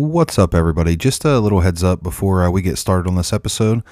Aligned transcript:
What's 0.00 0.38
up, 0.38 0.54
everybody? 0.54 0.96
Just 0.96 1.26
a 1.26 1.40
little 1.40 1.60
heads 1.60 1.84
up 1.84 2.02
before 2.02 2.42
uh, 2.42 2.50
we 2.50 2.62
get 2.62 2.78
started 2.78 3.06
on 3.06 3.16
this 3.16 3.34
episode. 3.34 3.82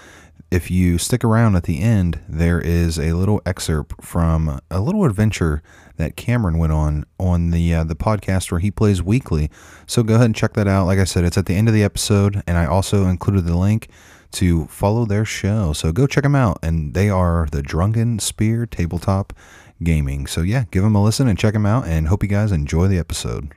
If 0.51 0.71
you 0.71 0.97
stick 0.97 1.23
around 1.23 1.55
at 1.55 1.65
the 1.65 1.83
end, 1.83 2.21
there 2.27 2.59
is 2.59 2.99
a 2.99 3.13
little 3.13 3.43
excerpt 3.45 4.03
from 4.03 4.59
a 4.71 4.81
little 4.81 5.05
adventure 5.05 5.63
that 5.97 6.17
Cameron 6.17 6.57
went 6.57 6.73
on 6.73 7.05
on 7.21 7.51
the 7.51 7.75
uh, 7.75 7.85
the 7.85 7.95
podcast 7.95 8.51
where 8.51 8.59
he 8.59 8.71
plays 8.71 9.03
weekly. 9.03 9.51
So 9.87 10.03
go 10.03 10.15
ahead 10.15 10.25
and 10.25 10.35
check 10.35 10.55
that 10.55 10.67
out. 10.67 10.87
Like 10.87 10.99
I 10.99 11.05
said, 11.05 11.25
it's 11.25 11.37
at 11.37 11.45
the 11.45 11.55
end 11.55 11.69
of 11.69 11.75
the 11.75 11.85
episode, 11.85 12.43
and 12.47 12.57
I 12.57 12.65
also 12.65 13.05
included 13.05 13.45
the 13.45 13.59
link 13.59 13.91
to 14.31 14.65
follow 14.69 15.05
their 15.05 15.27
show. 15.27 15.75
So 15.75 15.93
go 15.93 16.07
check 16.07 16.23
them 16.23 16.35
out, 16.35 16.59
and 16.63 16.95
they 16.95 17.11
are 17.11 17.49
the 17.53 17.61
Drunken 17.61 18.19
Spear 18.19 18.65
Tabletop 18.65 19.35
Gaming. 19.83 20.27
So 20.27 20.41
yeah, 20.41 20.65
give 20.71 20.85
them 20.85 20.95
a 20.95 21.05
listen 21.05 21.29
and 21.29 21.39
check 21.39 21.53
them 21.53 21.67
out, 21.67 21.87
and 21.87 22.09
hope 22.09 22.23
you 22.23 22.31
guys 22.31 22.51
enjoy 22.51 22.89
the 22.89 22.99
episode. 22.99 23.53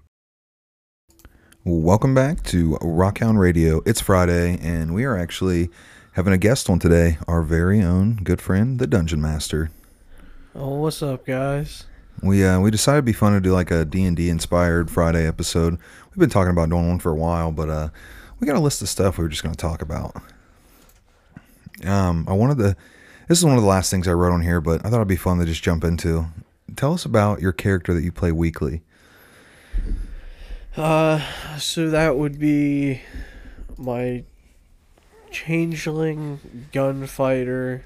Welcome 1.63 2.15
back 2.15 2.41
to 2.45 2.71
Rockhound 2.81 3.37
Radio. 3.37 3.83
It's 3.85 4.01
Friday, 4.01 4.57
and 4.63 4.95
we 4.95 5.03
are 5.03 5.15
actually 5.15 5.69
having 6.13 6.33
a 6.33 6.37
guest 6.39 6.71
on 6.71 6.79
today, 6.79 7.19
our 7.27 7.43
very 7.43 7.83
own 7.83 8.15
good 8.15 8.41
friend, 8.41 8.79
the 8.79 8.87
Dungeon 8.87 9.21
Master. 9.21 9.69
Oh, 10.55 10.79
what's 10.79 11.03
up, 11.03 11.23
guys? 11.23 11.85
We 12.23 12.43
uh, 12.43 12.59
we 12.59 12.71
decided 12.71 12.97
it'd 12.97 13.05
be 13.05 13.13
fun 13.13 13.33
to 13.33 13.39
do 13.39 13.53
like 13.53 13.69
a 13.69 13.85
D&D 13.85 14.27
inspired 14.27 14.89
Friday 14.89 15.27
episode. 15.27 15.77
We've 16.09 16.17
been 16.17 16.31
talking 16.31 16.49
about 16.49 16.69
doing 16.69 16.87
one 16.87 16.97
for 16.97 17.11
a 17.11 17.15
while, 17.15 17.51
but 17.51 17.69
uh, 17.69 17.89
we 18.39 18.47
got 18.47 18.55
a 18.55 18.59
list 18.59 18.81
of 18.81 18.89
stuff 18.89 19.19
we 19.19 19.23
were 19.23 19.29
just 19.29 19.43
going 19.43 19.53
to 19.53 19.61
talk 19.61 19.83
about. 19.83 20.15
Um, 21.85 22.25
I 22.27 22.33
wanted 22.33 22.57
to. 22.57 22.75
This 23.27 23.37
is 23.37 23.45
one 23.45 23.55
of 23.55 23.61
the 23.61 23.69
last 23.69 23.91
things 23.91 24.07
I 24.07 24.13
wrote 24.13 24.33
on 24.33 24.41
here, 24.41 24.61
but 24.61 24.83
I 24.83 24.89
thought 24.89 24.95
it'd 24.95 25.07
be 25.07 25.15
fun 25.15 25.37
to 25.37 25.45
just 25.45 25.61
jump 25.61 25.83
into. 25.83 26.25
Tell 26.75 26.95
us 26.95 27.05
about 27.05 27.39
your 27.39 27.51
character 27.51 27.93
that 27.93 28.01
you 28.01 28.11
play 28.11 28.31
weekly. 28.31 28.81
Uh, 30.75 31.19
so 31.57 31.89
that 31.89 32.15
would 32.15 32.39
be 32.39 33.01
my 33.77 34.23
changeling 35.29 36.69
gunfighter, 36.71 37.83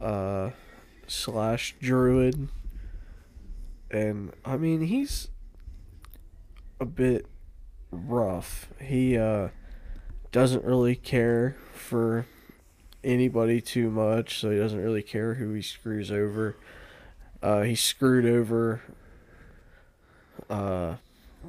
uh, 0.00 0.50
slash 1.06 1.74
druid, 1.80 2.48
and 3.90 4.32
I 4.44 4.56
mean 4.56 4.82
he's 4.82 5.28
a 6.80 6.84
bit 6.84 7.26
rough. 7.90 8.68
He 8.80 9.16
uh 9.16 9.48
doesn't 10.32 10.64
really 10.64 10.96
care 10.96 11.56
for 11.72 12.26
anybody 13.04 13.60
too 13.60 13.90
much, 13.90 14.40
so 14.40 14.50
he 14.50 14.58
doesn't 14.58 14.82
really 14.82 15.02
care 15.02 15.34
who 15.34 15.52
he 15.52 15.62
screws 15.62 16.10
over. 16.10 16.56
Uh, 17.42 17.62
he 17.62 17.74
screwed 17.74 18.26
over 18.26 18.82
uh, 20.50 20.96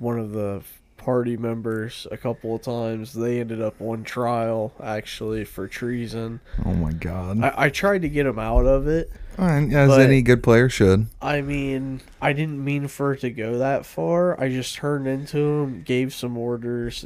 one 0.02 0.20
of 0.20 0.32
the 0.32 0.62
party 0.98 1.38
members 1.38 2.06
a 2.12 2.18
couple 2.18 2.56
of 2.56 2.62
times. 2.62 3.14
They 3.14 3.40
ended 3.40 3.62
up 3.62 3.80
on 3.80 4.04
trial 4.04 4.74
actually 4.84 5.46
for 5.46 5.68
treason. 5.68 6.42
Oh 6.66 6.74
my 6.74 6.92
god! 6.92 7.42
I, 7.44 7.54
I 7.56 7.70
tried 7.70 8.02
to 8.02 8.10
get 8.10 8.26
him 8.26 8.40
out 8.40 8.66
of 8.66 8.88
it. 8.88 9.12
And 9.38 9.74
as 9.74 9.90
but- 9.90 10.02
any 10.02 10.22
good 10.22 10.42
player 10.44 10.68
should. 10.68 11.08
I 11.22 11.42
mean, 11.42 12.02
I 12.22 12.34
didn't 12.34 12.64
mean 12.64 12.88
for 12.88 13.14
it 13.14 13.22
to 13.22 13.30
go 13.30 13.60
that 13.60 13.86
far. 13.86 14.40
I 14.42 14.50
just 14.50 14.76
turned 14.76 15.08
into 15.08 15.38
him, 15.38 15.84
gave 15.84 16.14
some 16.14 16.38
orders, 16.38 17.06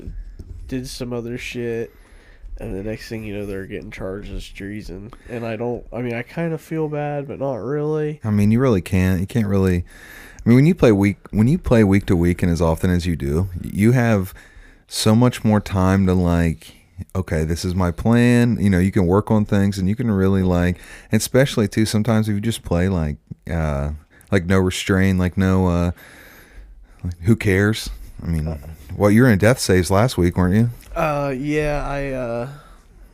did 0.68 0.88
some 0.88 1.12
other 1.14 1.38
shit, 1.38 1.94
and 2.58 2.74
the 2.74 2.84
next 2.84 3.10
thing 3.10 3.24
you 3.24 3.36
know, 3.38 3.46
they're 3.46 3.66
getting 3.66 3.92
charged 3.92 4.32
as 4.32 4.48
treason. 4.48 5.12
And 5.30 5.46
I 5.46 5.58
don't. 5.58 5.86
I 5.92 6.02
mean, 6.02 6.14
I 6.14 6.22
kind 6.22 6.54
of 6.54 6.62
feel 6.62 6.88
bad, 6.88 7.28
but 7.28 7.40
not 7.40 7.56
really. 7.56 8.20
I 8.24 8.30
mean, 8.32 8.52
you 8.52 8.60
really 8.60 8.82
can't. 8.82 9.20
You 9.20 9.28
can't 9.28 9.48
really. 9.48 9.84
I 10.44 10.50
mean, 10.50 10.56
when 10.56 10.66
you 10.66 10.76
play 10.76 10.92
week 10.92 11.18
when 11.32 11.48
you 11.48 11.58
play 11.58 11.84
week 11.84 12.06
to 12.08 12.16
week 12.16 12.42
and 12.42 12.52
as 12.52 12.62
often 12.62 12.90
as 12.90 13.06
you 13.06 13.16
do, 13.16 13.50
you 13.62 13.92
have 13.92 14.34
so 14.88 15.16
much 15.16 15.44
more 15.44 15.60
time 15.60 16.06
to 16.08 16.14
like. 16.14 16.76
Okay, 17.16 17.44
this 17.44 17.66
is 17.66 17.74
my 17.74 17.90
plan. 17.90 18.58
You 18.60 18.70
know, 18.70 18.78
you 18.78 18.92
can 18.92 19.08
work 19.08 19.32
on 19.32 19.44
things 19.44 19.80
and 19.80 19.90
you 19.90 19.96
can 19.96 20.10
really 20.12 20.44
like, 20.44 20.78
especially 21.12 21.68
too. 21.68 21.86
Sometimes 21.86 22.30
if 22.30 22.36
you 22.36 22.42
just 22.42 22.64
play 22.64 22.90
like, 22.90 23.18
uh, 23.50 23.92
like 24.32 24.46
no 24.46 24.60
restraint, 24.60 25.18
like 25.18 25.36
no, 25.36 25.68
uh, 25.68 25.92
like, 27.04 27.20
who 27.22 27.36
cares? 27.36 27.90
I 28.22 28.28
mean, 28.28 28.56
well, 28.96 29.10
you 29.10 29.24
were 29.24 29.30
in 29.30 29.40
death 29.40 29.58
saves 29.58 29.90
last 29.90 30.16
week, 30.16 30.38
weren't 30.38 30.54
you? 30.54 30.70
Uh, 30.96 31.34
yeah, 31.36 31.84
I, 31.88 32.10
uh, 32.10 32.50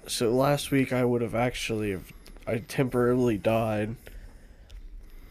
so 0.05 0.31
last 0.31 0.69
week 0.71 0.91
I 0.91 1.05
would 1.05 1.21
have 1.21 1.35
actually, 1.35 1.97
I 2.45 2.57
temporarily 2.57 3.37
died, 3.37 3.95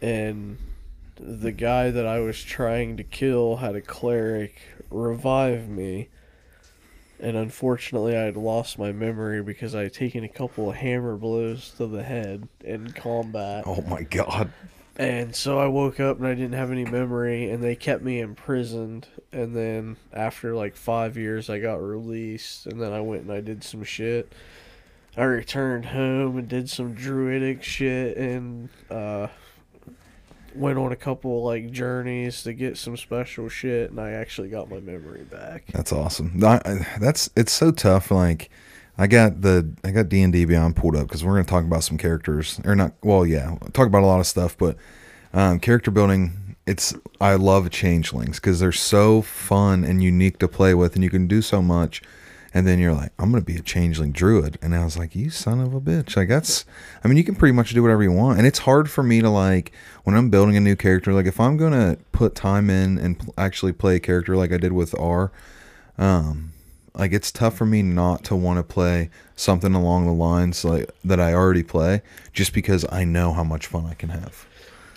and 0.01 0.57
the 1.19 1.51
guy 1.51 1.91
that 1.91 2.05
I 2.05 2.19
was 2.19 2.41
trying 2.41 2.97
to 2.97 3.03
kill 3.03 3.57
had 3.57 3.75
a 3.75 3.81
cleric 3.81 4.55
revive 4.89 5.67
me, 5.67 6.09
and 7.19 7.35
unfortunately 7.35 8.15
I 8.15 8.21
had 8.21 8.37
lost 8.37 8.79
my 8.79 8.91
memory 8.91 9.41
because 9.41 9.75
I 9.75 9.83
had 9.83 9.93
taken 9.93 10.23
a 10.23 10.29
couple 10.29 10.69
of 10.69 10.75
hammer 10.75 11.15
blows 11.15 11.71
to 11.77 11.87
the 11.87 12.03
head 12.03 12.47
in 12.63 12.91
combat. 12.91 13.63
Oh 13.65 13.81
my 13.81 14.03
god! 14.03 14.51
And 14.95 15.35
so 15.35 15.59
I 15.59 15.67
woke 15.67 15.99
up 15.99 16.17
and 16.17 16.25
I 16.25 16.33
didn't 16.33 16.53
have 16.53 16.71
any 16.71 16.85
memory, 16.85 17.49
and 17.49 17.63
they 17.63 17.75
kept 17.75 18.03
me 18.03 18.19
imprisoned. 18.19 19.07
And 19.31 19.55
then 19.55 19.97
after 20.11 20.55
like 20.55 20.75
five 20.75 21.17
years, 21.17 21.49
I 21.49 21.59
got 21.59 21.75
released, 21.75 22.65
and 22.65 22.81
then 22.81 22.93
I 22.93 23.01
went 23.01 23.23
and 23.23 23.31
I 23.31 23.41
did 23.41 23.63
some 23.63 23.83
shit. 23.83 24.33
I 25.15 25.23
returned 25.23 25.85
home 25.85 26.37
and 26.37 26.47
did 26.47 26.69
some 26.69 26.93
druidic 26.93 27.63
shit, 27.63 28.17
and 28.17 28.69
uh, 28.89 29.27
went 30.57 30.77
on 30.77 30.91
a 30.91 30.95
couple 30.95 31.43
like 31.43 31.71
journeys 31.71 32.43
to 32.43 32.53
get 32.53 32.77
some 32.77 32.97
special 32.97 33.49
shit, 33.49 33.91
and 33.91 33.99
I 33.99 34.11
actually 34.11 34.49
got 34.49 34.69
my 34.69 34.79
memory 34.79 35.23
back. 35.23 35.65
That's 35.73 35.91
awesome. 35.91 36.43
I, 36.43 36.61
I- 36.65 36.87
that's 36.99 37.29
it's 37.35 37.51
so 37.53 37.71
tough. 37.71 38.11
Like, 38.11 38.49
I 38.97 39.07
got 39.07 39.41
the 39.41 39.71
I 39.83 39.91
got 39.91 40.09
D 40.09 40.21
and 40.21 40.33
D 40.33 40.45
Beyond 40.45 40.75
pulled 40.75 40.95
up 40.95 41.07
because 41.07 41.23
we're 41.23 41.33
going 41.33 41.45
to 41.45 41.49
talk 41.49 41.63
about 41.63 41.83
some 41.83 41.97
characters 41.97 42.59
or 42.65 42.75
not. 42.75 42.93
Well, 43.03 43.25
yeah, 43.25 43.55
talk 43.73 43.87
about 43.87 44.03
a 44.03 44.07
lot 44.07 44.19
of 44.19 44.27
stuff, 44.27 44.57
but 44.57 44.75
um, 45.33 45.59
character 45.59 45.91
building. 45.91 46.55
It's 46.65 46.93
I 47.21 47.35
love 47.35 47.69
changelings 47.69 48.41
because 48.41 48.59
they're 48.59 48.73
so 48.73 49.21
fun 49.21 49.85
and 49.85 50.03
unique 50.03 50.37
to 50.39 50.49
play 50.49 50.73
with, 50.73 50.95
and 50.95 51.03
you 51.03 51.09
can 51.09 51.25
do 51.25 51.41
so 51.41 51.61
much. 51.61 52.01
And 52.57 52.65
then 52.65 52.79
you're 52.79 52.93
like, 52.93 53.11
I'm 53.19 53.29
gonna 53.29 53.43
be 53.43 53.57
a 53.57 53.61
changeling 53.61 54.11
druid, 54.11 54.57
and 54.63 54.73
I 54.73 54.83
was 54.83 54.97
like, 54.97 55.15
you 55.15 55.29
son 55.29 55.59
of 55.59 55.75
a 55.75 55.79
bitch. 55.79 56.17
Like 56.17 56.27
that's, 56.27 56.65
I 57.03 57.07
mean, 57.07 57.15
you 57.15 57.23
can 57.23 57.35
pretty 57.35 57.51
much 57.51 57.71
do 57.71 57.83
whatever 57.83 58.01
you 58.01 58.11
want, 58.11 58.39
and 58.39 58.47
it's 58.47 58.57
hard 58.57 58.89
for 58.89 59.03
me 59.03 59.21
to 59.21 59.29
like 59.29 59.71
when 60.05 60.15
I'm 60.15 60.31
building 60.31 60.57
a 60.57 60.59
new 60.59 60.75
character. 60.75 61.13
Like 61.13 61.27
if 61.27 61.39
I'm 61.39 61.55
gonna 61.55 61.97
put 62.13 62.33
time 62.33 62.71
in 62.71 62.97
and 62.97 63.19
pl- 63.19 63.35
actually 63.37 63.73
play 63.73 63.97
a 63.97 63.99
character 63.99 64.35
like 64.35 64.51
I 64.51 64.57
did 64.57 64.71
with 64.71 64.97
R, 64.99 65.31
um, 65.99 66.53
like 66.95 67.13
it's 67.13 67.31
tough 67.31 67.55
for 67.55 67.67
me 67.67 67.83
not 67.83 68.23
to 68.23 68.35
want 68.35 68.57
to 68.57 68.63
play 68.63 69.11
something 69.35 69.75
along 69.75 70.07
the 70.07 70.13
lines 70.13 70.65
like 70.65 70.89
that 71.05 71.19
I 71.19 71.35
already 71.35 71.61
play, 71.61 72.01
just 72.33 72.53
because 72.53 72.83
I 72.91 73.03
know 73.03 73.33
how 73.33 73.43
much 73.43 73.67
fun 73.67 73.85
I 73.85 73.93
can 73.93 74.09
have. 74.09 74.47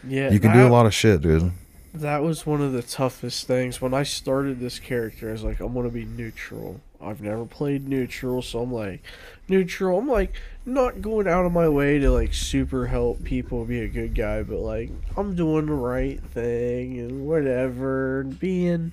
Yeah, 0.03 0.31
You 0.31 0.41
can 0.41 0.55
do 0.55 0.67
a 0.67 0.71
lot 0.73 0.87
of 0.87 0.95
shit, 0.95 1.21
dude. 1.21 1.53
That 1.93 2.23
was 2.23 2.47
one 2.47 2.63
of 2.63 2.73
the 2.73 2.81
toughest 2.81 3.47
things. 3.47 3.83
When 3.83 3.93
I 3.93 4.03
started 4.03 4.61
this 4.61 4.79
character, 4.79 5.29
I 5.29 5.33
was 5.33 5.45
like, 5.45 5.61
I'm 5.61 5.75
gonna 5.75 5.91
be 5.91 6.07
neutral. 6.07 6.81
I've 7.03 7.21
never 7.21 7.45
played 7.45 7.89
neutral, 7.89 8.43
so 8.43 8.61
I'm 8.63 8.73
like, 8.73 9.03
neutral. 9.49 9.99
I'm 9.99 10.09
like, 10.09 10.35
not 10.67 11.01
going 11.01 11.27
out 11.27 11.47
of 11.47 11.53
my 11.53 11.69
way 11.69 11.99
to 11.99 12.11
like 12.11 12.35
super 12.35 12.87
help 12.87 13.25
people 13.25 13.65
be 13.65 13.81
a 13.81 13.89
good 13.89 14.15
guy, 14.15 14.43
but 14.43 14.59
like, 14.59 14.91
I'm 15.17 15.35
doing 15.35 15.67
the 15.67 15.73
right 15.73 16.21
thing 16.21 16.99
and 16.99 17.27
whatever, 17.27 18.21
and 18.21 18.39
being 18.39 18.93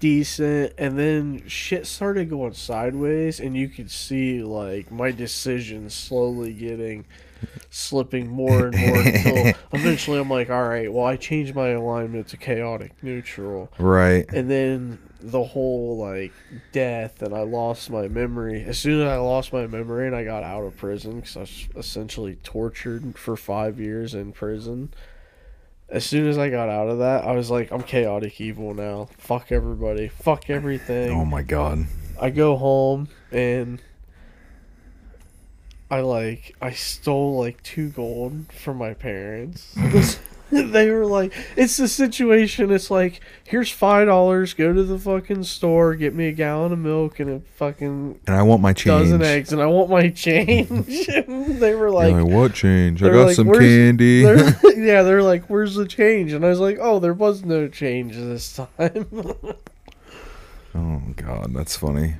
decent. 0.00 0.72
And 0.78 0.98
then 0.98 1.42
shit 1.48 1.86
started 1.86 2.30
going 2.30 2.54
sideways, 2.54 3.40
and 3.40 3.56
you 3.56 3.68
could 3.68 3.90
see 3.90 4.42
like 4.42 4.90
my 4.90 5.10
decisions 5.10 5.94
slowly 5.94 6.52
getting 6.52 7.04
slipping 7.70 8.28
more 8.28 8.66
and 8.68 8.76
more 8.78 9.00
until 9.00 9.52
eventually 9.72 10.20
I'm 10.20 10.30
like, 10.30 10.48
all 10.48 10.62
right, 10.68 10.92
well, 10.92 11.06
I 11.06 11.16
changed 11.16 11.54
my 11.56 11.70
alignment 11.70 12.28
to 12.28 12.36
chaotic 12.36 12.92
neutral, 13.02 13.68
Right. 13.78 14.26
and 14.32 14.48
then 14.48 14.98
the 15.22 15.42
whole 15.42 15.96
like 15.96 16.32
death, 16.72 17.22
and 17.22 17.34
I 17.34 17.42
lost 17.42 17.90
my 17.90 18.08
memory. 18.08 18.64
As 18.64 18.78
soon 18.78 19.00
as 19.00 19.08
I 19.08 19.16
lost 19.16 19.52
my 19.52 19.66
memory 19.66 20.06
and 20.06 20.16
I 20.16 20.24
got 20.24 20.42
out 20.42 20.64
of 20.64 20.76
prison, 20.76 21.20
because 21.20 21.36
I 21.36 21.40
was 21.40 21.68
essentially 21.76 22.36
tortured 22.42 23.18
for 23.18 23.36
five 23.36 23.78
years 23.80 24.14
in 24.14 24.32
prison. 24.32 24.92
As 25.88 26.04
soon 26.04 26.26
as 26.26 26.38
I 26.38 26.48
got 26.48 26.68
out 26.68 26.88
of 26.88 26.98
that, 26.98 27.24
I 27.24 27.32
was 27.32 27.50
like, 27.50 27.70
I'm 27.70 27.82
chaotic 27.82 28.40
evil 28.40 28.72
now. 28.72 29.08
Fuck 29.18 29.52
everybody. 29.52 30.08
Fuck 30.08 30.48
everything. 30.48 31.10
Oh 31.10 31.24
my 31.24 31.42
god. 31.42 31.86
I 32.20 32.30
go 32.30 32.56
home 32.56 33.08
and 33.30 33.80
I 35.90 36.00
like 36.00 36.56
I 36.62 36.72
stole 36.72 37.38
like 37.38 37.62
two 37.62 37.90
gold 37.90 38.50
from 38.52 38.78
my 38.78 38.94
parents. 38.94 39.76
they 40.72 40.90
were 40.90 41.06
like, 41.06 41.32
"It's 41.56 41.76
the 41.78 41.88
situation. 41.88 42.70
It's 42.70 42.90
like 42.90 43.20
here's 43.44 43.70
five 43.70 44.06
dollars. 44.06 44.52
Go 44.54 44.72
to 44.72 44.82
the 44.82 44.98
fucking 44.98 45.44
store, 45.44 45.94
get 45.94 46.14
me 46.14 46.28
a 46.28 46.32
gallon 46.32 46.72
of 46.72 46.78
milk 46.78 47.18
and 47.20 47.30
a 47.30 47.40
fucking 47.56 48.20
And 48.26 48.36
I 48.36 48.42
want 48.42 48.60
my 48.62 48.72
change. 48.72 49.04
dozen 49.06 49.22
eggs, 49.22 49.52
and 49.52 49.62
I 49.62 49.66
want 49.66 49.88
my 49.90 50.10
change." 50.10 51.06
they 51.06 51.74
were 51.74 51.88
You're 51.88 51.90
like, 51.90 52.14
like, 52.14 52.24
what 52.26 52.52
change? 52.54 53.02
I 53.02 53.08
got 53.08 53.26
like, 53.28 53.36
some 53.36 53.46
"Where's- 53.48 53.64
candy. 53.64 54.22
they're- 54.24 54.56
"Yeah." 54.76 55.02
They're 55.02 55.22
like, 55.22 55.46
"Where's 55.46 55.74
the 55.74 55.86
change?" 55.88 56.32
And 56.32 56.44
I 56.44 56.48
was 56.50 56.60
like, 56.60 56.78
"Oh, 56.80 56.98
there 56.98 57.14
was 57.14 57.44
no 57.44 57.66
change 57.68 58.14
this 58.16 58.54
time." 58.56 59.08
Oh 60.74 61.02
God, 61.16 61.52
that's 61.54 61.76
funny. 61.76 62.14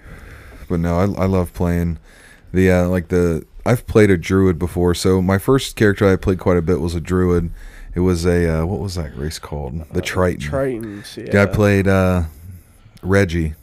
But 0.69 0.81
no, 0.81 0.97
I 0.99 1.23
I 1.23 1.27
love 1.27 1.53
playing 1.55 1.99
the 2.53 2.71
uh, 2.71 2.89
like 2.89 3.09
the 3.09 3.45
I've 3.65 3.87
played 3.87 4.11
a 4.11 4.17
druid 4.19 4.59
before. 4.59 4.95
So 4.95 5.23
my 5.23 5.39
first 5.39 5.77
character 5.77 6.07
I 6.11 6.17
played 6.17 6.39
quite 6.39 6.57
a 6.57 6.63
bit 6.63 6.81
was 6.81 6.95
a 6.95 7.01
druid. 7.01 7.51
It 7.95 8.01
was 8.01 8.25
a 8.25 8.61
uh, 8.61 8.67
what 8.67 8.81
was 8.81 8.95
that 8.95 9.17
race 9.17 9.39
called? 9.39 9.87
The 9.93 10.01
Triton. 10.01 10.41
Tritons. 10.41 11.17
Yeah. 11.17 11.31
Yeah, 11.35 11.43
I 11.43 11.47
played 11.47 11.87
uh, 11.89 12.25
Reggie. 13.03 13.55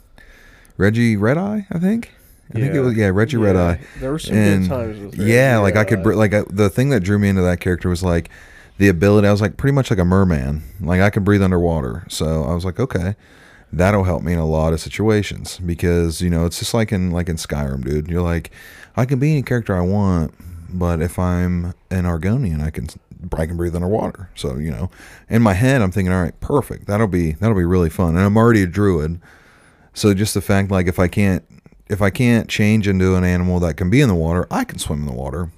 Reggie 0.76 1.16
Red 1.16 1.36
Eye, 1.36 1.66
I 1.70 1.78
think. 1.78 2.12
I 2.52 2.58
think 2.58 2.74
it 2.74 2.80
was 2.80 2.96
yeah 2.96 3.10
Reggie 3.12 3.36
Red 3.36 3.56
Eye. 3.56 3.80
There 4.00 4.10
were 4.10 4.18
some 4.18 4.36
And 4.36 4.62
good 4.68 4.74
times 4.74 4.98
with 5.00 5.14
yeah, 5.18 5.58
like 5.58 5.76
I 5.76 5.84
could 5.84 6.04
like 6.04 6.34
I, 6.34 6.42
the 6.48 6.68
thing 6.68 6.90
that 6.90 7.00
drew 7.00 7.18
me 7.18 7.28
into 7.28 7.42
that 7.42 7.60
character 7.60 7.88
was 7.88 8.02
like 8.02 8.28
the 8.78 8.88
ability. 8.88 9.28
I 9.28 9.32
was 9.32 9.40
like 9.40 9.56
pretty 9.56 9.74
much 9.74 9.90
like 9.90 9.98
a 10.00 10.04
merman. 10.04 10.62
Like 10.80 11.00
I 11.00 11.10
could 11.10 11.24
breathe 11.24 11.42
underwater. 11.42 12.04
So 12.08 12.44
I 12.44 12.54
was 12.54 12.64
like, 12.64 12.80
okay, 12.80 13.14
that'll 13.72 14.04
help 14.04 14.22
me 14.22 14.32
in 14.32 14.38
a 14.38 14.46
lot 14.46 14.72
of 14.72 14.80
situations 14.80 15.58
because 15.58 16.20
you 16.20 16.30
know 16.30 16.44
it's 16.44 16.58
just 16.58 16.74
like 16.74 16.90
in 16.92 17.10
like 17.12 17.28
in 17.28 17.36
Skyrim, 17.36 17.84
dude. 17.84 18.08
You're 18.08 18.22
like, 18.22 18.50
I 18.96 19.04
can 19.04 19.18
be 19.20 19.30
any 19.32 19.42
character 19.42 19.76
I 19.76 19.82
want, 19.82 20.34
but 20.76 21.00
if 21.00 21.18
I'm 21.18 21.66
an 21.90 22.04
Argonian, 22.04 22.60
I 22.62 22.70
can 22.70 22.88
I 23.36 23.46
can 23.46 23.56
breathe 23.56 23.74
underwater. 23.74 24.30
So 24.34 24.56
you 24.56 24.70
know, 24.70 24.90
in 25.28 25.42
my 25.42 25.54
head, 25.54 25.82
I'm 25.82 25.90
thinking, 25.90 26.12
all 26.12 26.22
right, 26.22 26.38
perfect. 26.40 26.86
That'll 26.86 27.08
be 27.08 27.32
that'll 27.32 27.56
be 27.56 27.64
really 27.64 27.90
fun. 27.90 28.16
And 28.16 28.24
I'm 28.24 28.36
already 28.36 28.62
a 28.62 28.66
druid, 28.66 29.20
so 29.94 30.14
just 30.14 30.34
the 30.34 30.40
fact 30.40 30.70
like 30.70 30.86
if 30.86 30.98
I 30.98 31.08
can't 31.08 31.44
if 31.88 32.00
I 32.00 32.10
can't 32.10 32.48
change 32.48 32.86
into 32.86 33.16
an 33.16 33.24
animal 33.24 33.58
that 33.60 33.76
can 33.76 33.90
be 33.90 34.00
in 34.00 34.08
the 34.08 34.14
water, 34.14 34.46
I 34.50 34.64
can 34.64 34.78
swim 34.78 35.00
in 35.00 35.06
the 35.06 35.12
water. 35.12 35.50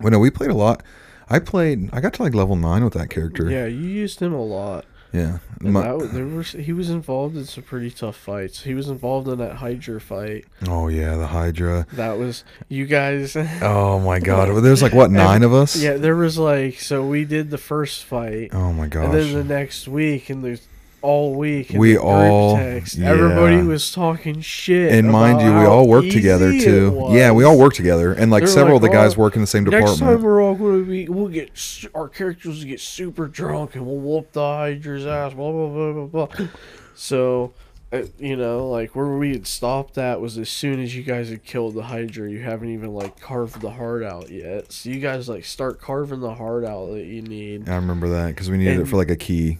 But 0.00 0.10
no, 0.10 0.18
we 0.20 0.30
played 0.30 0.50
a 0.50 0.54
lot. 0.54 0.82
I 1.28 1.40
played. 1.40 1.90
I 1.92 2.00
got 2.00 2.14
to 2.14 2.22
like 2.22 2.34
level 2.34 2.56
nine 2.56 2.84
with 2.84 2.94
that 2.94 3.10
character. 3.10 3.50
Yeah, 3.50 3.66
you 3.66 3.86
used 3.86 4.20
him 4.20 4.32
a 4.32 4.42
lot. 4.42 4.86
Yeah. 5.12 5.38
My- 5.60 5.82
that, 5.96 6.10
there 6.12 6.26
was 6.26 6.52
he 6.52 6.72
was 6.72 6.90
involved 6.90 7.36
in 7.36 7.44
some 7.46 7.64
pretty 7.64 7.90
tough 7.90 8.16
fights. 8.16 8.62
He 8.62 8.74
was 8.74 8.88
involved 8.88 9.26
in 9.28 9.38
that 9.38 9.56
Hydra 9.56 10.00
fight. 10.00 10.44
oh 10.68 10.88
yeah, 10.88 11.16
the 11.16 11.26
Hydra. 11.28 11.86
That 11.94 12.18
was 12.18 12.44
you 12.68 12.86
guys. 12.86 13.34
Oh 13.62 13.98
my 14.00 14.20
God. 14.20 14.62
There's 14.62 14.82
like 14.82 14.92
what 14.92 15.10
nine 15.10 15.42
of 15.42 15.52
us. 15.54 15.76
yeah, 15.76 15.94
there 15.94 16.14
was 16.16 16.38
like 16.38 16.80
so 16.80 17.04
we 17.06 17.24
did 17.24 17.50
the 17.50 17.58
first 17.58 18.04
fight, 18.04 18.50
Oh 18.52 18.72
my 18.72 18.86
gosh. 18.86 19.04
and 19.06 19.14
then 19.14 19.32
the 19.32 19.44
next 19.44 19.88
week, 19.88 20.30
and 20.30 20.44
there's 20.44 20.66
all 21.02 21.34
week. 21.34 21.70
in 21.72 21.78
We 21.78 21.92
the 21.92 21.98
group 21.98 22.06
all- 22.06 22.56
text, 22.56 22.96
yeah. 22.96 23.08
everybody 23.10 23.58
was 23.62 23.92
talking 23.92 24.40
shit. 24.40 24.92
and 24.92 25.10
mind 25.10 25.40
you, 25.40 25.46
we 25.52 25.64
all 25.64 25.86
work 25.88 26.08
together 26.08 26.50
too. 26.52 27.08
Yeah, 27.10 27.32
we 27.32 27.44
all 27.44 27.58
work 27.58 27.74
together, 27.74 28.12
and 28.12 28.30
like 28.30 28.42
They're 28.44 28.48
several 28.52 28.76
of 28.76 28.82
the 28.82 28.88
guys 28.88 29.14
"Oh, 29.16 29.20
work 29.20 29.34
in 29.36 29.40
the 29.40 29.46
same 29.46 29.64
department. 29.64 30.00
Next 30.00 30.00
time 30.00 30.22
we're 30.22 30.42
all 30.42 30.54
going 30.54 30.84
to 30.84 30.90
be, 30.90 31.08
we'll 31.08 31.28
get 31.28 31.50
our 31.94 32.08
characters 32.08 32.64
get 32.64 32.80
super 32.80 33.26
drunk 33.26 33.74
and 33.76 33.86
we'll 33.86 33.96
whoop 33.98 34.32
the 34.32 34.40
Hydra's 34.40 35.06
ass. 35.06 35.34
Blah 35.34 35.52
blah 35.52 35.68
blah 35.92 36.06
blah 36.06 36.26
blah. 36.26 36.46
So, 36.94 37.52
uh, 37.92 38.02
you 38.18 38.36
know, 38.36 38.68
like 38.68 38.96
where 38.96 39.06
we 39.06 39.30
had 39.30 39.46
stopped 39.46 39.96
at 39.98 40.20
was 40.20 40.36
as 40.36 40.48
soon 40.50 40.80
as 40.82 40.96
you 40.96 41.02
guys 41.04 41.30
had 41.30 41.44
killed 41.44 41.74
the 41.74 41.84
Hydra, 41.84 42.28
you 42.30 42.40
haven't 42.40 42.70
even 42.70 42.92
like 42.92 43.20
carved 43.20 43.60
the 43.60 43.70
heart 43.70 44.02
out 44.02 44.30
yet. 44.30 44.72
So 44.72 44.90
you 44.90 44.98
guys 45.00 45.28
like 45.28 45.44
start 45.44 45.80
carving 45.80 46.20
the 46.20 46.34
heart 46.34 46.64
out 46.64 46.86
that 46.92 47.04
you 47.06 47.22
need, 47.22 47.68
I 47.68 47.76
remember 47.76 48.08
that 48.08 48.28
because 48.28 48.50
we 48.50 48.58
needed 48.58 48.80
it 48.80 48.86
for 48.88 48.96
like 48.96 49.10
a 49.10 49.16
key. 49.16 49.58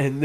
And 0.00 0.22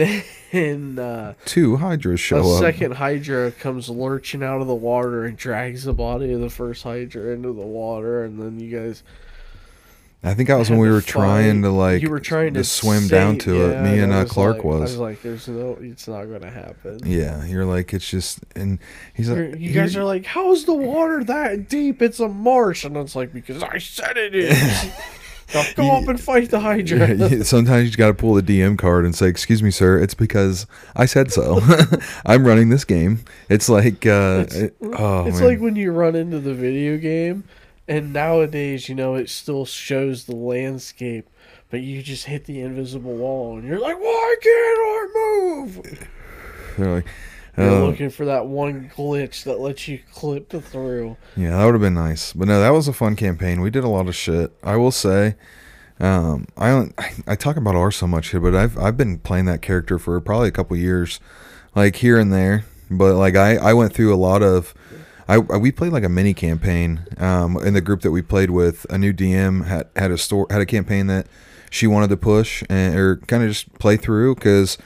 then 0.51 1.00
uh, 1.00 1.33
Two 1.45 1.75
Hydras 1.77 2.19
show 2.19 2.38
a 2.38 2.54
up. 2.56 2.60
second 2.62 2.94
Hydra 2.94 3.51
comes 3.51 3.89
lurching 3.89 4.42
out 4.44 4.62
of 4.62 4.68
the 4.68 4.75
water 4.75 5.25
and 5.25 5.36
drags 5.38 5.83
the 5.83 5.94
body 5.94 6.31
of 6.33 6.39
the 6.42 6.50
first 6.50 6.83
Hydra 6.83 7.33
into 7.33 7.50
the 7.54 7.66
water, 7.66 8.24
and 8.24 8.42
then 8.42 8.60
you 8.60 8.69
guys. 8.77 9.04
I 10.24 10.33
think 10.33 10.50
that 10.50 10.57
was 10.57 10.72
when 10.72 10.80
we 10.80 10.88
to 10.88 10.94
were 10.94 11.01
trying 11.01 11.62
to 11.62 11.69
like 11.69 12.01
you 12.01 12.10
were 12.10 12.19
trying 12.19 12.56
to 12.56 12.63
swim 12.63 13.01
save- 13.01 13.10
down 13.12 13.38
to 13.39 13.69
it. 13.69 13.81
Me 13.83 14.00
and 14.00 14.12
uh, 14.12 14.25
Clark 14.25 14.56
like- 14.57 14.63
was. 14.66 14.80
I 14.80 14.83
was 14.83 14.98
like, 14.98 15.22
"There's 15.22 15.48
no, 15.48 15.77
it's 15.80 16.07
not 16.07 16.24
going 16.25 16.42
to 16.42 16.50
happen." 16.50 17.00
Yeah, 17.06 17.45
you're 17.45 17.66
like 17.66 17.94
it's 17.94 18.10
just, 18.10 18.39
and 18.56 18.80
he's 19.13 19.30
You're- 19.30 19.51
like, 19.51 19.60
you 19.60 19.72
guys 19.72 19.95
are 19.95 20.04
like, 20.04 20.25
"How 20.25 20.51
is 20.51 20.66
the 20.66 20.74
water 20.74 21.24
that 21.25 21.69
deep? 21.69 22.01
It's 22.01 22.19
a 22.19 22.27
marsh," 22.27 22.86
and 22.86 22.98
it's 22.98 23.16
like 23.16 23.33
because 23.33 23.62
I 23.62 23.77
said 23.77 24.18
it 24.18 24.33
is. 24.33 24.86
go 25.75 25.91
up 25.91 26.07
and 26.07 26.19
fight 26.19 26.49
the 26.51 26.59
Hydra. 26.59 27.13
Yeah, 27.15 27.43
sometimes 27.43 27.91
you 27.91 27.97
got 27.97 28.07
to 28.07 28.13
pull 28.13 28.33
the 28.35 28.41
DM 28.43 28.77
card 28.77 29.05
and 29.05 29.15
say, 29.15 29.27
"Excuse 29.27 29.61
me, 29.63 29.71
sir. 29.71 29.99
It's 29.99 30.13
because 30.13 30.67
I 30.95 31.05
said 31.05 31.31
so. 31.31 31.59
I'm 32.25 32.45
running 32.45 32.69
this 32.69 32.85
game." 32.85 33.19
It's 33.49 33.69
like, 33.69 34.05
uh, 34.05 34.43
It's- 34.47 34.55
it- 34.55 34.75
oh, 34.81 35.25
it's 35.27 35.41
like 35.41 35.59
when 35.59 35.75
you 35.75 35.91
run 35.91 36.15
into 36.15 36.39
the 36.39 36.53
video 36.53 36.97
game, 36.97 37.43
and 37.87 38.11
nowadays, 38.13 38.89
you 38.89 38.95
know, 38.95 39.15
it 39.15 39.29
still 39.29 39.65
shows 39.65 40.25
the 40.25 40.35
landscape, 40.35 41.27
but 41.69 41.81
you 41.81 42.01
just 42.01 42.25
hit 42.25 42.45
the 42.45 42.59
invisible 42.61 43.15
wall, 43.15 43.57
and 43.57 43.67
you're 43.67 43.79
like, 43.79 43.97
"Why 43.99 44.35
can't 44.41 44.79
I 44.79 45.07
move?" 45.15 45.99
They're 46.77 46.91
like, 46.91 47.05
You're 47.57 47.69
uh, 47.69 47.79
looking 47.85 48.09
for 48.09 48.25
that 48.25 48.47
one 48.47 48.91
glitch 48.95 49.43
that 49.45 49.59
lets 49.59 49.87
you 49.87 49.99
clip 50.13 50.49
through. 50.49 51.15
yeah, 51.37 51.51
that 51.57 51.65
would 51.65 51.73
have 51.73 51.81
been 51.81 51.93
nice. 51.93 52.33
But 52.33 52.47
no, 52.49 52.59
that 52.59 52.69
was 52.71 52.87
a 52.87 52.93
fun 52.93 53.15
campaign. 53.15 53.61
We 53.61 53.69
did 53.69 53.83
a 53.83 53.89
lot 53.89 54.07
of 54.07 54.15
shit. 54.15 54.51
I 54.63 54.75
will 54.75 54.91
say, 54.91 55.35
um, 55.99 56.47
I 56.57 56.69
don't, 56.69 56.93
I 57.27 57.35
talk 57.35 57.55
about 57.55 57.75
R 57.75 57.91
so 57.91 58.07
much 58.07 58.29
here, 58.29 58.39
but 58.41 58.53
I've 58.55 58.77
I've 58.77 58.97
been 58.97 59.19
playing 59.19 59.45
that 59.45 59.61
character 59.61 59.97
for 59.97 60.19
probably 60.19 60.49
a 60.49 60.51
couple 60.51 60.75
years, 60.75 61.19
like 61.75 61.97
here 61.97 62.17
and 62.19 62.33
there. 62.33 62.65
But 62.91 63.15
like 63.15 63.35
I 63.35 63.55
I 63.57 63.73
went 63.73 63.93
through 63.93 64.13
a 64.13 64.17
lot 64.17 64.41
of. 64.43 64.73
I, 65.27 65.35
I- 65.35 65.57
we 65.57 65.71
played 65.71 65.91
like 65.93 66.03
a 66.03 66.09
mini 66.09 66.33
campaign 66.33 67.05
um, 67.17 67.57
in 67.57 67.73
the 67.73 67.81
group 67.81 68.01
that 68.01 68.11
we 68.11 68.21
played 68.21 68.49
with. 68.51 68.85
A 68.89 68.97
new 68.97 69.13
DM 69.13 69.65
had 69.65 69.87
had 69.95 70.11
a 70.11 70.17
store 70.17 70.45
had 70.51 70.61
a 70.61 70.65
campaign 70.65 71.07
that 71.07 71.27
she 71.71 71.87
wanted 71.87 72.09
to 72.09 72.17
push 72.17 72.63
and 72.69 72.95
or 72.95 73.15
kind 73.15 73.41
of 73.43 73.49
just 73.49 73.73
play 73.79 73.97
through 73.97 74.35
because 74.35 74.77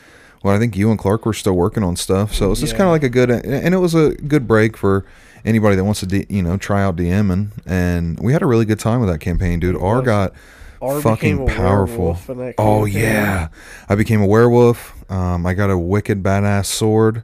well 0.43 0.55
I 0.55 0.59
think 0.59 0.75
you 0.75 0.89
and 0.89 0.99
Clark 0.99 1.25
were 1.25 1.33
still 1.33 1.53
working 1.53 1.83
on 1.83 1.95
stuff, 1.95 2.33
so 2.33 2.51
it's 2.51 2.61
just 2.61 2.73
kind 2.75 2.87
of 2.87 2.91
like 2.91 3.03
a 3.03 3.09
good 3.09 3.29
and 3.29 3.73
it 3.73 3.77
was 3.77 3.93
a 3.95 4.11
good 4.15 4.47
break 4.47 4.77
for 4.77 5.05
anybody 5.45 5.75
that 5.75 5.83
wants 5.83 6.01
to 6.01 6.05
D, 6.05 6.25
you 6.29 6.41
know 6.41 6.57
try 6.57 6.83
out 6.83 6.95
DMing. 6.95 7.51
And 7.65 8.19
we 8.19 8.33
had 8.33 8.41
a 8.41 8.45
really 8.45 8.65
good 8.65 8.79
time 8.79 8.99
with 8.99 9.09
that 9.09 9.19
campaign, 9.19 9.59
dude. 9.59 9.75
R 9.77 10.01
got 10.01 10.33
R 10.81 11.01
fucking 11.01 11.45
powerful. 11.47 11.97
werewolf 11.97 12.29
in 12.29 12.37
that 12.37 12.55
Oh 12.57 12.85
yeah, 12.85 13.49
I 13.87 13.95
became 13.95 14.21
a 14.21 14.27
werewolf. 14.27 14.95
Um, 15.11 15.45
I 15.45 15.53
got 15.53 15.69
a 15.69 15.77
wicked 15.77 16.21
badass 16.23 16.65
sword. 16.65 17.23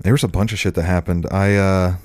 There 0.00 0.12
was 0.12 0.24
a 0.24 0.28
bunch 0.28 0.52
of 0.52 0.58
shit 0.58 0.74
that 0.74 0.82
happened. 0.82 1.26
I 1.30 1.54
uh 1.54 1.96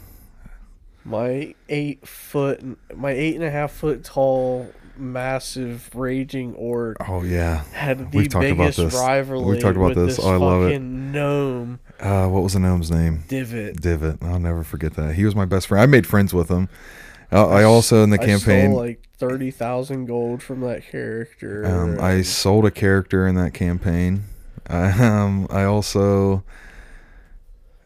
My 1.04 1.56
eight 1.68 2.08
foot, 2.08 2.62
my 2.96 3.12
eight 3.12 3.36
and 3.36 3.44
a 3.44 3.50
half 3.52 3.72
foot 3.72 4.04
tall, 4.04 4.72
massive 5.00 5.90
raging 5.96 6.54
orc 6.56 6.98
oh 7.08 7.24
yeah. 7.24 7.64
had 7.74 8.12
the 8.12 8.18
We've 8.18 8.30
talked 8.30 8.46
about 8.46 8.58
biggest 8.76 8.78
this. 8.78 8.94
rivalry 8.94 9.54
We've 9.54 9.62
talked 9.62 9.78
about 9.78 9.96
with 9.96 10.08
this. 10.08 10.18
this 10.18 10.26
Oh, 10.26 10.32
I 10.34 10.36
love 10.38 10.64
it. 10.64 10.66
fucking 10.74 11.12
gnome 11.12 11.80
Uh, 12.00 12.28
what 12.28 12.44
was 12.44 12.54
the 12.54 12.60
gnome's 12.60 12.92
name? 12.92 13.24
divot. 13.28 13.82
Divot. 13.82 14.18
I'll 14.24 14.40
never 14.40 14.64
forget 14.64 14.94
that. 14.96 15.16
He 15.16 15.26
was 15.26 15.36
my 15.36 15.46
best 15.46 15.68
friend. 15.68 15.82
I 15.82 15.86
made 15.86 16.06
friends 16.08 16.34
with 16.34 16.50
him. 16.50 16.70
Uh, 17.32 17.48
I 17.50 17.64
also 17.64 18.04
in 18.04 18.10
the 18.10 18.22
I 18.22 18.26
campaign. 18.26 18.72
stole 18.72 18.78
like 18.86 19.02
thirty 19.18 19.52
thousand 19.52 20.06
gold 20.06 20.42
from 20.42 20.62
that 20.62 20.86
character. 20.90 21.66
Um, 21.66 22.00
I 22.00 22.22
sold 22.22 22.66
a 22.66 22.72
character 22.72 23.28
in 23.28 23.36
that 23.36 23.54
campaign. 23.54 24.24
Um, 24.70 25.48
I 25.50 25.64
also, 25.64 26.44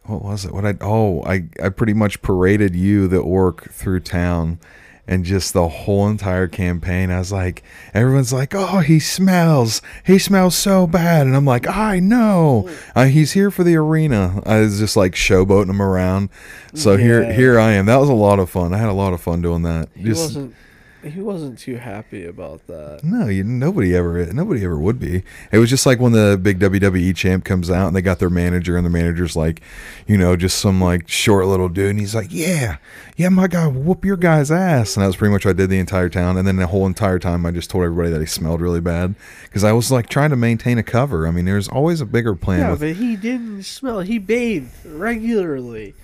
what 0.03 0.23
was 0.23 0.45
it? 0.45 0.51
What 0.53 0.65
I 0.65 0.75
oh 0.81 1.23
I 1.23 1.45
I 1.63 1.69
pretty 1.69 1.93
much 1.93 2.21
paraded 2.21 2.75
you 2.75 3.07
the 3.07 3.17
orc 3.19 3.71
through 3.71 4.01
town, 4.01 4.59
and 5.07 5.25
just 5.25 5.53
the 5.53 5.67
whole 5.67 6.07
entire 6.07 6.47
campaign. 6.47 7.11
I 7.11 7.19
was 7.19 7.31
like, 7.31 7.63
everyone's 7.93 8.31
like, 8.31 8.53
oh 8.55 8.79
he 8.79 8.99
smells, 8.99 9.81
he 10.05 10.17
smells 10.19 10.55
so 10.55 10.87
bad, 10.87 11.27
and 11.27 11.35
I'm 11.35 11.45
like, 11.45 11.67
I 11.67 11.99
know, 11.99 12.69
uh, 12.95 13.05
he's 13.05 13.33
here 13.33 13.51
for 13.51 13.63
the 13.63 13.75
arena. 13.75 14.41
I 14.45 14.59
was 14.59 14.79
just 14.79 14.95
like 14.95 15.13
showboating 15.13 15.69
him 15.69 15.81
around. 15.81 16.29
So 16.73 16.97
here 16.97 17.31
here 17.31 17.59
I 17.59 17.71
am. 17.71 17.85
That 17.85 17.97
was 17.97 18.09
a 18.09 18.13
lot 18.13 18.39
of 18.39 18.49
fun. 18.49 18.73
I 18.73 18.77
had 18.77 18.89
a 18.89 18.93
lot 18.93 19.13
of 19.13 19.21
fun 19.21 19.41
doing 19.41 19.63
that. 19.63 19.89
he 19.95 20.03
Just 20.03 20.21
wasn't. 20.35 20.55
He 21.03 21.19
wasn't 21.19 21.57
too 21.57 21.77
happy 21.77 22.25
about 22.25 22.67
that. 22.67 23.03
no, 23.03 23.27
you, 23.27 23.43
nobody 23.43 23.95
ever, 23.95 24.25
nobody 24.27 24.63
ever 24.63 24.77
would 24.77 24.99
be. 24.99 25.23
It 25.51 25.57
was 25.57 25.69
just 25.69 25.85
like 25.85 25.99
when 25.99 26.11
the 26.11 26.39
big 26.41 26.59
WWE 26.59 27.15
champ 27.15 27.43
comes 27.43 27.71
out 27.71 27.87
and 27.87 27.95
they 27.95 28.01
got 28.01 28.19
their 28.19 28.29
manager, 28.29 28.77
and 28.77 28.85
the 28.85 28.89
manager's 28.89 29.35
like, 29.35 29.61
you 30.07 30.17
know, 30.17 30.35
just 30.35 30.59
some 30.59 30.79
like 30.81 31.07
short 31.09 31.47
little 31.47 31.69
dude, 31.69 31.91
and 31.91 31.99
he's 31.99 32.13
like, 32.13 32.27
yeah, 32.29 32.77
yeah, 33.17 33.29
my 33.29 33.47
guy, 33.47 33.67
whoop 33.67 34.05
your 34.05 34.17
guy's 34.17 34.51
ass, 34.51 34.95
and 34.95 35.03
that 35.03 35.07
was 35.07 35.15
pretty 35.15 35.31
much 35.31 35.45
what 35.45 35.51
I 35.51 35.53
did 35.53 35.69
the 35.69 35.79
entire 35.79 36.09
town. 36.09 36.37
And 36.37 36.47
then 36.47 36.57
the 36.57 36.67
whole 36.67 36.85
entire 36.85 37.19
time, 37.19 37.45
I 37.45 37.51
just 37.51 37.69
told 37.69 37.83
everybody 37.83 38.09
that 38.11 38.19
he 38.19 38.27
smelled 38.27 38.61
really 38.61 38.81
bad 38.81 39.15
because 39.43 39.63
I 39.63 39.71
was 39.71 39.91
like 39.91 40.09
trying 40.09 40.29
to 40.29 40.35
maintain 40.35 40.77
a 40.77 40.83
cover. 40.83 41.27
I 41.27 41.31
mean, 41.31 41.45
there's 41.45 41.67
always 41.67 42.01
a 42.01 42.05
bigger 42.05 42.35
plan. 42.35 42.59
Yeah, 42.59 42.71
with, 42.71 42.79
but 42.79 42.95
he 42.95 43.15
didn't 43.15 43.63
smell. 43.63 44.01
He 44.01 44.19
bathed 44.19 44.85
regularly. 44.85 45.95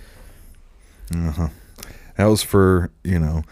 uh-huh. 1.14 1.48
That 2.16 2.26
was 2.26 2.42
for 2.42 2.90
you 3.04 3.18
know, 3.18 3.44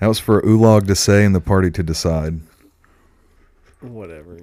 that 0.00 0.06
was 0.06 0.18
for 0.18 0.42
Ulog 0.42 0.86
to 0.86 0.94
say 0.94 1.24
and 1.24 1.34
the 1.34 1.40
party 1.40 1.70
to 1.70 1.82
decide. 1.82 2.40
Whatever. 3.80 4.38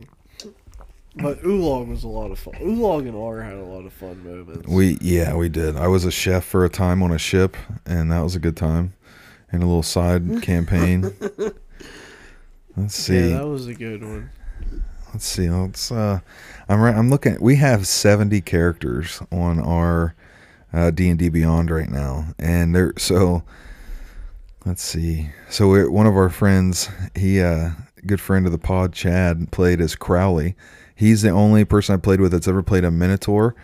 But 1.15 1.43
Oolong 1.43 1.89
was 1.89 2.03
a 2.03 2.07
lot 2.07 2.31
of 2.31 2.39
fun. 2.39 2.53
Oolong 2.61 3.05
and 3.07 3.17
R 3.17 3.41
had 3.41 3.55
a 3.55 3.63
lot 3.63 3.85
of 3.85 3.91
fun 3.91 4.23
moments. 4.23 4.67
We 4.67 4.97
yeah, 5.01 5.35
we 5.35 5.49
did. 5.49 5.75
I 5.75 5.87
was 5.87 6.05
a 6.05 6.11
chef 6.11 6.45
for 6.45 6.63
a 6.63 6.69
time 6.69 7.03
on 7.03 7.11
a 7.11 7.17
ship, 7.17 7.57
and 7.85 8.11
that 8.11 8.21
was 8.21 8.35
a 8.35 8.39
good 8.39 8.55
time. 8.55 8.93
And 9.51 9.61
a 9.61 9.65
little 9.65 9.83
side 9.83 10.41
campaign. 10.41 11.13
Let's 12.77 12.95
see. 12.95 13.31
Yeah, 13.31 13.39
that 13.39 13.47
was 13.47 13.67
a 13.67 13.73
good 13.73 14.01
one. 14.01 14.29
Let's 15.11 15.25
see. 15.25 15.49
Let's. 15.49 15.91
Uh, 15.91 16.21
I'm 16.69 16.79
right. 16.79 16.95
I'm 16.95 17.09
looking. 17.09 17.37
We 17.41 17.57
have 17.57 17.85
70 17.85 18.39
characters 18.41 19.21
on 19.29 19.59
our 19.59 20.15
uh, 20.73 20.91
D&D 20.91 21.29
Beyond 21.29 21.69
right 21.69 21.89
now. 21.89 22.27
And 22.39 22.73
they're 22.73 22.93
so 22.97 23.43
let's 24.65 24.81
see. 24.83 25.29
So 25.49 25.67
we're, 25.67 25.89
one 25.89 26.07
of 26.07 26.15
our 26.15 26.29
friends, 26.29 26.89
he 27.15 27.41
uh 27.41 27.71
good 28.05 28.21
friend 28.21 28.45
of 28.45 28.51
the 28.51 28.57
pod, 28.57 28.93
Chad, 28.93 29.51
played 29.51 29.79
as 29.81 29.95
Crowley. 29.95 30.55
He's 30.95 31.21
the 31.21 31.29
only 31.29 31.65
person 31.65 31.95
I 31.95 31.97
played 31.97 32.21
with 32.21 32.31
that's 32.31 32.47
ever 32.47 32.63
played 32.63 32.83
a 32.83 32.91
Minotaur 32.91 33.55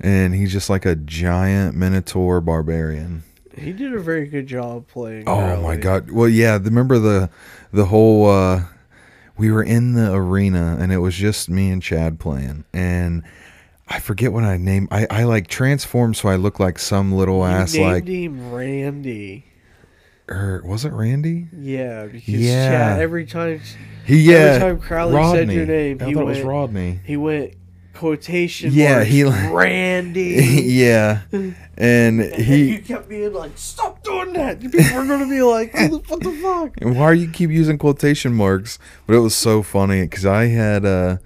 and 0.00 0.34
he's 0.34 0.52
just 0.52 0.68
like 0.70 0.84
a 0.84 0.94
giant 0.94 1.76
Minotaur 1.76 2.40
barbarian. 2.40 3.22
He 3.56 3.72
did 3.72 3.94
a 3.94 3.98
very 3.98 4.26
good 4.26 4.46
job 4.46 4.86
playing. 4.88 5.24
Oh 5.26 5.60
my 5.62 5.76
god. 5.76 6.10
Well, 6.10 6.28
yeah, 6.28 6.58
remember 6.62 6.98
the 6.98 7.30
the 7.72 7.86
whole 7.86 8.28
uh 8.28 8.64
we 9.38 9.50
were 9.50 9.62
in 9.62 9.92
the 9.94 10.14
arena 10.14 10.76
and 10.80 10.92
it 10.92 10.98
was 10.98 11.14
just 11.14 11.48
me 11.50 11.70
and 11.70 11.82
Chad 11.82 12.18
playing 12.18 12.64
and 12.72 13.22
I 13.88 14.00
forget 14.00 14.32
what 14.32 14.44
I 14.44 14.56
named 14.56 14.88
I 14.90 15.06
I 15.10 15.24
like 15.24 15.46
transformed 15.46 16.16
so 16.16 16.28
I 16.28 16.36
look 16.36 16.58
like 16.58 16.78
some 16.78 17.12
little 17.12 17.38
You 17.38 17.44
ass 17.44 17.76
like 17.76 18.06
him 18.06 18.52
Randy. 18.52 19.44
Or 20.28 20.62
was 20.64 20.84
it 20.84 20.92
Randy? 20.92 21.48
Yeah, 21.56 22.06
because 22.06 22.28
Yeah. 22.28 22.68
Chad, 22.70 23.00
every 23.00 23.26
time 23.26 23.60
He 24.04 24.22
yeah. 24.22 24.34
every 24.34 24.60
time 24.60 24.80
Crowley 24.80 25.14
Rodney. 25.14 25.38
said 25.46 25.52
your 25.52 25.66
name, 25.66 25.98
I 26.00 26.06
he 26.06 26.14
thought 26.14 26.24
went 26.26 26.38
it 26.38 26.40
was 26.42 26.46
Rodney. 26.48 27.00
he 27.04 27.16
went 27.16 27.54
quotation 27.94 28.72
Yeah, 28.72 28.96
marks, 28.96 29.08
he- 29.10 29.22
Randy. 29.52 30.22
yeah. 30.64 31.20
And 31.32 31.54
And 31.78 32.18
you 32.18 32.44
he 32.44 32.78
kept 32.78 33.08
being 33.08 33.32
like, 33.32 33.52
"Stop 33.56 34.02
doing 34.02 34.32
that!" 34.34 34.60
People 34.60 34.80
are 34.80 35.06
gonna 35.06 35.28
be 35.28 35.42
like, 35.42 35.72
"What 35.74 36.20
the, 36.20 36.30
fuck?" 36.42 36.72
And 36.82 36.96
why 36.98 37.14
do 37.14 37.20
you 37.20 37.28
keep 37.30 37.50
using 37.50 37.78
quotation 37.78 38.34
marks? 38.34 38.78
But 39.06 39.16
it 39.16 39.20
was 39.20 39.34
so 39.34 39.62
funny 39.62 40.02
because 40.02 40.26
I 40.26 40.46
had, 40.46 40.84
uh, 40.84 41.16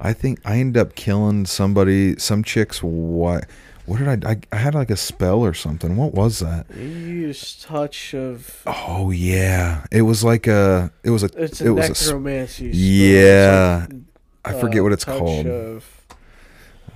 I 0.00 0.12
think 0.12 0.40
I 0.44 0.56
ended 0.58 0.80
up 0.80 0.94
killing 0.94 1.46
somebody, 1.46 2.16
some 2.18 2.42
chick's 2.44 2.82
what? 2.82 3.44
What 3.86 3.98
did 3.98 4.24
I, 4.24 4.30
I? 4.30 4.36
I 4.52 4.56
had 4.56 4.74
like 4.74 4.90
a 4.90 4.96
spell 4.96 5.40
or 5.40 5.54
something. 5.54 5.96
What 5.96 6.14
was 6.14 6.38
that? 6.38 6.66
You 6.76 6.82
use 6.84 7.60
touch 7.62 8.14
of. 8.14 8.62
Oh 8.66 9.10
yeah, 9.10 9.84
it 9.90 10.02
was 10.02 10.22
like 10.22 10.46
a, 10.46 10.92
it 11.02 11.10
was 11.10 11.24
a, 11.24 11.30
It's 11.36 11.60
it 11.60 11.70
was 11.70 11.88
a, 11.88 11.90
s- 11.90 12.06
necromancy. 12.06 12.72
spell. 12.72 12.80
Yeah. 12.80 13.84
It's 13.84 13.92
like, 13.92 14.54
I 14.54 14.60
forget 14.60 14.80
uh, 14.80 14.82
what 14.84 14.92
it's 14.92 15.04
touch 15.04 15.18
called. 15.18 15.46
Of, 15.46 15.84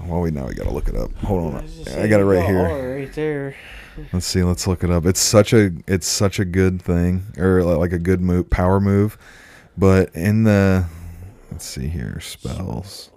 Well, 0.04 0.20
we 0.20 0.30
now 0.30 0.46
we 0.46 0.54
gotta 0.54 0.70
look 0.70 0.88
it 0.88 0.94
up. 0.94 1.12
Hold 1.24 1.54
on, 1.54 1.66
just 1.66 1.88
I 1.96 2.06
got 2.06 2.20
it 2.20 2.24
right 2.24 2.46
here. 2.46 2.96
Right 2.98 3.12
there. 3.12 3.56
Let's 4.12 4.26
see. 4.26 4.42
Let's 4.44 4.66
look 4.66 4.84
it 4.84 4.90
up. 4.90 5.06
It's 5.06 5.20
such 5.20 5.52
a 5.52 5.72
it's 5.88 6.06
such 6.06 6.38
a 6.38 6.44
good 6.44 6.80
thing, 6.82 7.24
or 7.38 7.64
li- 7.64 7.74
like 7.76 7.92
a 7.92 7.98
good 7.98 8.20
move, 8.20 8.48
power 8.50 8.78
move. 8.78 9.16
But 9.76 10.14
in 10.14 10.44
the 10.44 10.86
let's 11.50 11.64
see 11.64 11.88
here, 11.88 12.20
spells. 12.20 13.10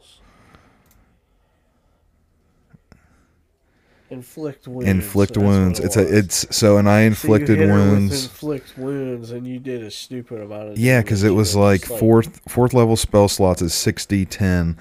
Inflict 4.12 4.68
wounds. 4.68 4.90
Inflict 4.90 5.38
what 5.38 5.46
wounds. 5.46 5.80
it 5.80 5.86
It's 5.86 5.98
a 5.98 6.18
it's 6.18 6.56
so 6.56 6.78
and 6.78 6.90
I 6.90 7.02
So 7.02 7.06
inflicted 7.08 7.60
with 7.60 7.70
wounds. 7.70 8.24
inflict 8.26 8.78
wounds, 8.78 9.32
and 9.32 9.46
you 9.48 9.60
did 9.60 9.84
a 9.84 9.92
stupid 9.92 10.42
amount 10.42 10.70
of. 10.70 10.78
Yeah, 10.80 11.02
because 11.02 11.24
it 11.24 11.32
was 11.32 11.56
like 11.56 11.82
fourth 11.86 12.42
fourth 12.50 12.74
level 12.74 12.96
spell 12.96 13.28
slots 13.28 13.62
is 13.62 13.74
60 13.74 14.26
10 14.26 14.78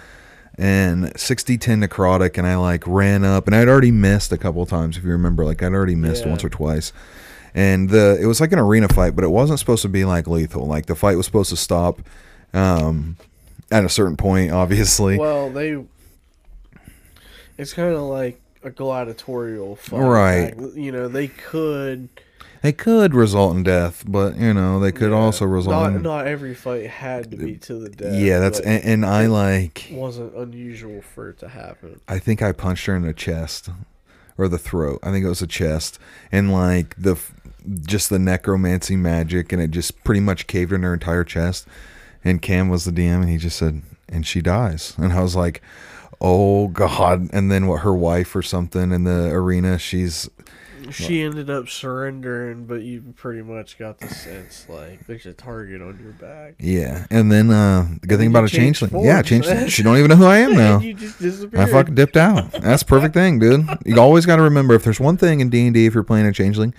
and 0.57 1.13
60 1.21 1.59
10 1.59 1.81
necrotic 1.83 2.37
and 2.39 2.47
I 2.47 2.57
like 2.57 2.83
ran 2.87 3.23
up 3.25 3.47
and 3.47 3.55
I'd 3.55 3.69
already 3.69 3.91
missed 3.93 4.33
a 4.33 4.39
couple 4.39 4.65
times 4.67 4.97
if 4.97 5.05
you 5.05 5.11
remember 5.11 5.45
like 5.45 5.63
I'd 5.63 5.73
already 5.73 5.95
missed 5.95 6.25
Yeah. 6.25 6.31
once 6.31 6.43
or 6.43 6.49
twice. 6.49 6.93
And 7.55 7.91
the 7.91 8.19
it 8.21 8.27
was 8.27 8.41
like 8.41 8.53
an 8.53 8.59
arena 8.59 8.89
fight, 8.89 9.15
but 9.15 9.25
it 9.25 9.31
wasn't 9.31 9.59
supposed 9.59 9.83
to 9.83 9.89
be 9.89 10.05
like 10.05 10.27
lethal. 10.27 10.67
Like 10.67 10.87
the 10.87 10.95
fight 10.97 11.17
was 11.17 11.27
supposed 11.27 11.51
to 11.51 11.57
stop 11.57 12.01
um 12.55 13.17
at 13.71 13.85
a 13.85 13.89
certain 13.91 14.17
point 14.17 14.53
obviously. 14.53 15.19
Well, 15.19 15.51
they. 15.51 15.85
It's 17.59 17.73
kind 17.75 17.95
of 17.95 18.03
like 18.03 18.41
a 18.63 18.71
gladiatorial 18.71 19.77
fight. 19.77 19.99
Right. 19.99 20.59
Like, 20.59 20.75
you 20.75 20.93
know, 20.93 21.09
they 21.09 21.29
could. 21.29 22.09
They 22.61 22.73
could 22.73 23.15
result 23.15 23.55
in 23.55 23.63
death, 23.63 24.03
but 24.07 24.37
you 24.37 24.53
know, 24.53 24.81
they 24.81 24.91
could 24.91 25.11
yeah, 25.11 25.17
also 25.17 25.45
result 25.45 25.85
Not, 25.85 25.93
in 25.95 26.03
not 26.03 26.27
every 26.27 26.55
fight 26.55 26.91
had 26.91 27.31
to 27.31 27.37
be 27.37 27.57
to 27.59 27.75
the 27.75 27.89
death. 27.89 28.21
Yeah, 28.21 28.41
that's 28.41 28.59
and, 28.59 28.85
and 28.85 29.07
I 29.07 29.27
like 29.27 29.93
it 29.93 29.97
wasn't 29.97 30.35
unusual 30.35 31.01
for 31.01 31.31
it 31.31 31.39
to 31.39 31.49
happen. 31.49 32.01
I 32.09 32.19
think 32.19 32.43
I 32.43 32.51
punched 32.51 32.87
her 32.87 32.97
in 32.97 33.03
the 33.03 33.15
chest 33.15 33.71
or 34.37 34.49
the 34.49 34.59
throat. 34.59 34.99
I 35.05 35.13
think 35.13 35.25
it 35.25 35.29
was 35.29 35.39
the 35.39 35.47
chest, 35.47 36.01
and 36.33 36.53
like 36.53 36.97
the 36.97 37.17
just 37.83 38.11
the 38.11 38.19
necromancy 38.19 38.97
magic, 38.97 39.53
and 39.53 39.63
it 39.63 39.71
just 39.71 40.03
pretty 40.03 40.21
much 40.21 40.49
caved 40.49 40.73
in 40.73 40.83
her 40.83 40.95
entire 40.95 41.25
chest. 41.25 41.67
And 42.25 42.43
Cam 42.43 42.69
was 42.69 42.85
the 42.85 42.91
DM, 42.91 43.21
and 43.21 43.29
he 43.29 43.37
just 43.37 43.57
said, 43.57 43.83
"And 44.09 44.27
she 44.27 44.41
dies." 44.41 44.95
And 44.99 45.13
I 45.13 45.23
was 45.23 45.37
like, 45.37 45.63
"Oh 46.21 46.69
God!" 46.69 47.29
And 47.33 47.51
then 47.51 47.67
what? 47.67 47.81
Her 47.83 47.95
wife 47.95 48.35
or 48.37 48.43
something 48.43 48.93
in 48.93 49.05
the 49.05 49.31
arena? 49.31 49.79
She's 49.79 50.29
She 50.91 51.23
ended 51.23 51.51
up 51.51 51.69
surrendering, 51.69 52.65
but 52.65 52.83
you 52.83 53.13
pretty 53.17 53.43
much 53.43 53.79
got 53.79 53.99
the 53.99 54.09
sense 54.09 54.67
like 54.69 55.07
there's 55.07 55.27
a 55.27 55.33
target 55.35 55.83
on 55.83 55.99
your 56.03 56.13
back. 56.13 56.55
yeah. 56.59 57.07
And 57.11 57.31
then 57.31 57.51
uh 57.51 57.89
the 58.01 58.07
good 58.07 58.19
thing 58.19 58.29
about 58.31 58.45
a 58.45 58.49
changeling, 58.49 59.05
yeah, 59.05 59.21
changeling. 59.23 59.69
She 59.69 59.83
don't 59.83 59.97
even 59.99 60.09
know 60.09 60.17
who 60.17 60.25
I 60.27 60.39
am 60.39 60.53
now. 60.57 60.79
You 60.79 60.95
just 60.95 61.19
disappeared. 61.19 61.69
I 61.69 61.71
fucking 61.71 61.95
dipped 61.95 62.17
out. 62.17 62.53
That's 62.53 62.83
perfect 62.83 63.13
thing, 63.15 63.39
dude. 63.39 63.69
You 63.85 64.01
always 64.01 64.25
got 64.25 64.37
to 64.37 64.43
remember 64.43 64.75
if 64.75 64.85
there's 64.85 65.01
one 65.01 65.17
thing 65.17 65.41
in 65.41 65.51
D 65.51 65.67
and 65.67 65.75
D 65.75 65.87
if 65.87 65.95
you're 65.95 66.05
playing 66.05 66.27
a 66.27 66.33
changeling, 66.33 66.73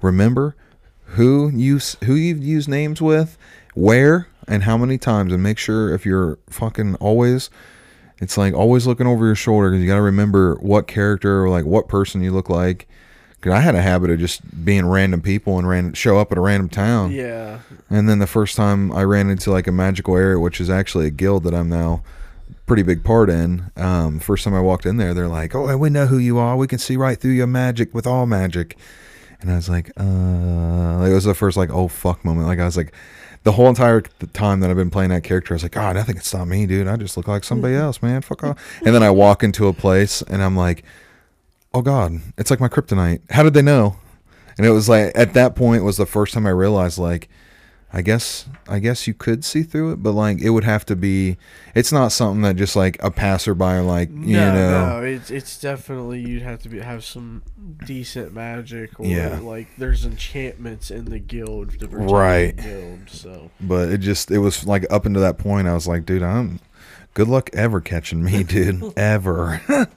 remember 0.00 0.56
who 1.04 1.50
you 1.54 1.78
who 2.04 2.14
you've 2.14 2.42
used 2.42 2.68
names 2.68 3.00
with, 3.02 3.36
where, 3.74 4.28
and 4.48 4.62
how 4.64 4.76
many 4.78 4.96
times, 4.98 5.32
and 5.32 5.42
make 5.42 5.58
sure 5.58 5.94
if 5.94 6.04
you're 6.06 6.38
fucking 6.48 6.94
always, 6.96 7.50
it's 8.22 8.38
like 8.38 8.54
always 8.54 8.86
looking 8.86 9.08
over 9.08 9.26
your 9.26 9.34
shoulder 9.34 9.68
because 9.68 9.82
you 9.82 9.88
got 9.88 9.96
to 9.96 10.02
remember 10.02 10.54
what 10.60 10.86
character 10.86 11.42
or 11.42 11.50
like 11.50 11.64
what 11.64 11.88
person 11.88 12.22
you 12.22 12.30
look 12.30 12.48
like. 12.48 12.86
Cause 13.40 13.52
I 13.52 13.58
had 13.58 13.74
a 13.74 13.82
habit 13.82 14.10
of 14.10 14.20
just 14.20 14.64
being 14.64 14.86
random 14.86 15.20
people 15.20 15.58
and 15.58 15.68
ran 15.68 15.92
show 15.94 16.18
up 16.18 16.30
at 16.30 16.38
a 16.38 16.40
random 16.40 16.68
town. 16.68 17.10
Yeah. 17.10 17.58
And 17.90 18.08
then 18.08 18.20
the 18.20 18.28
first 18.28 18.54
time 18.54 18.92
I 18.92 19.02
ran 19.02 19.28
into 19.28 19.50
like 19.50 19.66
a 19.66 19.72
magical 19.72 20.16
area, 20.16 20.38
which 20.38 20.60
is 20.60 20.70
actually 20.70 21.08
a 21.08 21.10
guild 21.10 21.42
that 21.42 21.52
I'm 21.52 21.68
now 21.68 22.04
pretty 22.66 22.84
big 22.84 23.02
part 23.02 23.28
in. 23.28 23.72
Um, 23.76 24.20
first 24.20 24.44
time 24.44 24.54
I 24.54 24.60
walked 24.60 24.86
in 24.86 24.98
there, 24.98 25.12
they're 25.12 25.26
like, 25.26 25.56
"Oh, 25.56 25.76
we 25.76 25.90
know 25.90 26.06
who 26.06 26.18
you 26.18 26.38
are. 26.38 26.56
We 26.56 26.68
can 26.68 26.78
see 26.78 26.96
right 26.96 27.18
through 27.18 27.32
your 27.32 27.48
magic 27.48 27.92
with 27.92 28.06
all 28.06 28.26
magic." 28.26 28.78
And 29.40 29.50
I 29.50 29.56
was 29.56 29.68
like, 29.68 29.90
"Uh," 29.98 31.04
it 31.04 31.12
was 31.12 31.24
the 31.24 31.34
first 31.34 31.56
like, 31.56 31.70
"Oh 31.70 31.88
fuck" 31.88 32.24
moment. 32.24 32.46
Like 32.46 32.60
I 32.60 32.64
was 32.64 32.76
like, 32.76 32.94
the 33.44 33.52
whole 33.52 33.68
entire 33.68 34.02
time 34.32 34.60
that 34.60 34.70
I've 34.70 34.76
been 34.76 34.90
playing 34.90 35.10
that 35.10 35.24
character, 35.24 35.54
I 35.54 35.56
was 35.56 35.62
like, 35.62 35.72
"God, 35.72 35.96
nothing 35.96 36.16
can 36.16 36.24
stop 36.24 36.46
me, 36.46 36.66
dude. 36.66 36.86
I 36.86 36.96
just 36.96 37.16
look 37.16 37.28
like 37.28 37.44
somebody 37.44 37.74
mm-hmm. 37.74 37.84
else, 37.84 38.02
man. 38.02 38.22
Fuck 38.22 38.44
off." 38.44 38.80
And 38.84 38.94
then 38.94 39.02
I 39.02 39.10
walk 39.10 39.42
into 39.42 39.68
a 39.68 39.72
place 39.72 40.22
and 40.22 40.42
I'm 40.42 40.56
like, 40.56 40.84
"Oh 41.74 41.82
God, 41.82 42.20
it's 42.38 42.50
like 42.50 42.60
my 42.60 42.68
kryptonite. 42.68 43.20
How 43.30 43.42
did 43.42 43.54
they 43.54 43.62
know?" 43.62 43.96
And 44.56 44.66
it 44.66 44.70
was 44.70 44.88
like 44.88 45.12
at 45.14 45.34
that 45.34 45.56
point 45.56 45.84
was 45.84 45.96
the 45.96 46.06
first 46.06 46.34
time 46.34 46.46
I 46.46 46.50
realized 46.50 46.98
like 46.98 47.28
I 47.94 48.00
guess 48.00 48.46
I 48.68 48.78
guess 48.78 49.06
you 49.06 49.12
could 49.12 49.44
see 49.44 49.62
through 49.62 49.92
it, 49.92 50.02
but 50.02 50.12
like 50.12 50.40
it 50.40 50.48
would 50.50 50.64
have 50.64 50.86
to 50.86 50.96
be 50.96 51.36
it's 51.74 51.92
not 51.92 52.08
something 52.12 52.40
that 52.42 52.56
just 52.56 52.74
like 52.74 52.96
a 53.02 53.10
passerby 53.10 53.80
like 53.80 54.08
you 54.08 54.36
No, 54.36 54.54
know 54.54 55.00
no, 55.00 55.02
it's 55.04 55.30
it's 55.30 55.60
definitely 55.60 56.20
you'd 56.20 56.40
have 56.42 56.60
to 56.62 56.70
be, 56.70 56.80
have 56.80 57.04
some 57.04 57.42
decent 57.84 58.32
magic 58.32 58.98
or 58.98 59.04
Yeah. 59.06 59.38
like 59.40 59.68
there's 59.76 60.06
enchantments 60.06 60.90
in 60.90 61.04
the 61.04 61.18
guild 61.18 61.78
to 61.80 61.86
protect 61.88 62.10
Right. 62.10 62.56
the 62.56 62.62
guild. 62.62 63.10
So 63.10 63.50
but 63.60 63.90
it 63.90 63.98
just 63.98 64.30
it 64.30 64.38
was 64.38 64.66
like 64.66 64.86
up 64.90 65.04
until 65.04 65.20
that 65.22 65.36
point 65.36 65.68
I 65.68 65.74
was 65.74 65.86
like, 65.86 66.06
dude, 66.06 66.22
I'm 66.22 66.60
good 67.12 67.28
luck 67.28 67.50
ever 67.52 67.82
catching 67.82 68.24
me, 68.24 68.42
dude. 68.54 68.94
ever. 68.96 69.60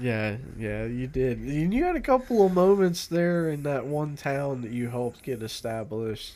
yeah, 0.00 0.36
yeah, 0.56 0.84
you 0.84 1.06
did. 1.08 1.38
And 1.38 1.74
you 1.74 1.82
had 1.84 1.96
a 1.96 2.00
couple 2.00 2.46
of 2.46 2.52
moments 2.52 3.06
there 3.06 3.48
in 3.50 3.62
that 3.64 3.86
one 3.86 4.14
town 4.14 4.62
that 4.62 4.70
you 4.70 4.90
helped 4.90 5.22
get 5.24 5.42
established. 5.42 6.34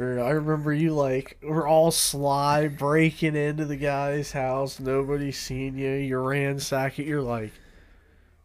I 0.00 0.30
remember 0.30 0.72
you 0.72 0.94
like 0.94 1.38
were 1.42 1.66
all 1.66 1.90
sly 1.90 2.68
breaking 2.68 3.36
into 3.36 3.64
the 3.64 3.76
guy's 3.76 4.32
house, 4.32 4.80
nobody 4.80 5.32
seen 5.32 5.76
you, 5.78 5.90
you 5.92 6.18
ransack 6.18 6.98
it, 6.98 7.06
you're 7.06 7.22
like 7.22 7.52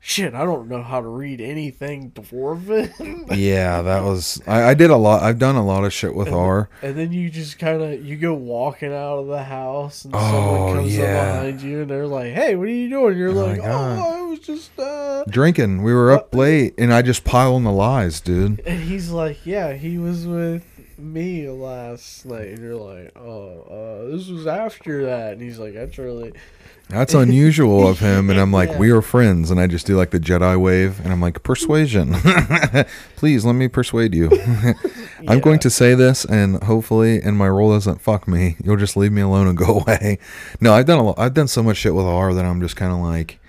Shit, 0.08 0.36
I 0.36 0.46
don't 0.46 0.68
know 0.68 0.84
how 0.84 1.02
to 1.02 1.08
read 1.08 1.42
anything 1.42 2.12
dwarven. 2.12 3.26
yeah, 3.36 3.82
that 3.82 4.04
was 4.04 4.40
I, 4.46 4.62
I 4.70 4.74
did 4.76 4.92
a 4.92 4.96
lot 4.98 5.24
I've 5.24 5.40
done 5.40 5.56
a 5.56 5.66
lot 5.66 5.84
of 5.84 5.92
shit 5.94 6.14
with 6.14 6.28
R. 6.32 6.70
And 6.84 6.96
then 6.96 7.12
you 7.12 7.32
just 7.32 7.58
kind 7.58 7.82
of 7.82 8.06
you 8.06 8.16
go 8.16 8.36
walking 8.36 8.94
out 8.94 9.18
of 9.18 9.26
the 9.28 9.44
house, 9.44 10.06
and 10.06 10.14
Oh, 10.16 10.20
someone 10.20 10.76
comes 10.76 10.96
yeah. 10.96 11.04
up 11.06 11.34
behind 11.42 11.62
you, 11.64 11.82
and 11.82 11.90
they're 11.90 12.06
like, 12.06 12.34
"Hey, 12.34 12.56
what 12.56 12.68
are 12.68 12.72
you 12.72 12.88
doing?" 12.88 13.18
You're 13.18 13.30
Oh, 13.32 13.46
like, 13.48 13.62
"Oh, 13.64 14.20
I 14.20 14.22
was 14.22 14.40
just." 14.42 14.78
uh 14.78 15.24
Drinking. 15.28 15.82
We 15.82 15.92
were 15.92 16.12
up 16.12 16.36
late 16.36 16.76
and 16.78 16.94
I 16.94 17.02
just 17.02 17.24
pile 17.24 17.56
on 17.56 17.64
the 17.64 17.72
lies, 17.72 18.22
dude. 18.22 18.60
And 18.60 18.84
he's 18.84 19.10
like, 19.10 19.44
"Yeah, 19.44 19.74
he 19.74 19.98
was 19.98 20.28
with 20.28 20.64
me 20.98 21.50
last 21.50 22.26
night." 22.26 22.50
And 22.50 22.60
you're 22.60 22.76
like, 22.76 23.12
"Oh, 23.16 23.62
uh, 24.10 24.12
this 24.16 24.28
was 24.28 24.48
after 24.48 25.06
that." 25.06 25.34
And 25.34 25.42
he's 25.42 25.60
like, 25.60 25.74
"That's 25.74 25.98
really." 25.98 26.34
That's 26.88 27.16
unusual 27.16 27.88
of 27.88 27.98
him. 27.98 28.30
And 28.30 28.40
I'm 28.40 28.52
like, 28.52 28.70
Yeah. 28.70 28.78
we 28.78 28.92
are 28.92 29.02
friends. 29.02 29.50
And 29.50 29.60
I 29.60 29.66
just 29.66 29.88
do 29.88 29.98
like 29.98 30.12
the 30.12 30.20
Jedi 30.20 30.56
wave. 30.62 31.00
And 31.04 31.12
I'm 31.12 31.20
like, 31.20 31.42
persuasion. 31.42 32.14
Please 33.16 33.44
let 33.44 33.54
me 33.54 33.68
persuade 33.68 34.14
you. 34.14 34.30
I'm 35.28 35.40
going 35.40 35.58
to 35.62 35.72
say 35.72 35.96
this, 35.96 36.26
and 36.26 36.62
hopefully, 36.64 37.20
and 37.24 37.36
my 37.38 37.50
role 37.50 37.72
doesn't 37.72 38.02
fuck 38.02 38.28
me. 38.28 38.56
You'll 38.64 38.76
just 38.78 38.96
leave 38.96 39.12
me 39.12 39.24
alone 39.24 39.48
and 39.48 39.58
go 39.58 39.80
away. 39.80 40.20
No, 40.62 40.74
I've 40.76 40.86
done 40.86 41.00
a 41.00 41.04
lot. 41.04 41.18
I've 41.18 41.34
done 41.34 41.48
so 41.48 41.64
much 41.64 41.78
shit 41.78 41.96
with 41.96 42.06
R 42.06 42.36
that 42.36 42.46
I'm 42.46 42.62
just 42.62 42.76
kind 42.76 42.92
of 42.94 43.00
like, 43.00 43.40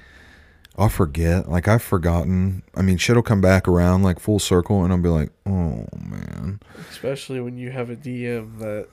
I'll 0.79 0.89
forget. 0.89 1.49
Like 1.49 1.69
I've 1.69 1.83
forgotten. 1.83 2.63
I 2.75 2.83
mean, 2.83 2.99
shit'll 2.99 3.23
come 3.23 3.41
back 3.41 3.67
around 3.67 4.03
like 4.03 4.19
full 4.21 4.39
circle, 4.39 4.85
and 4.85 4.93
I'll 4.93 4.99
be 5.01 5.09
like, 5.09 5.31
oh 5.47 5.87
man. 5.99 6.61
Especially 6.91 7.41
when 7.41 7.57
you 7.57 7.71
have 7.71 7.91
a 7.91 7.97
DM 7.97 8.59
that 8.59 8.89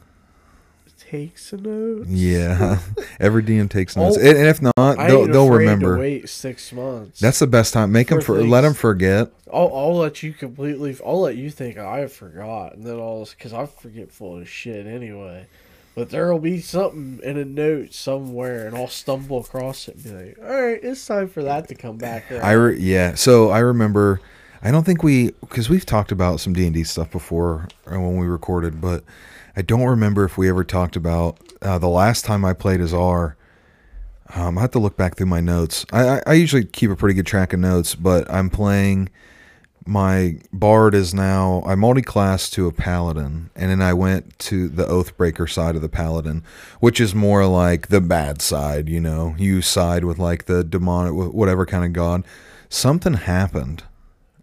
takes 0.98 1.54
a 1.54 1.58
note. 1.58 2.08
Yeah, 2.08 2.80
every 3.20 3.44
DM 3.44 3.70
takes 3.70 3.96
notes, 3.96 4.18
Oh, 4.18 4.22
and 4.22 4.38
and 4.38 4.48
if 4.48 4.62
not, 4.62 4.98
they'll 5.08 5.28
they'll 5.28 5.50
remember. 5.50 5.96
To 5.96 6.02
wait 6.02 6.30
six 6.30 6.72
months. 6.72 7.20
That's 7.20 7.40
the 7.40 7.48
best 7.48 7.74
time. 7.74 7.92
Make 7.92 8.08
them 8.08 8.22
For 8.22 8.42
let 8.44 8.62
them 8.62 8.74
forget. 8.74 9.32
I'll, 9.52 9.72
I'll 9.76 9.98
let 9.98 10.24
you 10.24 10.34
completely. 10.34 10.98
I'll 11.06 11.22
let 11.22 11.36
you 11.36 11.50
think 11.52 11.78
I 11.78 12.08
forgot, 12.08 12.76
and 12.76 12.86
then 12.86 12.96
I'll 13.00 13.26
because 13.26 13.54
I 13.54 13.66
forget 13.66 14.12
full 14.12 14.40
of 14.40 14.50
shit 14.50 14.88
anyway. 14.88 15.48
But 15.96 16.10
there'll 16.10 16.40
be 16.40 16.60
something 16.60 17.20
in 17.24 17.38
a 17.38 17.46
note 17.46 17.94
somewhere, 17.94 18.66
and 18.66 18.76
I'll 18.76 18.88
stumble 18.88 19.40
across 19.40 19.88
it 19.88 19.96
and 19.96 20.04
be 20.04 20.12
like, 20.12 20.38
"All 20.42 20.62
right, 20.62 20.80
it's 20.82 21.06
time 21.06 21.30
for 21.30 21.44
that 21.44 21.68
to 21.68 21.76
come 21.76 21.98
back." 21.98 22.32
I 22.32 22.54
re- 22.54 22.80
yeah. 22.80 23.16
So 23.16 23.50
I 23.50 23.60
remember. 23.60 24.20
I 24.66 24.72
don't 24.72 24.86
think 24.86 25.04
we 25.04 25.32
because 25.42 25.70
we've 25.70 25.86
talked 25.86 26.12
about 26.12 26.40
some 26.40 26.54
D 26.54 26.66
and 26.66 26.74
D 26.74 26.84
stuff 26.84 27.12
before 27.12 27.68
uh, 27.86 28.00
when 28.00 28.18
we 28.18 28.26
recorded, 28.26 28.80
but 28.82 29.04
I 29.56 29.62
don't 29.62 29.84
remember 29.84 30.24
if 30.24 30.38
we 30.38 30.50
ever 30.50 30.64
talked 30.64 30.96
about 30.96 31.38
uh, 31.62 31.78
the 31.78 31.90
last 31.90 32.26
time 32.26 32.44
I 32.46 32.54
played 32.54 32.80
as 32.82 32.94
R. 32.94 33.36
Um, 34.36 34.58
I 34.58 34.62
have 34.62 34.72
to 34.72 34.80
look 34.80 34.98
back 34.98 35.16
through 35.18 35.28
my 35.28 35.42
notes. 35.42 35.86
I, 35.92 36.08
I, 36.08 36.22
I 36.28 36.34
usually 36.34 36.66
keep 36.66 36.90
a 36.90 36.96
pretty 36.96 37.14
good 37.14 37.28
track 37.28 37.54
of 37.54 37.60
notes, 37.60 37.94
but 37.94 38.30
I'm 38.32 38.50
playing. 38.50 39.10
My 39.86 40.40
bard 40.52 40.96
is 40.96 41.14
now 41.14 41.62
I 41.66 41.76
multi-class 41.76 42.50
to 42.52 42.68
a 42.68 42.72
paladin, 42.72 43.50
and 43.56 43.70
then 43.70 43.82
I 43.82 43.94
went 43.94 44.38
to 44.40 44.70
the 44.70 44.86
Oathbreaker 44.86 45.50
side 45.50 45.76
of 45.76 45.82
the 45.82 45.90
paladin, 45.90 46.44
which 46.80 47.02
is 47.02 47.14
more 47.14 47.46
like 47.46 47.88
the 47.88 48.02
bad 48.02 48.42
side. 48.42 48.88
You 48.88 49.02
know, 49.02 49.36
you 49.38 49.62
side 49.62 50.06
with 50.06 50.20
like 50.20 50.46
the 50.46 50.64
demonic, 50.64 51.14
wh- 51.14 51.36
whatever 51.36 51.66
kind 51.66 51.84
of 51.86 51.94
god. 51.94 52.24
Something 52.70 53.14
happened, 53.16 53.84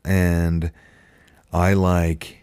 and 0.05 0.71
I 1.53 1.73
like 1.73 2.41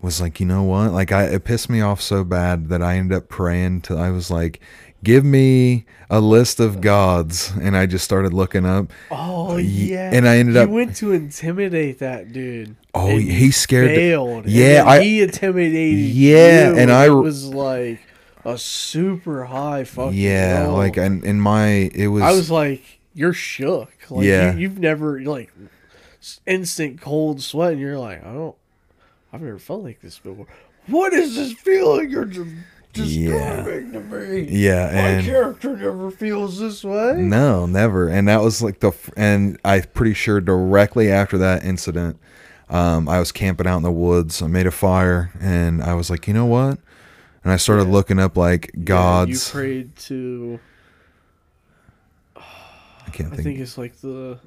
was 0.00 0.20
like, 0.20 0.40
you 0.40 0.46
know 0.46 0.62
what? 0.62 0.92
Like 0.92 1.12
I 1.12 1.24
it 1.24 1.44
pissed 1.44 1.68
me 1.68 1.80
off 1.80 2.00
so 2.00 2.24
bad 2.24 2.68
that 2.68 2.82
I 2.82 2.96
ended 2.96 3.16
up 3.16 3.28
praying 3.28 3.82
to 3.82 3.96
I 3.96 4.10
was 4.10 4.30
like, 4.30 4.60
give 5.06 5.24
me 5.24 5.84
a 6.10 6.20
list 6.20 6.58
of 6.58 6.80
gods 6.80 7.52
and 7.62 7.76
I 7.76 7.86
just 7.86 8.04
started 8.04 8.34
looking 8.34 8.66
up. 8.66 8.92
oh 9.12 9.56
yeah, 9.56 10.10
and 10.12 10.26
I 10.28 10.38
ended 10.38 10.56
you 10.56 10.62
up- 10.62 10.68
went 10.68 10.96
to 10.96 11.12
intimidate 11.12 12.00
that 12.00 12.32
dude. 12.32 12.74
Oh, 12.92 13.16
he 13.16 13.52
scared 13.52 13.90
the- 13.90 13.94
failed. 13.94 14.44
and 14.44 14.52
Yeah, 14.52 14.82
I- 14.84 15.02
he 15.02 15.22
intimidated. 15.22 15.98
Yeah, 16.12 16.70
you, 16.72 16.76
and 16.78 16.90
I- 16.90 17.08
was 17.10 17.46
like 17.46 18.00
a 18.44 18.58
super 18.58 19.44
high 19.44 19.84
fucking. 19.84 20.18
yeah, 20.18 20.64
roll. 20.64 20.76
like 20.76 20.96
and 20.96 21.24
in 21.24 21.40
my 21.40 21.90
it 21.94 22.08
was 22.08 22.22
I 22.24 22.32
was 22.32 22.50
like, 22.50 22.82
you're 23.14 23.32
shook. 23.32 23.90
Like, 24.10 24.24
Yeah. 24.26 24.52
you, 24.54 24.58
you've 24.60 24.78
never 24.80 25.20
like 25.20 25.52
instant 26.46 27.00
cold 27.00 27.40
sweat, 27.42 27.72
and 27.72 27.80
you're 27.80 27.98
like, 27.98 28.24
I 28.24 28.32
don't, 28.32 28.56
I've 29.32 29.42
never 29.42 29.58
felt 29.60 29.82
like 29.84 30.00
this 30.00 30.18
before. 30.18 30.46
What 30.88 31.12
is 31.12 31.34
this 31.36 31.52
feeling 31.52 32.10
you're 32.10 32.30
just 32.96 33.12
Yeah. 33.12 33.62
to 33.64 34.00
me? 34.00 34.46
yeah, 34.50 34.86
My 34.92 35.00
and 35.10 35.24
character 35.26 35.76
never 35.76 36.10
feels 36.10 36.58
this 36.58 36.82
way. 36.84 37.14
No, 37.18 37.66
never. 37.66 38.08
And 38.08 38.26
that 38.28 38.42
was 38.42 38.62
like 38.62 38.80
the 38.80 38.92
and 39.16 39.58
I'm 39.64 39.82
pretty 39.94 40.14
sure 40.14 40.40
directly 40.40 41.10
after 41.10 41.38
that 41.38 41.64
incident, 41.64 42.18
um, 42.68 43.08
I 43.08 43.18
was 43.20 43.30
camping 43.32 43.66
out 43.66 43.76
in 43.78 43.82
the 43.82 43.92
woods. 43.92 44.42
I 44.42 44.46
made 44.48 44.66
a 44.66 44.70
fire, 44.72 45.30
and 45.40 45.82
I 45.82 45.94
was 45.94 46.10
like, 46.10 46.26
you 46.26 46.34
know 46.34 46.46
what? 46.46 46.78
And 47.44 47.52
I 47.52 47.56
started 47.56 47.86
Yeah. 47.86 47.92
looking 47.92 48.18
up 48.18 48.36
like 48.36 48.70
Yeah, 48.74 48.82
gods. 48.84 49.30
you 49.30 49.52
prayed 49.52 49.96
to. 49.96 50.58
I 52.36 53.10
can't 53.10 53.28
think. 53.30 53.32
I 53.40 53.42
think 53.44 53.58
it's 53.60 53.78
like 53.78 54.00
the 54.00 54.38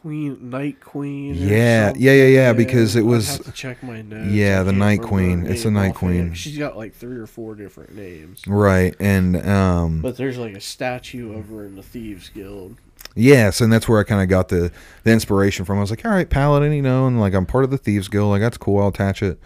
queen, 0.00 0.50
night 0.50 0.80
queen. 0.80 1.34
Yeah, 1.34 1.92
yeah, 1.96 2.12
yeah, 2.12 2.24
yeah, 2.26 2.52
because 2.52 2.96
it 2.96 3.02
was- 3.02 3.40
check 3.54 3.82
my 3.82 4.02
notes. 4.02 4.30
Yeah, 4.32 4.62
the 4.62 4.72
Night 4.72 5.02
Queen. 5.02 5.46
It's 5.46 5.64
a 5.64 5.70
Night. 5.70 5.94
Queen. 5.94 6.34
She's 6.34 6.56
got 6.58 6.76
like 6.76 6.94
three 6.94 7.16
or 7.18 7.26
four 7.26 7.54
different 7.54 7.94
names. 7.94 8.42
right, 8.46 8.94
and 9.00 9.36
um, 9.46 10.00
But 10.02 10.16
there's 10.16 10.38
like 10.38 10.54
a 10.54 10.60
statue 10.60 11.34
over 11.36 11.64
in 11.64 11.76
the 11.76 11.82
Thieves 11.82 12.28
Guild. 12.30 12.76
yes, 13.14 13.60
and 13.60 13.72
that's 13.72 13.88
where 13.88 14.00
I 14.00 14.04
kind 14.04 14.22
of 14.22 14.28
got 14.28 14.48
the 14.48 14.70
the 15.04 15.12
inspiration 15.12 15.64
from. 15.64 15.78
I 15.78 15.80
was 15.80 15.90
like, 15.90 16.04
all 16.04 16.10
right, 16.12 16.28
paladin, 16.28 16.72
you 16.72 16.82
know, 16.82 17.06
and 17.06 17.20
like 17.20 17.34
I'm 17.34 17.46
part 17.46 17.64
of 17.64 17.70
the 17.70 17.78
thieves 17.78 18.08
guild. 18.08 18.30
Like 18.30 18.40
that's 18.40 18.58
cool. 18.58 18.80
I'll 18.80 18.88
attach 18.88 19.22
it. 19.22 19.38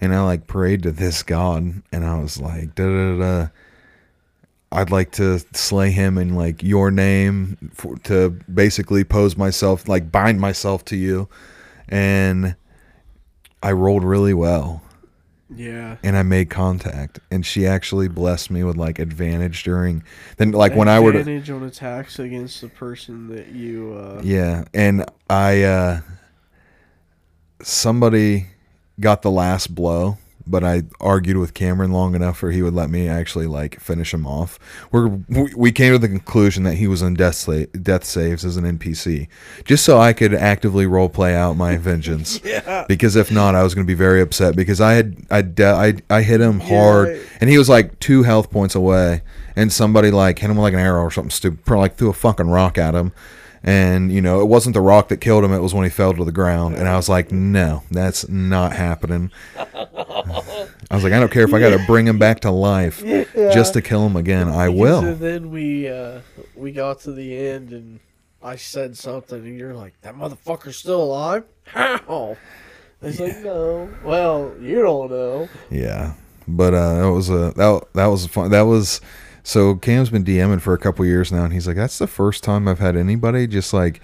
And 0.00 0.14
I 0.14 0.22
like 0.22 0.46
prayed 0.46 0.82
to 0.82 0.90
this 0.90 1.22
god, 1.22 1.82
and 1.92 2.04
I 2.04 2.18
was 2.20 2.38
like, 2.40 2.74
da 2.74 2.84
da 2.84 3.18
da. 3.18 3.48
I'd 4.74 4.90
like 4.90 5.12
to 5.12 5.38
slay 5.54 5.90
him 5.92 6.18
in 6.18 6.34
like 6.34 6.62
your 6.62 6.90
name 6.90 7.70
for, 7.74 7.96
to 8.04 8.30
basically 8.52 9.04
pose 9.04 9.36
myself, 9.36 9.88
like 9.88 10.10
bind 10.12 10.40
myself 10.40 10.84
to 10.86 10.96
you, 10.96 11.28
and 11.88 12.56
I 13.62 13.72
rolled 13.72 14.04
really 14.04 14.34
well, 14.34 14.82
Yeah. 15.54 15.96
and 16.02 16.16
I 16.16 16.22
made 16.22 16.50
contact, 16.50 17.20
and 17.30 17.46
she 17.46 17.66
actually 17.66 18.08
blessed 18.08 18.50
me 18.50 18.62
with 18.64 18.76
like 18.76 18.98
advantage 18.98 19.62
during. 19.62 20.02
Then 20.36 20.50
like 20.52 20.74
when 20.74 20.88
I 20.88 20.98
would 21.00 21.16
advantage 21.16 21.48
on 21.50 21.62
attacks 21.62 22.18
against 22.18 22.60
the 22.60 22.68
person 22.68 23.28
that 23.34 23.48
you. 23.48 23.94
Uh, 23.94 24.20
Yeah, 24.24 24.64
and 24.74 25.04
I 25.30 25.62
uh 25.62 26.00
somebody 27.62 28.46
got 29.00 29.22
the 29.22 29.30
last 29.30 29.74
blow, 29.74 30.18
but 30.46 30.62
I 30.62 30.82
argued 31.00 31.36
with 31.38 31.54
Cameron 31.54 31.92
long 31.92 32.14
enough 32.14 32.38
for 32.38 32.50
he 32.50 32.62
would 32.62 32.74
let 32.74 32.90
me 32.90 33.08
actually 33.08 33.46
like 33.46 33.80
finish 33.80 34.12
him 34.12 34.26
off. 34.26 34.58
We're, 34.92 35.08
we 35.28 35.52
we 35.56 35.72
came 35.72 35.92
to 35.92 35.98
the 35.98 36.08
conclusion 36.08 36.64
that 36.64 36.74
he 36.74 36.86
was 36.86 37.02
on 37.02 37.14
death 37.14 37.34
sa- 37.36 37.64
death 37.80 38.04
saves 38.04 38.44
as 38.44 38.56
an 38.56 38.64
NPC, 38.78 39.28
just 39.64 39.84
so 39.84 39.98
I 39.98 40.12
could 40.12 40.34
actively 40.34 40.86
role 40.86 41.08
play 41.08 41.34
out 41.34 41.56
my 41.56 41.76
vengeance. 41.76 42.40
Yeah. 42.44 42.84
Because 42.88 43.16
if 43.16 43.30
not, 43.32 43.54
I 43.54 43.62
was 43.62 43.74
going 43.74 43.86
to 43.86 43.90
be 43.90 43.94
very 43.94 44.20
upset 44.20 44.54
because 44.54 44.80
I 44.80 44.92
had 44.94 45.16
I 45.30 45.42
de- 45.42 45.64
I 45.66 45.94
I 46.10 46.22
hit 46.22 46.40
him 46.40 46.60
hard 46.60 47.08
Yeah. 47.08 47.22
and 47.40 47.48
he 47.50 47.56
was 47.58 47.68
like 47.68 47.98
two 48.00 48.22
health 48.22 48.50
points 48.50 48.74
away, 48.74 49.22
and 49.56 49.72
somebody 49.72 50.10
like 50.10 50.38
hit 50.38 50.50
him 50.50 50.56
with 50.56 50.62
like 50.64 50.74
an 50.74 50.80
arrow 50.80 51.02
or 51.02 51.10
something 51.10 51.30
stupid, 51.30 51.68
like 51.74 51.96
threw 51.96 52.10
a 52.10 52.12
fucking 52.12 52.48
rock 52.48 52.76
at 52.78 52.94
him, 52.94 53.12
and 53.64 54.12
you 54.12 54.20
know 54.20 54.40
it 54.40 54.44
wasn't 54.44 54.74
the 54.74 54.80
rock 54.80 55.08
that 55.08 55.16
killed 55.16 55.42
him; 55.42 55.52
it 55.52 55.60
was 55.60 55.74
when 55.74 55.84
he 55.84 55.90
fell 55.90 56.12
to 56.12 56.24
the 56.24 56.30
ground, 56.32 56.76
and 56.76 56.86
I 56.86 56.96
was 56.96 57.08
like, 57.08 57.32
no, 57.32 57.82
that's 57.90 58.28
not 58.28 58.74
happening. 58.74 59.32
I 59.56 60.94
was 60.94 61.02
like, 61.02 61.14
I 61.14 61.18
don't 61.18 61.32
care 61.32 61.44
if 61.44 61.54
I 61.54 61.58
got 61.58 61.70
to 61.70 61.84
bring 61.86 62.06
him 62.06 62.18
back 62.18 62.40
to 62.40 62.50
life 62.50 63.02
just 63.34 63.72
to 63.72 63.82
kill 63.82 64.06
him 64.06 64.16
again, 64.16 64.48
I 64.48 64.68
will. 64.68 65.14
then 65.14 65.50
we 65.50 65.88
uh, 65.88 66.20
we 66.54 66.72
got 66.72 67.00
to 67.00 67.12
the 67.12 67.36
end 67.36 67.72
and 67.72 68.00
I 68.42 68.56
said 68.56 68.96
something 68.98 69.38
and 69.38 69.58
you're 69.58 69.74
like, 69.74 69.94
that 70.02 70.14
motherfucker's 70.14 70.76
still 70.76 71.02
alive? 71.02 71.44
How? 71.64 72.36
It's 73.00 73.18
like, 73.18 73.38
no. 73.38 73.88
Well, 74.04 74.54
you 74.60 74.82
don't 74.82 75.10
know. 75.10 75.48
Yeah, 75.70 76.14
but 76.46 76.74
uh, 76.74 77.00
that 77.02 77.10
was 77.10 77.30
a 77.30 77.52
that 77.56 77.86
that 77.94 78.06
was 78.06 78.26
fun. 78.26 78.50
That 78.50 78.62
was 78.62 79.00
so 79.44 79.76
Cam's 79.76 80.08
been 80.08 80.24
DMing 80.24 80.60
for 80.62 80.72
a 80.72 80.78
couple 80.78 81.04
years 81.04 81.30
now, 81.30 81.44
and 81.44 81.52
he's 81.52 81.66
like, 81.66 81.76
that's 81.76 81.98
the 81.98 82.06
first 82.06 82.42
time 82.42 82.66
I've 82.66 82.78
had 82.78 82.96
anybody 82.96 83.46
just 83.46 83.74
like 83.74 84.00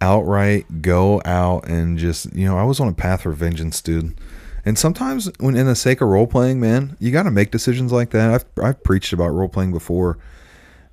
outright 0.00 0.82
go 0.82 1.22
out 1.24 1.68
and 1.68 1.96
just 1.96 2.34
you 2.34 2.46
know 2.46 2.58
I 2.58 2.64
was 2.64 2.80
on 2.80 2.88
a 2.88 2.92
path 2.92 3.22
for 3.22 3.30
vengeance, 3.30 3.80
dude. 3.80 4.18
And 4.64 4.76
sometimes 4.76 5.30
when 5.38 5.56
in 5.56 5.66
the 5.66 5.76
sake 5.76 6.00
of 6.00 6.08
role 6.08 6.26
playing, 6.26 6.60
man, 6.60 6.96
you 6.98 7.12
got 7.12 7.22
to 7.22 7.30
make 7.30 7.52
decisions 7.52 7.92
like 7.92 8.10
that. 8.10 8.34
I've 8.34 8.44
I've 8.62 8.82
preached 8.82 9.12
about 9.12 9.28
role 9.28 9.48
playing 9.48 9.72
before, 9.72 10.18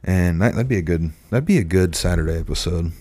and 0.04 0.40
that, 0.42 0.54
that'd 0.54 0.70
be 0.70 0.78
a 0.78 0.84
good 0.84 1.12
that'd 1.32 1.46
be 1.46 1.58
a 1.58 1.64
good 1.64 1.96
Saturday 1.96 2.40
episode. 2.40 2.92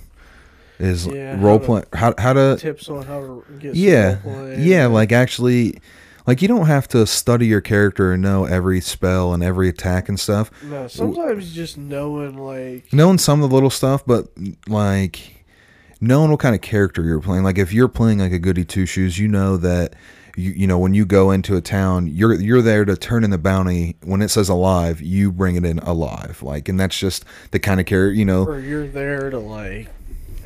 Is 0.78 1.06
Yeah, 1.06 1.42
role 1.42 1.58
play 1.58 1.84
how 1.92 2.14
how 2.16 2.32
to 2.32 2.56
Tips 2.58 2.88
on 2.88 3.04
how 3.04 3.20
to 3.20 3.44
get 3.58 3.74
yeah 3.74 4.18
yeah 4.58 4.86
like 4.86 5.12
actually 5.12 5.78
like 6.26 6.42
you 6.42 6.48
don't 6.48 6.66
have 6.66 6.88
to 6.88 7.06
study 7.06 7.46
your 7.46 7.60
character 7.60 8.12
and 8.12 8.22
know 8.22 8.44
every 8.44 8.80
spell 8.80 9.32
and 9.32 9.42
every 9.42 9.68
attack 9.68 10.08
and 10.08 10.18
stuff 10.18 10.50
No, 10.62 10.88
sometimes 10.88 11.52
just 11.54 11.78
knowing, 11.78 12.36
like, 12.36 12.92
knowing 12.92 13.18
some 13.18 13.42
of 13.42 13.48
the 13.48 13.54
little 13.54 13.70
stuff 13.70 14.04
but 14.06 14.28
like 14.68 15.44
knowing 16.00 16.30
what 16.30 16.40
kind 16.40 16.54
of 16.54 16.60
character 16.60 17.02
you're 17.02 17.20
playing 17.20 17.44
like 17.44 17.58
if 17.58 17.72
you're 17.72 17.88
playing 17.88 18.18
like 18.18 18.32
a 18.32 18.38
goody 18.38 18.64
two 18.64 18.86
shoes 18.86 19.18
you 19.18 19.28
know 19.28 19.56
that 19.56 19.94
you, 20.36 20.50
you 20.50 20.66
know 20.66 20.78
when 20.78 20.92
you 20.92 21.06
go 21.06 21.30
into 21.30 21.56
a 21.56 21.62
town 21.62 22.06
you're 22.06 22.34
you're 22.34 22.60
there 22.60 22.84
to 22.84 22.96
turn 22.96 23.24
in 23.24 23.30
the 23.30 23.38
bounty 23.38 23.96
when 24.02 24.20
it 24.20 24.28
says 24.28 24.50
alive 24.50 25.00
you 25.00 25.32
bring 25.32 25.56
it 25.56 25.64
in 25.64 25.78
alive 25.78 26.42
like 26.42 26.68
and 26.68 26.78
that's 26.78 26.98
just 26.98 27.24
the 27.52 27.58
kind 27.58 27.80
of 27.80 27.86
character 27.86 28.12
you 28.12 28.24
know 28.24 28.44
or 28.44 28.60
you're 28.60 28.86
there 28.86 29.30
to, 29.30 29.38
like, 29.38 29.88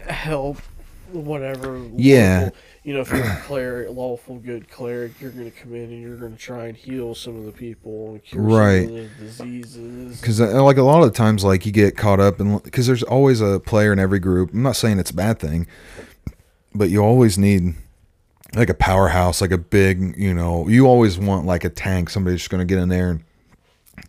help 0.06 0.58
whatever. 1.12 1.84
Yeah. 1.96 2.50
You 2.82 2.94
know, 2.94 3.00
if 3.00 3.10
you're 3.10 3.22
a 3.22 3.40
cleric, 3.44 3.90
lawful 3.90 4.36
good 4.38 4.70
cleric, 4.70 5.20
you're 5.20 5.30
going 5.30 5.50
to 5.50 5.56
come 5.56 5.74
in 5.74 5.84
and 5.84 6.00
you're 6.00 6.16
going 6.16 6.32
to 6.32 6.38
try 6.38 6.66
and 6.66 6.76
heal 6.76 7.14
some 7.14 7.36
of 7.36 7.44
the 7.44 7.52
people 7.52 8.12
and 8.12 8.24
cure 8.24 8.42
Right. 8.42 8.86
some 8.86 8.96
of 8.96 9.18
the 9.18 9.24
diseases. 9.24 10.20
because 10.20 10.40
uh, 10.40 10.62
like 10.64 10.78
a 10.78 10.82
lot 10.82 11.02
of 11.02 11.12
the 11.12 11.16
times 11.16 11.44
like 11.44 11.66
you 11.66 11.72
get 11.72 11.96
caught 11.96 12.20
up 12.20 12.40
in 12.40 12.56
because 12.58 12.86
there's 12.86 13.02
always 13.02 13.40
a 13.42 13.60
player 13.60 13.92
in 13.92 13.98
every 13.98 14.18
group 14.18 14.52
i'm 14.54 14.62
not 14.62 14.76
saying 14.76 14.98
it's 14.98 15.10
a 15.10 15.14
bad 15.14 15.38
thing 15.38 15.66
but 16.74 16.88
you 16.88 17.00
always 17.02 17.36
need 17.36 17.74
like 18.54 18.70
a 18.70 18.74
powerhouse 18.74 19.40
like 19.40 19.50
a 19.52 19.58
big 19.58 20.16
you 20.16 20.32
know 20.32 20.66
you 20.68 20.86
always 20.86 21.18
want 21.18 21.44
like 21.46 21.64
a 21.64 21.68
tank 21.70 22.08
somebody's 22.10 22.40
just 22.40 22.50
going 22.50 22.66
to 22.66 22.74
get 22.74 22.80
in 22.82 22.88
there 22.88 23.10
and 23.10 23.24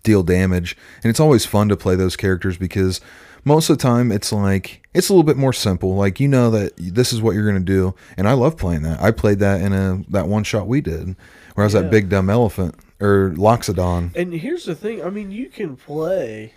deal 0.04 0.24
damage 0.24 0.78
and 1.04 1.10
it's 1.10 1.20
always 1.20 1.46
fun 1.46 1.68
to 1.68 1.76
play 1.76 1.96
those 1.96 2.16
characters 2.16 2.58
because 2.58 3.02
most 3.44 3.70
of 3.70 3.78
the 3.78 3.82
time 3.84 4.12
it's 4.12 4.32
like 4.32 4.81
it's 4.94 5.10
a 5.10 5.14
little 5.14 5.24
bit 5.24 5.38
more 5.38 5.54
simple. 5.54 5.96
Like 5.96 6.20
you 6.20 6.28
know 6.28 6.50
that 6.52 6.74
this 6.78 7.14
is 7.14 7.22
what 7.22 7.36
you're 7.36 7.46
gonna 7.46 7.60
do, 7.60 7.96
and 8.18 8.28
I 8.28 8.34
love 8.34 8.58
playing 8.58 8.84
that. 8.84 9.02
I 9.02 9.12
played 9.12 9.40
that 9.40 9.62
in 9.62 9.74
a 9.74 10.04
that 10.10 10.28
one 10.28 10.44
shot 10.44 10.68
we 10.68 10.82
did, 10.82 11.16
where 11.56 11.64
I 11.64 11.66
was 11.66 11.74
Yeah. 11.74 11.82
that 11.82 11.92
big 11.92 12.10
dumb 12.10 12.30
elephant 12.30 12.76
or 13.00 13.34
Loxodon. 13.36 14.16
And 14.16 14.34
here's 14.34 14.66
the 14.66 14.76
thing. 14.76 15.04
I 15.04 15.10
mean, 15.10 15.32
you 15.32 15.48
can 15.48 15.76
play 15.76 16.54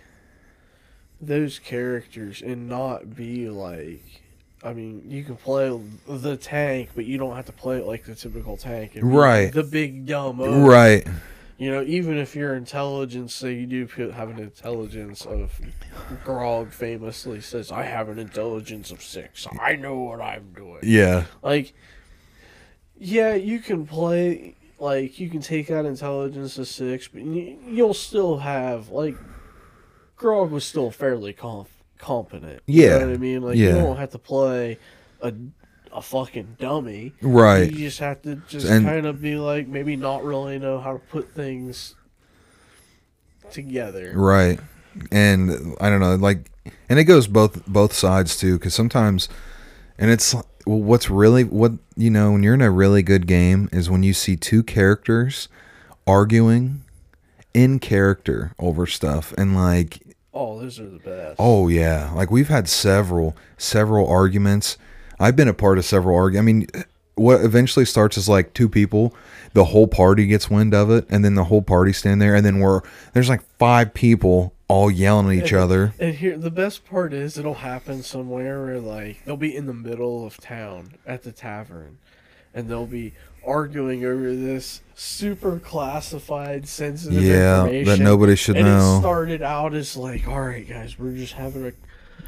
those 1.21 1.59
characters 1.59 2.41
and 2.41 2.67
not 2.69 3.15
be 3.15 3.49
like. 3.49 4.03
I 4.63 4.73
mean, 4.73 5.03
you 5.07 5.23
can 5.23 5.35
play 5.35 5.79
the 6.07 6.37
tank, 6.37 6.89
but 6.95 7.05
you 7.05 7.19
don't 7.19 7.35
have 7.35 7.45
to 7.45 7.51
play 7.51 7.77
it 7.77 7.85
like 7.85 8.05
the 8.05 8.15
typical 8.15 8.57
tank. 8.57 8.93
Right. 8.99 9.53
The 9.53 9.61
big 9.61 10.07
dumb. 10.07 10.41
ogre. 10.41 10.67
Right. 10.67 11.07
You 11.57 11.71
know, 11.71 11.83
even 11.83 12.17
if 12.17 12.35
your 12.35 12.53
intelligence, 12.55 13.33
say 13.33 13.53
you 13.53 13.65
do 13.65 13.87
have 14.11 14.29
an 14.29 14.39
intelligence 14.39 15.25
of, 15.25 15.57
Grog 16.23 16.71
famously 16.73 17.39
says, 17.39 17.71
"I 17.71 17.83
have 17.83 18.09
an 18.09 18.19
intelligence 18.19 18.91
of 18.91 19.01
six. 19.01 19.47
I 19.61 19.75
know 19.77 19.97
what 19.99 20.19
I'm 20.19 20.51
doing." 20.53 20.79
Yeah. 20.83 21.25
Like, 21.41 21.73
yeah, 22.97 23.35
you 23.35 23.59
can 23.59 23.85
play 23.85 24.55
like 24.79 25.17
you 25.19 25.29
can 25.29 25.39
take 25.41 25.71
out 25.71 25.85
intelligence 25.85 26.57
of 26.57 26.67
six, 26.67 27.07
but 27.07 27.21
you, 27.21 27.57
you'll 27.65 27.93
still 27.93 28.39
have 28.39 28.89
like, 28.89 29.15
Grog 30.17 30.51
was 30.51 30.65
still 30.65 30.91
fairly 30.91 31.31
conf- 31.31 31.69
competent. 31.97 32.61
you 32.65 32.83
Yeah. 32.83 32.97
know 32.99 33.07
what 33.07 33.13
I 33.13 33.17
mean. 33.17 33.41
Like, 33.41 33.55
Yeah. 33.55 33.67
you 33.67 33.75
don't 33.75 33.95
have 33.97 34.11
to 34.11 34.19
play 34.19 34.77
a 35.21 35.33
a 35.95 36.01
fucking 36.01 36.57
dummy. 36.59 37.13
Right. 37.21 37.71
You 37.71 37.77
just 37.77 37.99
have 37.99 38.21
to 38.23 38.35
just 38.49 38.67
And- 38.67 38.85
kind 38.85 39.05
of 39.05 39.21
be 39.21 39.35
like, 39.37 39.67
maybe 39.67 39.95
not 39.95 40.23
really 40.23 40.59
know 40.59 40.79
how 40.79 40.93
to 40.93 40.99
put 40.99 41.33
things 41.33 41.95
together. 43.51 44.11
Right. 44.15 44.59
And 45.11 45.75
I 45.81 45.89
don't 45.89 45.99
know, 45.99 46.15
like, 46.15 46.51
and 46.89 46.99
it 46.99 47.03
goes 47.03 47.27
both 47.27 47.65
both 47.65 47.93
sides 47.93 48.37
too, 48.37 48.57
because 48.57 48.73
sometimes, 48.73 49.27
and 49.97 50.09
it's 50.09 50.33
well, 50.33 50.81
what's 50.81 51.09
really 51.09 51.43
what 51.43 51.73
you 51.97 52.09
know 52.09 52.31
when 52.31 52.43
you're 52.43 52.53
in 52.53 52.61
a 52.61 52.71
really 52.71 53.03
good 53.03 53.27
game 53.27 53.69
is 53.71 53.89
when 53.89 54.03
you 54.03 54.13
see 54.13 54.35
two 54.37 54.63
characters 54.63 55.47
arguing 56.07 56.81
in 57.53 57.79
character 57.79 58.53
over 58.57 58.87
stuff, 58.87 59.33
and 59.37 59.53
like, 59.55 59.99
Oh, 60.33 60.59
those 60.59 60.79
are 60.79 60.89
the 60.89 60.99
best. 60.99 61.35
oh 61.39 61.67
yeah, 61.67 62.11
like 62.13 62.31
we've 62.31 62.47
had 62.49 62.67
several 62.69 63.35
several 63.57 64.07
arguments. 64.07 64.77
I've 65.19 65.35
been 65.35 65.47
a 65.47 65.53
part 65.53 65.77
of 65.77 65.85
several 65.85 66.17
argu 66.17 66.37
I 66.37 66.41
mean, 66.41 66.67
what 67.15 67.41
eventually 67.41 67.85
starts 67.85 68.17
as 68.17 68.27
like 68.27 68.53
two 68.53 68.67
people, 68.69 69.13
the 69.53 69.65
whole 69.65 69.87
party 69.87 70.27
gets 70.27 70.49
wind 70.49 70.73
of 70.73 70.91
it, 70.91 71.05
and 71.09 71.23
then 71.23 71.35
the 71.35 71.45
whole 71.45 71.61
party 71.61 71.93
stand 71.93 72.21
there, 72.21 72.35
and 72.35 72.45
then 72.45 72.59
we're 72.59 72.81
there's 73.13 73.29
like 73.29 73.41
five 73.57 73.93
people 73.93 74.53
all 74.67 74.89
yelling 74.89 75.27
at 75.37 75.45
each 75.45 75.53
other. 75.53 75.93
And 75.99 76.15
here, 76.15 76.37
the 76.37 76.51
best 76.51 76.85
part 76.85 77.13
is 77.13 77.37
it'll 77.37 77.53
happen 77.53 78.03
somewhere 78.03 78.63
where 78.65 78.79
like 78.79 79.23
they'll 79.25 79.37
be 79.37 79.55
in 79.55 79.65
the 79.65 79.73
middle 79.73 80.25
of 80.25 80.37
town 80.37 80.95
at 81.05 81.23
the 81.23 81.31
tavern, 81.31 81.99
and 82.53 82.69
they'll 82.69 82.85
be 82.85 83.13
arguing 83.45 84.03
over 84.03 84.35
this 84.35 84.81
super 84.95 85.59
classified, 85.59 86.67
sensitive 86.67 87.21
Yeah, 87.21 87.65
information 87.65 87.85
that 87.85 87.99
nobody 87.99 88.35
should 88.35 88.57
and 88.57 88.65
know. 88.65 88.97
it 88.97 88.99
started 89.01 89.41
out 89.41 89.73
as 89.73 89.95
like, 89.95 90.27
all 90.27 90.41
right, 90.41 90.67
guys, 90.67 90.97
we're 90.97 91.15
just 91.15 91.33
having 91.33 91.67
a 91.67 91.71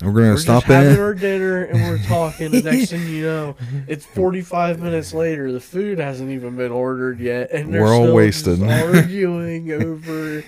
We're 0.02 0.12
gonna 0.12 0.30
we're 0.32 0.38
stop 0.38 0.64
just 0.64 0.72
having 0.74 0.94
in. 0.94 1.00
our 1.00 1.14
dinner 1.14 1.64
and 1.64 1.82
we're 1.82 2.04
talking. 2.06 2.52
The 2.52 2.62
next 2.62 2.92
thing 2.92 3.08
you 3.10 3.24
know, 3.24 3.56
it's 3.88 4.06
forty 4.06 4.42
five 4.42 4.80
minutes 4.80 5.14
later. 5.14 5.52
The 5.52 5.60
food 5.60 5.98
hasn't 6.00 6.30
even 6.30 6.56
been 6.56 6.72
ordered 6.72 7.20
yet, 7.20 7.52
and 7.52 7.72
We're 7.72 7.94
all 7.94 8.14
wasted. 8.14 8.62
arguing 8.62 9.72
over 9.84 10.44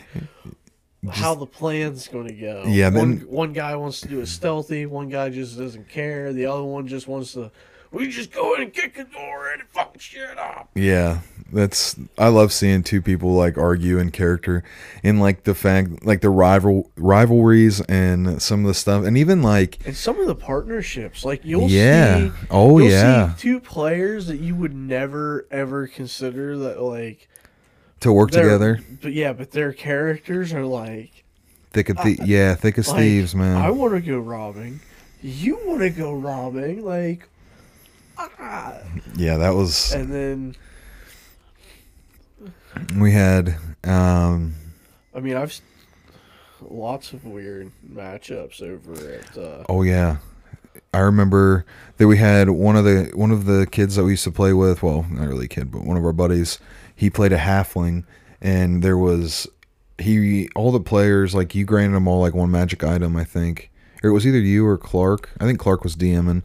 how 1.11 1.33
the 1.33 1.45
plan's 1.45 2.07
going 2.07 2.27
to 2.27 2.33
go. 2.33 2.63
Yeah, 2.67 2.89
one 2.89 3.17
then- 3.19 3.27
one 3.27 3.53
guy 3.53 3.75
wants 3.75 4.01
to 4.01 4.07
do 4.07 4.19
it 4.19 4.27
stealthy. 4.27 4.85
One 4.85 5.09
guy 5.09 5.29
just 5.29 5.57
doesn't 5.57 5.89
care. 5.89 6.31
The 6.33 6.45
other 6.45 6.63
one 6.63 6.87
just 6.87 7.07
wants 7.07 7.33
to. 7.33 7.51
We 7.91 8.09
just 8.09 8.31
go 8.31 8.53
in 8.55 8.61
and 8.61 8.73
kick 8.73 8.95
the 8.95 9.05
door 9.05 9.51
and 9.51 9.63
fuck 9.69 9.99
shit 9.99 10.37
up. 10.37 10.69
Yeah, 10.75 11.21
that's 11.51 11.95
I 12.17 12.27
love 12.29 12.51
seeing 12.53 12.83
two 12.83 13.01
people 13.01 13.33
like 13.33 13.57
argue 13.57 13.97
in 13.97 14.11
character, 14.11 14.63
in 15.03 15.19
like 15.19 15.43
the 15.43 15.55
fact 15.55 16.05
like 16.05 16.21
the 16.21 16.29
rival 16.29 16.89
rivalries 16.95 17.81
and 17.81 18.41
some 18.41 18.61
of 18.61 18.67
the 18.67 18.73
stuff, 18.73 19.05
and 19.05 19.17
even 19.17 19.41
like 19.41 19.79
And 19.85 19.95
some 19.95 20.19
of 20.19 20.27
the 20.27 20.35
partnerships, 20.35 21.25
like 21.25 21.43
you'll 21.43 21.69
Yeah. 21.69 22.17
see, 22.29 22.31
Oh, 22.49 22.79
you'll 22.79 22.89
yeah. 22.89 23.33
see 23.35 23.41
two 23.41 23.59
players 23.59 24.27
that 24.27 24.39
you 24.39 24.55
would 24.55 24.73
never 24.75 25.45
ever 25.51 25.87
consider 25.87 26.57
that 26.57 26.81
like 26.81 27.27
to 28.01 28.13
work 28.13 28.31
together. 28.31 28.79
But 29.01 29.13
yeah, 29.13 29.33
but 29.33 29.51
their 29.51 29.73
characters 29.73 30.53
are 30.53 30.65
like, 30.65 31.23
Thick 31.71 31.89
of 31.89 31.97
the 31.97 32.17
yeah, 32.25 32.55
thick 32.55 32.77
as 32.77 32.87
like 32.87 32.97
thieves, 32.97 33.35
man. 33.35 33.57
I 33.57 33.69
want 33.71 33.93
to 33.93 34.01
go 34.01 34.17
robbing. 34.19 34.79
You 35.21 35.59
want 35.65 35.81
to 35.81 35.89
go 35.89 36.13
robbing, 36.13 36.83
like, 36.85 37.27
ah. 38.17 38.77
yeah, 39.15 39.37
that 39.37 39.49
was 39.53 39.91
And 39.91 40.11
then, 40.11 40.55
we 42.97 43.11
had. 43.11 43.55
um 43.83 44.55
I 45.15 45.19
mean, 45.21 45.35
I've 45.35 45.59
lots 46.61 47.13
of 47.13 47.25
weird 47.25 47.71
matchups 47.87 48.61
over 48.61 49.13
at. 49.13 49.37
Uh, 49.37 49.63
Oh 49.69 49.81
yeah, 49.81 50.17
I 50.93 50.99
remember 50.99 51.65
that 51.97 52.07
we 52.07 52.17
had 52.17 52.49
one 52.49 52.75
of 52.75 52.85
the 52.85 53.11
one 53.13 53.31
of 53.31 53.45
the 53.45 53.67
kids 53.67 53.95
that 53.95 54.03
we 54.03 54.11
used 54.11 54.23
to 54.25 54.31
play 54.31 54.53
with. 54.53 54.83
Well, 54.83 55.05
not 55.09 55.27
really 55.27 55.45
a 55.45 55.49
kid, 55.49 55.71
but 55.71 55.83
one 55.83 55.97
of 55.97 56.05
our 56.05 56.13
buddies. 56.13 56.59
He 56.95 57.09
played 57.09 57.31
a 57.31 57.37
halfling, 57.37 58.03
and 58.41 58.83
there 58.83 58.97
was 58.97 59.47
he 59.97 60.49
all 60.55 60.71
the 60.71 60.79
players 60.79 61.33
like 61.35 61.55
you 61.55 61.65
granted 61.65 61.95
them 61.95 62.07
all 62.07 62.21
like 62.21 62.33
one 62.33 62.51
magic 62.51 62.83
item, 62.83 63.15
I 63.15 63.23
think, 63.23 63.69
or 64.03 64.09
it 64.09 64.13
was 64.13 64.27
either 64.27 64.39
you 64.39 64.65
or 64.65 64.77
Clark. 64.77 65.29
I 65.39 65.45
think 65.45 65.59
Clark 65.59 65.83
was 65.83 65.95
DMing, 65.95 66.43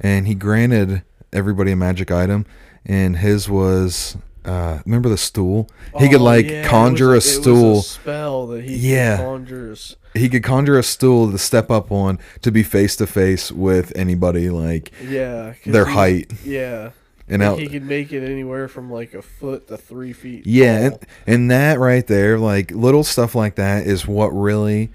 and 0.00 0.26
he 0.26 0.34
granted 0.34 1.02
everybody 1.32 1.72
a 1.72 1.76
magic 1.76 2.10
item, 2.10 2.46
and 2.86 3.18
his 3.18 3.48
was. 3.48 4.16
Uh, 4.44 4.78
remember 4.86 5.08
the 5.08 5.18
stool? 5.18 5.68
He 5.98 6.08
could 6.08 6.20
Oh, 6.20 6.24
like 6.24 6.48
yeah, 6.48 6.66
conjure 6.66 7.10
was 7.10 7.26
a 7.26 7.28
stool 7.42 7.82
spell 7.82 8.46
that 8.48 8.64
he 8.64 8.76
Yeah. 8.76 9.16
could 9.18 9.24
conjure. 9.26 9.72
s- 9.72 9.96
he 10.14 10.28
could 10.28 10.42
conjure 10.42 10.78
a 10.78 10.82
stool 10.82 11.30
to 11.30 11.38
step 11.38 11.70
up 11.70 11.92
on 11.92 12.18
to 12.42 12.50
be 12.50 12.62
face 12.62 12.96
to 12.96 13.06
face 13.06 13.52
with 13.52 13.92
anybody 13.94 14.48
like 14.50 14.90
yeah 15.06 15.52
their 15.66 15.84
he- 15.86 15.92
height 15.92 16.32
Yeah, 16.44 16.90
and 17.28 17.42
like 17.42 17.50
out 17.50 17.58
he 17.58 17.68
could 17.68 17.84
make 17.84 18.12
it 18.12 18.24
anywhere 18.24 18.68
from 18.68 18.90
like 18.90 19.12
a 19.12 19.20
foot 19.22 19.68
to 19.68 19.76
three 19.76 20.12
feet. 20.14 20.46
yeah 20.46 20.78
and, 20.86 20.98
and 21.26 21.50
that 21.50 21.78
right 21.78 22.06
there 22.06 22.38
like 22.38 22.70
little 22.70 23.04
stuff 23.04 23.34
like 23.34 23.56
that 23.56 23.86
is 23.86 24.06
what 24.08 24.28
really 24.28 24.90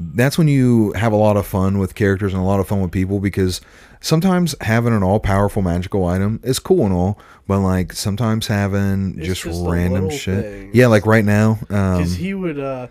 that's 0.00 0.36
when 0.38 0.48
you 0.48 0.92
have 0.92 1.12
a 1.12 1.16
lot 1.16 1.36
of 1.36 1.46
fun 1.46 1.78
with 1.78 1.94
characters 1.94 2.32
and 2.32 2.42
a 2.42 2.44
lot 2.44 2.58
of 2.58 2.66
fun 2.66 2.80
with 2.80 2.90
people 2.90 3.20
because 3.20 3.60
sometimes 4.04 4.54
having 4.60 4.92
an 4.92 5.02
all 5.02 5.18
powerful 5.18 5.62
magical 5.62 6.04
item 6.06 6.38
is 6.42 6.58
cool 6.58 6.84
and 6.84 6.92
all 6.92 7.18
but 7.46 7.60
like 7.60 7.92
sometimes 7.92 8.46
having 8.46 9.18
just, 9.20 9.42
just 9.42 9.66
random 9.66 10.10
shit 10.10 10.44
things. 10.44 10.74
yeah 10.74 10.86
like 10.86 11.06
right 11.06 11.24
now 11.24 11.58
um 11.70 11.98
Because 11.98 12.14
he 12.16 12.34
would, 12.34 12.58
uh, 12.58 12.88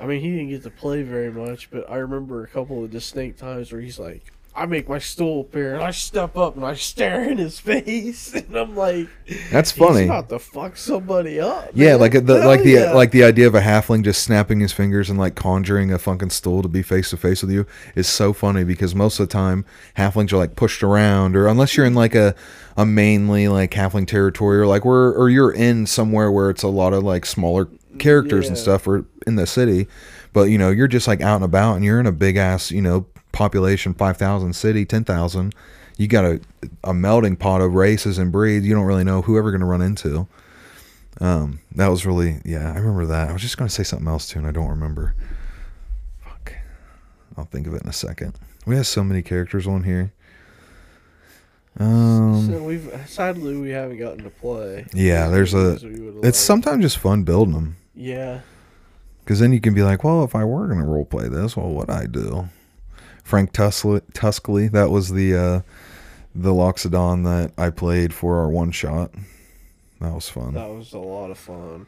I 0.00 0.06
mean, 0.06 0.20
he 0.20 0.30
didn't 0.30 0.48
get 0.48 0.62
to 0.64 0.70
play 0.70 1.02
very 1.02 1.30
much, 1.30 1.70
but 1.70 1.88
I 1.90 1.96
remember 1.96 2.42
a 2.42 2.48
couple 2.48 2.82
of 2.82 2.90
distinct 2.90 3.38
times 3.38 3.70
where 3.72 3.80
he's 3.80 3.98
like, 3.98 4.22
I 4.56 4.66
make 4.66 4.88
my 4.88 4.98
stool 4.98 5.40
appear 5.40 5.74
and 5.74 5.82
I 5.82 5.90
step 5.90 6.36
up 6.36 6.54
and 6.54 6.64
I 6.64 6.74
stare 6.74 7.28
in 7.28 7.38
his 7.38 7.58
face, 7.58 8.32
and 8.34 8.54
I'm 8.56 8.76
like, 8.76 9.08
that's 9.50 9.72
funny." 9.72 10.00
he's 10.00 10.06
about 10.06 10.28
to 10.28 10.38
fuck 10.38 10.76
somebody 10.76 11.40
up. 11.40 11.70
Yeah, 11.74 11.92
man. 11.92 12.00
like 12.00 12.12
the 12.12 12.40
Hell 12.40 12.46
like 12.46 12.62
the 12.62 12.70
yeah. 12.70 12.92
like 12.92 13.10
the 13.10 13.24
idea 13.24 13.48
of 13.48 13.56
a 13.56 13.60
halfling 13.60 14.04
just 14.04 14.22
snapping 14.22 14.60
his 14.60 14.72
fingers 14.72 15.10
and 15.10 15.18
like 15.18 15.34
conjuring 15.34 15.92
a 15.92 15.98
fucking 15.98 16.30
stool 16.30 16.62
to 16.62 16.68
be 16.68 16.82
face 16.82 17.10
to 17.10 17.16
face 17.16 17.42
with 17.42 17.50
you 17.50 17.66
is 17.96 18.06
so 18.06 18.32
funny 18.32 18.62
because 18.62 18.94
most 18.94 19.18
of 19.18 19.28
the 19.28 19.32
time 19.32 19.64
halflings 19.96 20.32
are 20.32 20.36
like 20.36 20.54
pushed 20.54 20.82
around 20.82 21.34
or 21.34 21.48
unless 21.48 21.76
you're 21.76 21.86
in 21.86 21.94
like 21.94 22.14
a 22.14 22.34
a 22.76 22.86
mainly 22.86 23.48
like 23.48 23.72
halfling 23.72 24.06
territory 24.06 24.58
or 24.58 24.66
like 24.66 24.84
where 24.84 25.12
or 25.12 25.28
you're 25.28 25.52
in 25.52 25.86
somewhere 25.86 26.30
where 26.30 26.48
it's 26.48 26.62
a 26.62 26.68
lot 26.68 26.92
of 26.92 27.02
like 27.02 27.26
smaller 27.26 27.68
characters 27.98 28.48
and 28.48 28.58
stuff 28.58 28.86
or 28.86 29.04
in 29.26 29.36
the 29.36 29.46
city, 29.46 29.88
but 30.32 30.44
you 30.44 30.58
know 30.58 30.70
you're 30.70 30.88
just 30.88 31.08
like 31.08 31.20
out 31.20 31.36
and 31.36 31.44
about 31.44 31.74
and 31.74 31.84
you're 31.84 31.98
in 31.98 32.06
a 32.06 32.12
big 32.12 32.36
ass 32.36 32.70
you 32.70 32.82
know 32.82 33.06
population 33.34 33.92
five 33.92 34.16
thousand 34.16 34.54
city 34.54 34.86
ten 34.86 35.04
thousand. 35.04 35.54
You 35.98 36.08
got 36.08 36.24
a 36.24 36.40
a 36.82 36.94
melting 36.94 37.36
pot 37.36 37.60
of 37.60 37.74
races 37.74 38.16
and 38.18 38.32
breeds. 38.32 38.66
You 38.66 38.74
don't 38.74 38.86
really 38.86 39.04
know 39.04 39.22
who 39.22 39.36
ever 39.36 39.50
going 39.50 39.60
to 39.60 39.66
run 39.66 39.82
into. 39.82 40.26
Um, 41.20 41.60
that 41.76 41.88
was 41.88 42.06
really 42.06 42.40
yeah. 42.44 42.72
I 42.72 42.78
remember 42.78 43.06
that. 43.06 43.28
I 43.28 43.32
was 43.32 43.42
just 43.42 43.56
gonna 43.56 43.70
say 43.70 43.82
something 43.84 44.08
else 44.08 44.28
too, 44.28 44.38
and 44.40 44.48
I 44.48 44.50
don't 44.50 44.68
remember. 44.68 45.14
Fuck. 46.24 46.54
I'll 47.36 47.44
think 47.44 47.66
of 47.68 47.74
it 47.74 47.82
in 47.82 47.88
a 47.88 47.92
second. 47.92 48.34
We 48.66 48.74
have 48.76 48.86
so 48.86 49.04
many 49.04 49.22
characters 49.22 49.66
on 49.66 49.84
here. 49.84 50.12
Um, 51.78 52.48
so 52.50 52.62
we've 52.62 52.88
sadly 53.06 53.56
we 53.56 53.70
haven't 53.70 53.98
gotten 53.98 54.22
to 54.24 54.30
play. 54.30 54.86
Yeah, 54.94 55.28
there's 55.28 55.54
a- 55.54 55.74
as 55.74 55.84
we 55.84 55.98
would've 56.00 56.24
it's 56.24 56.38
sometimes 56.38 56.82
just 56.84 56.98
fun 56.98 57.24
building 57.24 57.52
them 57.54 57.76
Yeah, 57.96 58.40
because 59.24 59.40
then 59.40 59.52
you 59.52 59.60
can 59.60 59.74
be 59.74 59.82
like, 59.82 60.04
well, 60.04 60.22
if 60.22 60.34
I 60.36 60.44
were 60.44 60.68
gonna 60.68 60.84
role 60.84 61.04
play 61.04 61.28
this, 61.28 61.56
well, 61.56 61.68
what 61.68 61.88
would 61.88 61.94
I 61.96 62.06
do? 62.06 62.48
Frank 63.24 63.52
Tuskley, 63.52 64.02
Tuskley 64.12 64.68
that 64.68 64.90
was 64.90 65.08
the 65.08 65.34
uh, 65.34 65.60
the 66.34 66.52
Loxodon 66.52 67.24
that 67.24 67.52
I 67.60 67.70
played 67.70 68.14
for 68.14 68.38
our 68.38 68.48
one 68.48 68.70
shot. 68.70 69.12
That 70.00 70.12
was 70.12 70.28
fun. 70.28 70.54
that 70.54 70.68
was 70.68 70.92
a 70.92 70.98
lot 70.98 71.30
of 71.30 71.38
fun. 71.38 71.86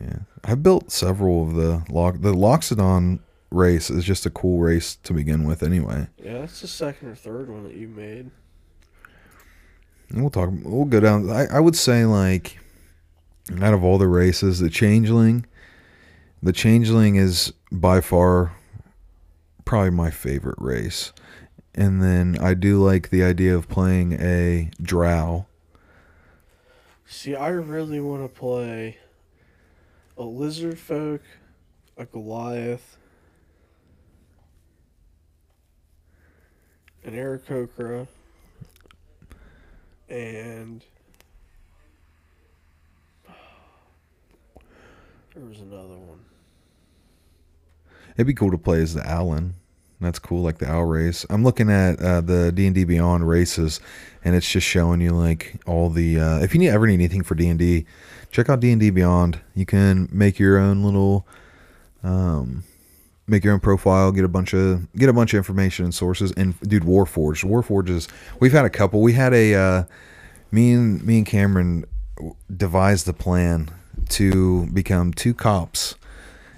Yeah, 0.00 0.20
I 0.44 0.54
built 0.54 0.92
several 0.92 1.42
of 1.42 1.54
the 1.54 1.84
lock. 1.90 2.20
The 2.20 2.32
Loxodon 2.32 3.18
race. 3.50 3.90
is 3.90 4.04
just 4.04 4.24
a 4.24 4.30
cool 4.30 4.60
race 4.60 4.96
to 4.96 5.12
begin 5.12 5.44
with, 5.44 5.62
anyway. 5.62 6.08
Yeah, 6.22 6.40
that's 6.40 6.60
the 6.60 6.68
second 6.68 7.08
or 7.08 7.14
third 7.14 7.50
one 7.50 7.64
that 7.64 7.74
you 7.74 7.88
made. 7.88 8.30
And 10.10 10.20
we'll 10.20 10.30
talk. 10.30 10.50
We'll 10.62 10.84
go 10.84 11.00
down. 11.00 11.28
I, 11.28 11.46
I 11.46 11.60
would 11.60 11.76
say 11.76 12.04
like 12.04 12.58
out 13.60 13.74
of 13.74 13.82
all 13.82 13.98
the 13.98 14.06
races, 14.06 14.60
the 14.60 14.70
changeling, 14.70 15.44
the 16.40 16.52
changeling 16.52 17.16
is 17.16 17.52
by 17.72 18.00
far 18.00 18.52
probably 19.66 19.90
my 19.90 20.10
favorite 20.10 20.56
race. 20.58 21.12
And 21.74 22.02
then 22.02 22.38
I 22.40 22.54
do 22.54 22.82
like 22.82 23.10
the 23.10 23.22
idea 23.22 23.54
of 23.54 23.68
playing 23.68 24.14
a 24.14 24.70
drow. 24.80 25.44
See, 27.04 27.34
I 27.34 27.48
really 27.48 28.00
want 28.00 28.22
to 28.22 28.28
play 28.28 28.96
a 30.16 30.22
lizard 30.22 30.78
folk, 30.78 31.20
a 31.98 32.06
Goliath, 32.06 32.96
an 37.04 37.12
Aarakocra, 37.12 38.06
and 40.08 40.82
there 45.34 45.44
was 45.44 45.60
another 45.60 45.98
one. 45.98 46.24
It'd 48.16 48.26
be 48.26 48.34
cool 48.34 48.50
to 48.50 48.58
play 48.58 48.80
as 48.80 48.94
the 48.94 49.02
Owlin. 49.02 49.54
That's 50.00 50.18
cool, 50.18 50.42
like 50.42 50.58
the 50.58 50.70
owl 50.70 50.84
race. 50.84 51.24
I'm 51.30 51.42
looking 51.42 51.70
at 51.70 52.00
uh, 52.00 52.20
the 52.20 52.52
D 52.52 52.66
and 52.66 52.74
D 52.74 52.84
Beyond 52.84 53.26
races, 53.26 53.80
and 54.22 54.34
it's 54.34 54.48
just 54.48 54.66
showing 54.66 55.00
you 55.00 55.12
like 55.12 55.54
all 55.66 55.88
the. 55.88 56.20
Uh, 56.20 56.38
if 56.40 56.52
you 56.52 56.60
need 56.60 56.68
ever 56.68 56.86
need 56.86 56.94
anything 56.94 57.22
for 57.22 57.34
D 57.34 57.48
and 57.48 57.58
D, 57.58 57.86
check 58.30 58.50
out 58.50 58.60
D 58.60 58.72
and 58.72 58.80
D 58.80 58.90
Beyond. 58.90 59.40
You 59.54 59.64
can 59.64 60.08
make 60.12 60.38
your 60.38 60.58
own 60.58 60.82
little, 60.82 61.26
um, 62.02 62.64
make 63.26 63.42
your 63.42 63.54
own 63.54 63.60
profile, 63.60 64.12
get 64.12 64.24
a 64.24 64.28
bunch 64.28 64.52
of 64.52 64.92
get 64.92 65.08
a 65.08 65.14
bunch 65.14 65.32
of 65.32 65.38
information 65.38 65.86
and 65.86 65.94
sources. 65.94 66.30
And 66.32 66.60
dude, 66.60 66.82
Warforged, 66.82 67.48
Warforged 67.48 67.88
is. 67.88 68.06
We've 68.38 68.52
had 68.52 68.66
a 68.66 68.70
couple. 68.70 69.00
We 69.00 69.14
had 69.14 69.32
a. 69.32 69.54
Uh, 69.54 69.84
me 70.50 70.72
and 70.72 71.02
me 71.04 71.18
and 71.18 71.26
Cameron 71.26 71.86
devised 72.54 73.06
the 73.06 73.14
plan 73.14 73.70
to 74.10 74.66
become 74.66 75.12
two 75.14 75.32
cops 75.32 75.96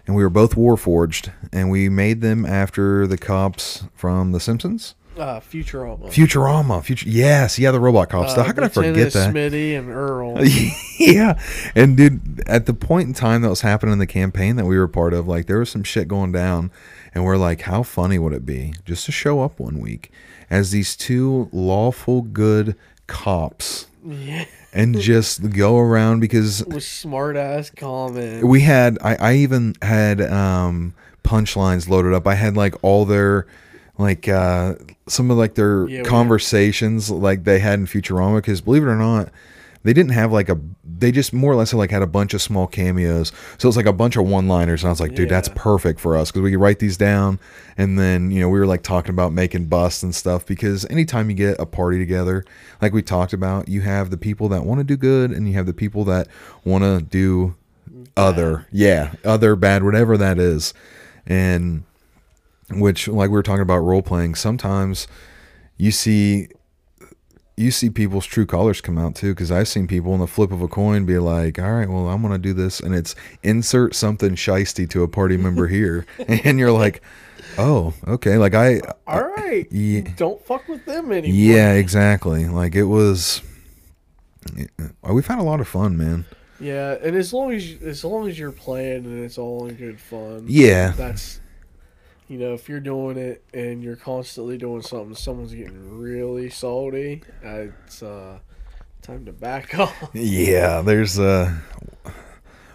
and 0.08 0.16
we 0.16 0.22
were 0.22 0.30
both 0.30 0.54
Warforged, 0.54 1.30
and 1.52 1.70
we 1.70 1.90
made 1.90 2.22
them 2.22 2.46
after 2.46 3.06
the 3.06 3.18
cops 3.18 3.84
from 3.94 4.32
The 4.32 4.40
Simpsons. 4.40 4.94
Uh, 5.18 5.38
Futurama. 5.38 6.06
Futurama, 6.06 6.82
future, 6.82 7.08
yes, 7.08 7.58
yeah, 7.58 7.70
the 7.72 7.80
robot 7.80 8.08
cops. 8.08 8.32
Uh, 8.32 8.42
How 8.42 8.52
can 8.52 8.64
I 8.64 8.68
forget 8.68 9.12
that? 9.12 9.34
Smitty 9.34 9.78
and 9.78 9.88
URL. 9.88 10.72
yeah, 10.98 11.38
and 11.74 11.96
dude, 11.96 12.42
at 12.46 12.64
the 12.64 12.72
point 12.72 13.08
in 13.08 13.14
time 13.14 13.42
that 13.42 13.50
was 13.50 13.60
happening 13.60 13.92
in 13.92 13.98
the 13.98 14.06
campaign 14.06 14.56
that 14.56 14.64
we 14.64 14.78
were 14.78 14.88
part 14.88 15.12
of, 15.12 15.28
like 15.28 15.46
there 15.46 15.58
was 15.58 15.70
some 15.70 15.84
shit 15.84 16.08
going 16.08 16.32
down, 16.32 16.70
and 17.14 17.24
we're 17.24 17.36
like, 17.36 17.62
how 17.62 17.82
funny 17.82 18.18
would 18.18 18.32
it 18.32 18.46
be 18.46 18.72
just 18.86 19.04
to 19.06 19.12
show 19.12 19.42
up 19.42 19.60
one 19.60 19.78
week 19.78 20.10
as 20.48 20.70
these 20.70 20.96
two 20.96 21.50
lawful 21.52 22.22
good 22.22 22.76
cops 23.06 23.88
yeah. 24.06 24.44
And 24.78 24.98
just 24.98 25.50
go 25.50 25.76
around 25.78 26.20
because 26.20 26.64
smart 26.84 27.36
ass 27.36 27.70
comments. 27.70 28.44
we 28.44 28.60
had 28.60 28.98
I, 29.02 29.14
I 29.16 29.34
even 29.34 29.74
had 29.82 30.20
um 30.20 30.94
punchlines 31.24 31.88
loaded 31.88 32.14
up 32.14 32.26
i 32.26 32.34
had 32.34 32.56
like 32.56 32.74
all 32.82 33.04
their 33.04 33.46
like 33.98 34.28
uh 34.28 34.74
some 35.06 35.30
of 35.30 35.36
like 35.36 35.54
their 35.54 35.86
Yeah, 35.88 36.02
conversations 36.02 37.10
like 37.10 37.44
they 37.44 37.58
had 37.58 37.78
in 37.80 37.86
futurama 37.86 38.36
because 38.36 38.60
believe 38.60 38.82
it 38.82 38.86
or 38.86 38.96
not 38.96 39.30
they 39.82 39.92
didn't 39.92 40.12
have 40.12 40.32
like 40.32 40.48
a 40.48 40.58
they 40.84 41.12
just 41.12 41.32
more 41.32 41.52
or 41.52 41.56
less 41.56 41.72
like 41.72 41.90
had 41.90 42.02
a 42.02 42.06
bunch 42.06 42.34
of 42.34 42.42
small 42.42 42.66
cameos. 42.66 43.32
So 43.58 43.68
it's 43.68 43.76
like 43.76 43.86
a 43.86 43.92
bunch 43.92 44.16
of 44.16 44.26
one 44.26 44.48
liners 44.48 44.82
and 44.82 44.88
i 44.88 44.90
was 44.90 45.00
like 45.00 45.14
dude 45.14 45.28
that's 45.28 45.48
perfect 45.54 46.00
for 46.00 46.16
us 46.16 46.30
because 46.30 46.42
we 46.42 46.50
could 46.50 46.60
write 46.60 46.78
these 46.78 46.96
down 46.96 47.38
and 47.76 47.98
then 47.98 48.30
you 48.30 48.40
know 48.40 48.48
we 48.48 48.58
were 48.58 48.66
like 48.66 48.82
talking 48.82 49.10
about 49.10 49.32
making 49.32 49.66
busts 49.66 50.02
and 50.02 50.14
stuff 50.14 50.44
because 50.44 50.84
anytime 50.86 51.30
you 51.30 51.36
get 51.36 51.58
a 51.60 51.66
party 51.66 51.98
together 51.98 52.44
like 52.82 52.92
we 52.92 53.02
talked 53.02 53.32
about 53.32 53.68
you 53.68 53.82
have 53.82 54.10
the 54.10 54.16
people 54.16 54.48
that 54.48 54.64
want 54.64 54.80
to 54.80 54.84
do 54.84 54.96
good 54.96 55.30
and 55.30 55.48
you 55.48 55.54
have 55.54 55.66
the 55.66 55.74
people 55.74 56.04
that 56.04 56.26
want 56.64 56.82
to 56.82 57.00
do 57.00 57.54
other 58.16 58.66
yeah 58.72 59.14
other 59.24 59.56
bad 59.56 59.82
whatever 59.82 60.16
that 60.16 60.38
is. 60.38 60.74
And 61.26 61.84
which 62.70 63.08
like 63.08 63.30
we 63.30 63.34
were 63.34 63.42
talking 63.42 63.62
about 63.62 63.78
role 63.78 64.02
playing 64.02 64.34
sometimes 64.34 65.06
you 65.76 65.90
see 65.90 66.48
you 67.58 67.70
see 67.70 67.90
people's 67.90 68.24
true 68.26 68.46
colors 68.46 68.80
come 68.80 68.96
out 68.98 69.14
too 69.14 69.34
because 69.34 69.50
i've 69.50 69.66
seen 69.68 69.86
people 69.86 70.14
in 70.14 70.20
the 70.20 70.26
flip 70.26 70.52
of 70.52 70.62
a 70.62 70.68
coin 70.68 71.04
be 71.04 71.18
like 71.18 71.58
all 71.58 71.72
right 71.72 71.88
well 71.88 72.08
i'm 72.08 72.22
gonna 72.22 72.38
do 72.38 72.52
this 72.54 72.80
and 72.80 72.94
it's 72.94 73.14
insert 73.42 73.94
something 73.94 74.34
shisty 74.36 74.88
to 74.88 75.02
a 75.02 75.08
party 75.08 75.36
member 75.36 75.66
here 75.78 76.06
and 76.28 76.58
you're 76.58 76.72
like 76.72 77.02
oh 77.58 77.92
okay 78.06 78.38
like 78.38 78.54
i 78.54 78.80
All 79.06 79.24
right. 79.36 79.66
yeah, 79.72 80.02
Don't 80.16 80.40
fuck 80.46 80.68
with 80.68 80.84
them 80.84 81.10
anymore. 81.12 81.34
yeah 81.36 81.72
exactly 81.72 82.46
like 82.46 82.74
it 82.74 82.84
was 82.84 83.42
uh, 85.04 85.12
we've 85.12 85.26
had 85.26 85.38
a 85.38 85.42
lot 85.42 85.60
of 85.60 85.68
fun 85.68 85.96
man 85.96 86.24
Yeah, 86.60 86.96
and 87.02 87.14
as 87.16 87.32
long 87.32 87.52
as 87.52 87.76
as 87.82 88.04
long 88.04 88.28
as 88.28 88.38
you're 88.38 88.52
playing 88.52 89.04
and 89.04 89.24
it's 89.24 89.38
all 89.38 89.66
in 89.66 89.74
good 89.76 90.00
fun. 90.00 90.44
Yeah. 90.48 90.92
That's 90.96 91.40
you 92.28 92.38
know, 92.38 92.52
if 92.54 92.68
you're 92.68 92.80
doing 92.80 93.16
it 93.16 93.42
and 93.54 93.82
you're 93.82 93.96
constantly 93.96 94.58
doing 94.58 94.82
something, 94.82 95.14
someone's 95.14 95.54
getting 95.54 95.98
really 95.98 96.50
salty. 96.50 97.22
uh, 97.44 97.66
It's 97.86 98.02
uh, 98.02 98.38
time 99.02 99.24
to 99.26 99.32
back 99.32 99.74
off. 99.78 100.10
Yeah, 100.12 100.82
there's 100.82 101.18
uh 101.18 101.54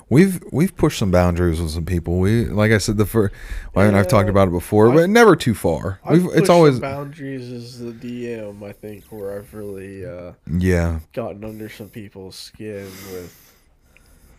we've 0.10 0.44
we've 0.52 0.76
pushed 0.76 1.00
some 1.00 1.12
boundaries 1.12 1.62
with 1.62 1.72
some 1.72 1.86
people. 1.86 2.20
We 2.20 2.46
like 2.46 2.72
I 2.72 2.78
said 2.78 2.98
the 2.98 3.06
first 3.06 3.34
well, 3.74 3.88
and 3.88 3.96
I've 3.98 4.08
talked 4.08 4.30
about 4.30 4.48
it 4.48 4.52
before, 4.52 4.90
I've- 4.90 4.98
but 4.98 5.10
never 5.10 5.36
too 5.36 5.54
far. 5.54 6.00
I've 6.06 6.24
We've, 6.24 6.36
it's 6.38 6.50
always 6.50 6.80
boundaries 6.80 7.50
is 7.52 7.80
the 7.80 7.92
DM. 7.92 8.64
I 8.64 8.72
think 8.72 9.06
where 9.06 9.38
I've 9.38 9.54
really 9.54 10.06
uh, 10.06 10.34
yeah, 10.58 11.00
gotten 11.14 11.44
under 11.44 11.70
some 11.70 11.90
people's 11.90 12.36
skin 12.36 12.86
with. 13.12 13.40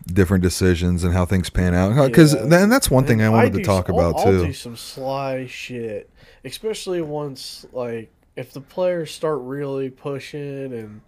Different 0.07 0.41
decisions 0.43 1.03
and 1.03 1.13
how 1.13 1.25
things 1.25 1.49
pan 1.49 1.73
out. 1.73 2.11
Cuz 2.13 2.33
Yeah. 2.33 2.45
then 2.45 2.69
that's 2.69 2.89
one 2.91 3.05
thing 3.05 3.21
I 3.21 3.25
And 3.25 3.33
wanted 3.33 3.53
to 3.53 3.57
do- 3.59 3.63
talk 3.65 3.89
I'll- 3.89 3.99
about 3.99 4.15
I'll 4.19 4.25
too. 4.25 4.45
do 4.47 4.53
some 4.53 4.75
sly 4.75 5.45
shit, 5.47 6.09
especially 6.43 7.01
once 7.01 7.65
like 7.73 8.11
if 8.35 8.51
the 8.53 8.61
players 8.61 9.11
start 9.11 9.39
really 9.41 9.89
pushing 9.89 10.73
and 10.73 11.01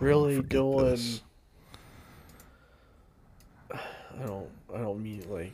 really 0.00 0.42
doing. 0.42 0.84
this. 0.86 1.22
I 3.72 4.26
don't. 4.26 4.48
I 4.74 4.78
don't 4.78 5.02
mean 5.02 5.22
like. 5.30 5.52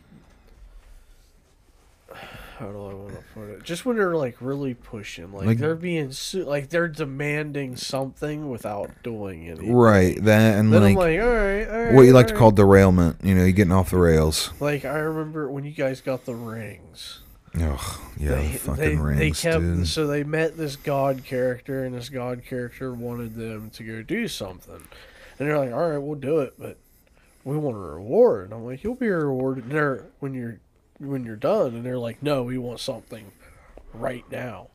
How 2.59 2.73
do 2.73 2.87
I 2.87 2.95
want 2.95 3.11
to 3.15 3.23
put 3.35 3.49
it? 3.51 3.63
Just 3.63 3.87
when 3.87 3.97
they're 3.97 4.17
like 4.17 4.37
really 4.41 4.75
pushing, 4.75 5.33
like, 5.33 5.47
Like- 5.47 5.59
they're 5.59 5.77
being 5.77 6.11
su- 6.11 6.45
like 6.45 6.71
they're 6.71 6.89
demanding 6.89 7.77
something 7.77 8.51
without 8.51 8.91
doing 9.05 9.47
anything. 9.49 9.73
Right, 9.73 10.17
that 10.25 10.59
and 10.59 10.73
Then 10.73 10.83
like, 10.83 10.91
I'm 10.91 10.97
like, 10.97 11.21
all 11.21 11.29
right, 11.29 11.69
all 11.69 11.85
right. 11.85 11.95
what 11.95 12.03
you 12.03 12.13
like 12.13 12.27
to 12.29 12.35
call 12.35 12.51
derailment, 12.51 13.19
you 13.23 13.35
know, 13.37 13.43
you're 13.43 13.53
getting 13.53 13.73
off 13.73 13.91
the 13.91 13.99
rails. 13.99 14.51
Like 14.59 14.85
I 14.85 14.99
remember 14.99 15.49
when 15.51 15.65
you 15.65 15.71
guys 15.71 16.01
got 16.01 16.25
the 16.25 16.35
rings. 16.35 17.21
Ugh, 17.55 18.01
yeah, 18.19 18.31
they, 18.35 18.49
the 18.49 18.59
fucking 18.59 18.77
they, 18.85 18.97
rings, 18.97 19.19
they 19.19 19.31
kept 19.51 19.61
dude. 19.61 19.89
so 19.89 20.07
they 20.07 20.23
met 20.23 20.57
this 20.57 20.77
god 20.77 21.25
character 21.25 21.85
and 21.85 21.95
this 21.95 22.09
god 22.09 22.45
character 22.45 22.93
wanted 22.93 23.35
them 23.37 23.71
to 23.71 23.83
go 23.85 24.03
do 24.03 24.29
something 24.29 24.75
and 25.39 25.49
they're 25.49 25.59
like 25.59 25.73
all 25.73 25.89
right 25.91 25.99
we'll 25.99 26.15
do 26.15 26.41
it 26.41 26.53
but 26.59 26.77
we 27.45 27.57
want 27.57 27.75
a 27.75 27.81
reward 27.81 28.45
and 28.45 28.53
i'm 28.53 28.65
like 28.67 28.85
you'll 28.85 28.95
be 28.95 29.09
rewarded 29.09 29.71
there 29.71 30.05
when 30.21 30.35
you're 30.35 30.61
when 30.99 31.25
you're 31.25 31.37
done 31.37 31.75
and 31.75 31.85
they're 31.85 31.99
like 31.99 32.23
no 32.23 32.43
we 32.43 32.59
want 32.59 32.81
something 32.81 33.31
right 33.95 34.25
now 34.31 34.69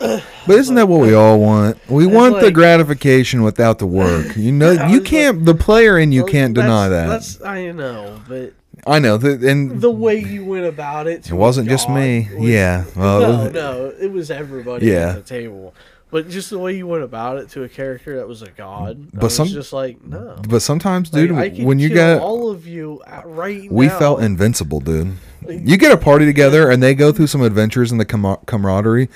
But 0.00 0.22
isn't 0.48 0.74
that 0.74 0.88
what 0.88 1.00
we 1.02 1.14
all 1.14 1.38
want? 1.38 1.78
We 1.88 2.06
It's 2.06 2.12
want 2.14 2.40
the 2.40 2.50
gratification 2.50 3.42
without 3.44 3.78
the 3.78 3.86
work. 3.86 4.36
You 4.36 4.50
know, 4.50 4.72
you 4.88 5.00
can't. 5.00 5.44
the 5.44 5.54
player 5.54 5.96
in 5.98 6.10
you 6.10 6.22
Well, 6.24 6.32
can't 6.32 6.52
deny 6.54 6.88
that. 6.88 7.06
that's, 7.06 7.40
i 7.42 7.70
know 7.70 8.20
but 8.28 8.54
I 8.86 8.98
know. 8.98 9.16
The, 9.16 9.48
and 9.48 9.80
the 9.80 9.90
way 9.92 10.18
you 10.18 10.44
went 10.44 10.66
about 10.66 11.06
it 11.06 11.30
It 11.30 11.32
wasn't 11.34 11.68
just 11.68 11.88
me. 11.88 12.28
was- 12.34 12.48
Yeah, 12.48 12.84
well, 12.96 13.20
no 13.20 13.46
it- 13.46 13.52
no 13.52 13.92
it 14.00 14.10
was 14.10 14.30
everybody 14.32 14.86
Yeah. 14.86 15.10
at 15.10 15.14
the 15.14 15.20
table 15.22 15.74
but 16.14 16.28
just 16.30 16.48
the 16.50 16.58
way 16.60 16.76
you 16.76 16.86
went 16.86 17.02
about 17.02 17.38
it 17.38 17.48
to 17.50 17.64
a 17.64 17.68
character 17.68 18.16
that 18.18 18.28
was 18.28 18.40
a 18.42 18.50
god 18.50 19.08
But 19.12 19.30
some- 19.32 19.48
just 19.48 19.72
like 19.72 19.96
no 20.06 20.36
but 20.48 20.60
sometimes, 20.62 21.12
Like, 21.12 21.22
dude, 21.28 21.32
I 21.36 21.48
could 21.50 21.64
when 21.64 21.80
you 21.80 21.88
got, 21.88 22.20
all 22.20 22.50
of 22.50 22.66
you 22.68 23.02
right 23.24 23.66
we 23.70 23.86
now. 23.88 23.98
felt 23.98 24.22
invincible, 24.22 24.78
dude. 24.78 25.14
Like- 25.44 25.60
You 25.64 25.76
get 25.76 25.90
a 25.90 25.96
party 25.96 26.24
together 26.24 26.70
and 26.70 26.80
they 26.82 26.94
go 26.94 27.10
through 27.10 27.26
some 27.26 27.42
adventures 27.42 27.90
in 27.92 27.98
the 27.98 28.04
com- 28.04 28.38
camaraderie. 28.46 29.08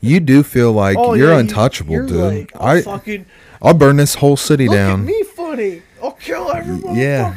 You 0.00 0.20
do 0.20 0.42
feel 0.44 0.70
like 0.72 0.96
Oh, 0.98 1.14
you're 1.14 1.32
yeah, 1.32 1.38
untouchable, 1.40 1.92
you're 1.94 2.06
dude. 2.06 2.16
like, 2.34 2.52
I'll 2.54 2.68
I 2.78 2.82
fucking 2.82 3.26
I'll 3.60 3.74
burn 3.74 3.96
this 3.96 4.14
whole 4.16 4.36
city 4.36 4.68
look 4.68 4.76
at 4.76 4.86
down. 4.86 5.04
me 5.06 5.22
funny. 5.34 5.82
I'll 6.02 6.12
kill 6.12 6.52
every 6.52 6.78
Yeah. 6.94 7.32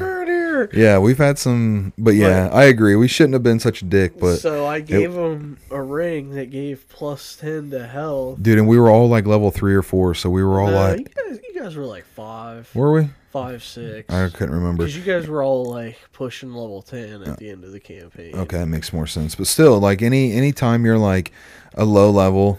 Here. 0.57 0.69
Yeah, 0.73 0.99
we've 0.99 1.17
had 1.17 1.37
some, 1.37 1.93
but 1.97 2.15
yeah, 2.15 2.49
I 2.51 2.65
agree. 2.65 2.95
We 2.95 3.07
shouldn't 3.07 3.33
have 3.33 3.43
been 3.43 3.59
such 3.59 3.81
a 3.81 3.85
dick, 3.85 4.19
but 4.19 4.37
so 4.37 4.65
I 4.65 4.79
gave 4.79 5.13
him 5.13 5.57
a 5.71 5.81
ring 5.81 6.31
that 6.31 6.49
gave 6.49 6.87
plus 6.89 7.35
ten 7.35 7.69
to 7.71 7.85
health. 7.87 8.41
dude, 8.41 8.57
and 8.57 8.67
we 8.67 8.79
were 8.79 8.89
all 8.89 9.07
like 9.07 9.25
level 9.25 9.51
three 9.51 9.75
or 9.75 9.81
four, 9.83 10.13
so 10.13 10.29
we 10.29 10.43
were 10.43 10.59
all 10.59 10.71
No, 10.71 10.75
like, 10.77 10.99
you 10.99 11.05
guys, 11.31 11.39
you 11.53 11.61
guys 11.61 11.75
were 11.75 11.85
like 11.85 12.05
five, 12.05 12.69
were 12.73 12.93
we? 12.93 13.09
five, 13.31 13.63
six. 13.63 14.11
I 14.11 14.29
couldn't 14.29 14.55
remember. 14.55 14.83
Because 14.83 14.97
you 14.97 15.03
guys 15.03 15.27
were 15.27 15.43
all 15.43 15.65
like 15.65 15.97
pushing 16.13 16.53
level 16.53 16.81
ten 16.81 17.21
at 17.23 17.37
the 17.37 17.49
end 17.49 17.63
of 17.63 17.71
the 17.71 17.79
campaign. 17.79 18.33
Okay, 18.35 18.57
that 18.57 18.67
makes 18.67 18.91
more 18.91 19.05
sense. 19.07 19.35
But 19.35 19.47
still, 19.47 19.79
like 19.79 20.01
any 20.01 20.33
any 20.33 20.51
time 20.51 20.85
you're 20.85 20.97
like 20.97 21.31
a 21.75 21.85
low 21.85 22.09
level 22.09 22.57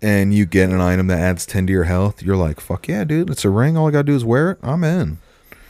and 0.00 0.32
you 0.34 0.46
get 0.46 0.70
an 0.70 0.80
item 0.80 1.06
that 1.08 1.18
adds 1.18 1.44
ten 1.46 1.66
to 1.66 1.72
your 1.72 1.84
health, 1.84 2.22
you're 2.22 2.36
like, 2.36 2.60
fuck 2.60 2.88
yeah, 2.88 3.04
dude, 3.04 3.28
it's 3.30 3.44
a 3.44 3.50
ring. 3.50 3.76
All 3.76 3.88
I 3.88 3.90
gotta 3.90 4.04
do 4.04 4.14
is 4.16 4.24
wear 4.24 4.52
it. 4.52 4.58
I'm 4.62 4.82
in. 4.84 5.18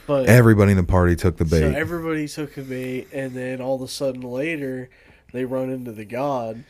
But 0.07 0.27
Everybody 0.27 0.73
in 0.73 0.77
the 0.77 0.85
party 0.85 1.17
took 1.17 1.37
the 1.37 1.47
so 1.47 1.61
bait. 1.71 1.75
everybody 1.77 2.29
took 2.29 2.55
the 2.55 2.63
bait, 2.63 3.09
and 3.13 3.33
then 3.33 3.61
all 3.61 3.77
of 3.77 3.83
a 3.83 3.89
sudden 3.89 4.21
later, 4.23 4.91
they 5.33 5.45
run 5.45 5.71
into 5.71 5.93
the 5.93 6.05
god, 6.05 6.63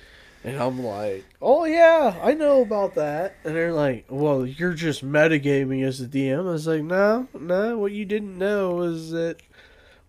and 0.44 0.56
I'm 0.56 0.82
like, 0.82 1.24
"Oh 1.42 1.64
yeah, 1.64 2.16
I 2.22 2.34
know 2.34 2.62
about 2.62 2.94
that." 2.94 3.34
And 3.44 3.56
they're 3.56 3.72
like, 3.72 4.06
"Well, 4.08 4.46
you're 4.46 4.74
just 4.74 5.04
metagaming 5.04 5.84
as 5.84 5.98
the 5.98 6.06
DM." 6.06 6.40
I 6.46 6.52
was 6.52 6.66
like, 6.66 6.82
"No, 6.82 7.26
no. 7.38 7.78
What 7.78 7.92
you 7.92 8.04
didn't 8.04 8.38
know 8.38 8.82
is 8.82 9.10
that." 9.10 9.36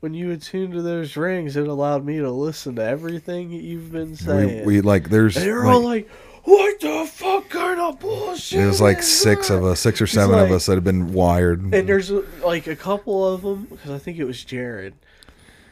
When 0.01 0.13
you 0.13 0.29
attuned 0.31 0.73
to 0.73 0.83
those 0.83 1.17
rings, 1.17 1.55
it 1.55 1.67
allowed 1.67 2.05
me 2.05 2.17
to 2.19 2.29
listen 2.29 2.75
to 2.75 2.83
everything 2.83 3.49
you've 3.49 3.91
been 3.91 4.11
we, 4.11 4.15
saying. 4.15 4.65
we 4.65 4.81
like 4.81 5.09
there's 5.09 5.35
and 5.35 5.45
they're 5.47 5.63
like, 5.63 5.73
all 5.73 5.81
like, 5.81 6.09
"What 6.43 6.79
kind 7.85 7.95
of 7.95 7.99
bullshit?" 7.99 8.59
it 8.59 8.65
was 8.65 8.81
like 8.81 9.01
six 9.01 9.49
of 9.49 9.63
us, 9.63 9.79
six 9.79 10.01
or 10.01 10.07
seven 10.07 10.39
of 10.39 10.51
us 10.51 10.65
that 10.65 10.75
had 10.75 10.83
been 10.83 11.13
wired. 11.13 11.61
And 11.73 11.87
there's 11.87 12.11
like 12.43 12.67
a 12.67 12.75
couple 12.75 13.27
of 13.33 13.41
them 13.41 13.65
because 13.65 13.91
I 13.91 13.97
think 13.97 14.17
it 14.17 14.25
was 14.25 14.43
Jared. 14.43 14.93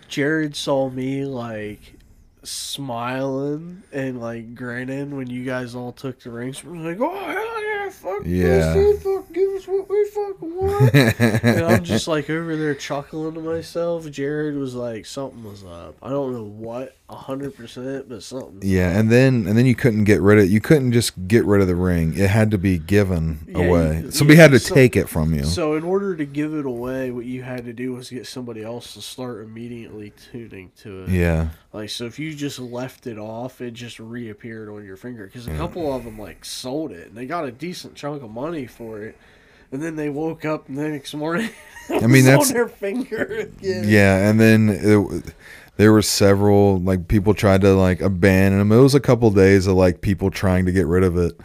Jared 0.07 0.55
saw 0.55 0.89
me 0.89 1.25
like 1.25 1.95
smiling 2.43 3.83
and 3.91 4.19
like 4.19 4.53
grinning 4.53 5.15
when 5.15 5.29
you 5.29 5.43
guys 5.45 5.75
all 5.75 5.91
took 5.91 6.19
the 6.21 6.29
rings. 6.29 6.63
We're 6.63 6.75
like, 6.75 6.99
oh 6.99 7.31
hell 7.31 7.62
fuck 7.93 8.21
Yeah. 8.25 8.43
this, 8.73 8.73
dude, 8.73 9.01
fuck, 9.01 9.31
give 9.33 9.49
us 9.51 9.67
what 9.67 9.89
we 9.89 10.05
fucking 10.05 10.55
want. 10.55 10.95
and 11.43 11.65
I'm 11.65 11.83
just 11.83 12.07
like 12.07 12.29
over 12.29 12.55
there 12.55 12.75
chuckling 12.75 13.33
to 13.35 13.39
myself. 13.41 14.09
Jared 14.11 14.55
was 14.55 14.75
like, 14.75 15.05
something 15.05 15.43
was 15.43 15.63
up. 15.63 15.95
I 16.01 16.09
don't 16.09 16.33
know 16.33 16.43
what, 16.43 16.95
a 17.09 17.15
hundred 17.15 17.55
percent, 17.55 18.09
but 18.09 18.23
something. 18.23 18.59
yeah, 18.61 18.97
and 18.97 19.11
then 19.11 19.45
and 19.47 19.57
then 19.57 19.65
you 19.65 19.75
couldn't 19.75 20.03
get 20.05 20.21
rid 20.21 20.39
of 20.39 20.49
you 20.49 20.59
couldn't 20.59 20.91
just 20.91 21.27
get 21.27 21.45
rid 21.45 21.61
of 21.61 21.67
the 21.67 21.75
ring. 21.75 22.13
It 22.17 22.29
had 22.29 22.51
to 22.51 22.57
be 22.57 22.77
given 22.77 23.45
Yeah, 23.47 23.57
away. 23.59 24.01
you- 24.05 24.11
Somebody 24.11 24.37
yeah, 24.37 24.43
had 24.43 24.51
to 24.51 24.59
so- 24.59 24.73
take 24.75 24.95
it 24.95 25.07
from 25.09 25.33
you. 25.33 25.43
So 25.43 25.75
in 25.75 25.83
order 25.83 26.15
to 26.15 26.25
give 26.25 26.53
it 26.53 26.65
away, 26.65 27.11
what 27.11 27.25
you 27.25 27.43
had 27.43 27.65
to 27.65 27.73
do 27.73 27.93
was 27.93 28.09
get 28.09 28.25
somebody 28.27 28.63
else 28.63 28.93
to 28.95 29.01
start 29.01 29.43
immediately 29.43 30.13
tuning 30.31 30.71
to 30.77 31.03
it. 31.03 31.09
yeah. 31.09 31.49
Like 31.73 31.89
so, 31.89 32.05
if 32.05 32.19
you 32.19 32.35
just 32.35 32.59
left 32.59 33.07
it 33.07 33.17
off, 33.17 33.59
it 33.59 33.71
just 33.71 33.99
reappeared 33.99 34.69
on 34.69 34.85
your 34.85 34.95
finger. 34.95 35.25
Because 35.25 35.47
a 35.47 35.51
mm. 35.51 35.57
couple 35.57 35.91
of 35.91 36.05
them 36.05 36.19
like 36.19 36.45
sold 36.45 36.91
it, 36.91 37.07
and 37.07 37.17
they 37.17 37.25
got 37.25 37.45
a 37.45 37.51
decent 37.51 37.95
chunk 37.95 38.21
of 38.21 38.29
money 38.29 38.67
for 38.67 39.01
it. 39.01 39.17
And 39.71 39.81
then 39.81 39.95
they 39.95 40.07
woke 40.07 40.45
up 40.45 40.67
the 40.67 40.73
next 40.73 41.15
morning. 41.15 41.49
I 41.89 42.05
mean, 42.07 42.25
that's- 42.25 42.49
on 42.49 42.53
their 42.53 42.67
finger 42.67 43.23
again. 43.25 43.85
Yeah, 43.87 44.29
and 44.29 44.39
then 44.39 44.69
it, 44.69 45.33
there 45.77 45.91
were 45.91 46.03
several 46.03 46.77
like 46.79 47.07
people 47.07 47.33
tried 47.33 47.61
to 47.61 47.73
like 47.73 48.01
abandon 48.01 48.59
them. 48.59 48.71
It 48.71 48.81
was 48.81 48.93
a 48.93 48.99
couple 48.99 49.31
days 49.31 49.65
of 49.65 49.75
like 49.75 50.01
people 50.01 50.29
trying 50.29 50.67
to 50.67 50.71
get 50.71 50.85
rid 50.85 51.03
of 51.03 51.17
it. 51.17 51.39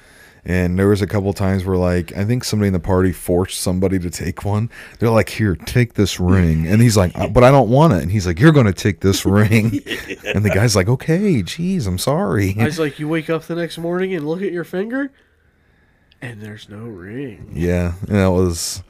And 0.48 0.78
there 0.78 0.88
was 0.88 1.02
a 1.02 1.06
couple 1.06 1.30
times 1.34 1.66
where 1.66 1.76
like 1.76 2.16
I 2.16 2.24
think 2.24 2.42
somebody 2.42 2.68
in 2.68 2.72
the 2.72 2.80
party 2.80 3.12
forced 3.12 3.60
somebody 3.60 3.98
to 3.98 4.08
take 4.08 4.46
one. 4.46 4.70
They're 4.98 5.10
like, 5.10 5.28
"Here, 5.28 5.54
take 5.54 5.92
this 5.92 6.18
ring," 6.18 6.66
and 6.66 6.80
he's 6.80 6.96
like, 6.96 7.12
"Uh, 7.16 7.28
"But 7.28 7.44
I 7.44 7.50
don't 7.50 7.68
want 7.68 7.92
it." 7.92 8.02
And 8.02 8.10
he's 8.10 8.26
like, 8.26 8.40
"You're 8.40 8.52
going 8.52 8.64
to 8.64 8.72
take 8.72 9.00
this 9.00 9.26
ring," 9.26 9.66
and 10.24 10.42
the 10.42 10.50
guy's 10.52 10.74
like, 10.74 10.88
"Okay, 10.88 11.42
geez, 11.42 11.86
I'm 11.86 11.98
sorry." 11.98 12.56
I 12.58 12.64
was 12.64 12.78
like, 12.78 12.98
you 12.98 13.06
wake 13.08 13.28
up 13.28 13.42
the 13.42 13.56
next 13.56 13.76
morning 13.76 14.14
and 14.14 14.26
look 14.26 14.40
at 14.40 14.50
your 14.50 14.64
finger, 14.64 15.12
and 16.22 16.40
there's 16.40 16.66
no 16.70 16.78
ring. 16.78 17.52
Yeah, 17.52 17.92
and 18.08 18.16
that 18.16 18.30
was 18.30 18.82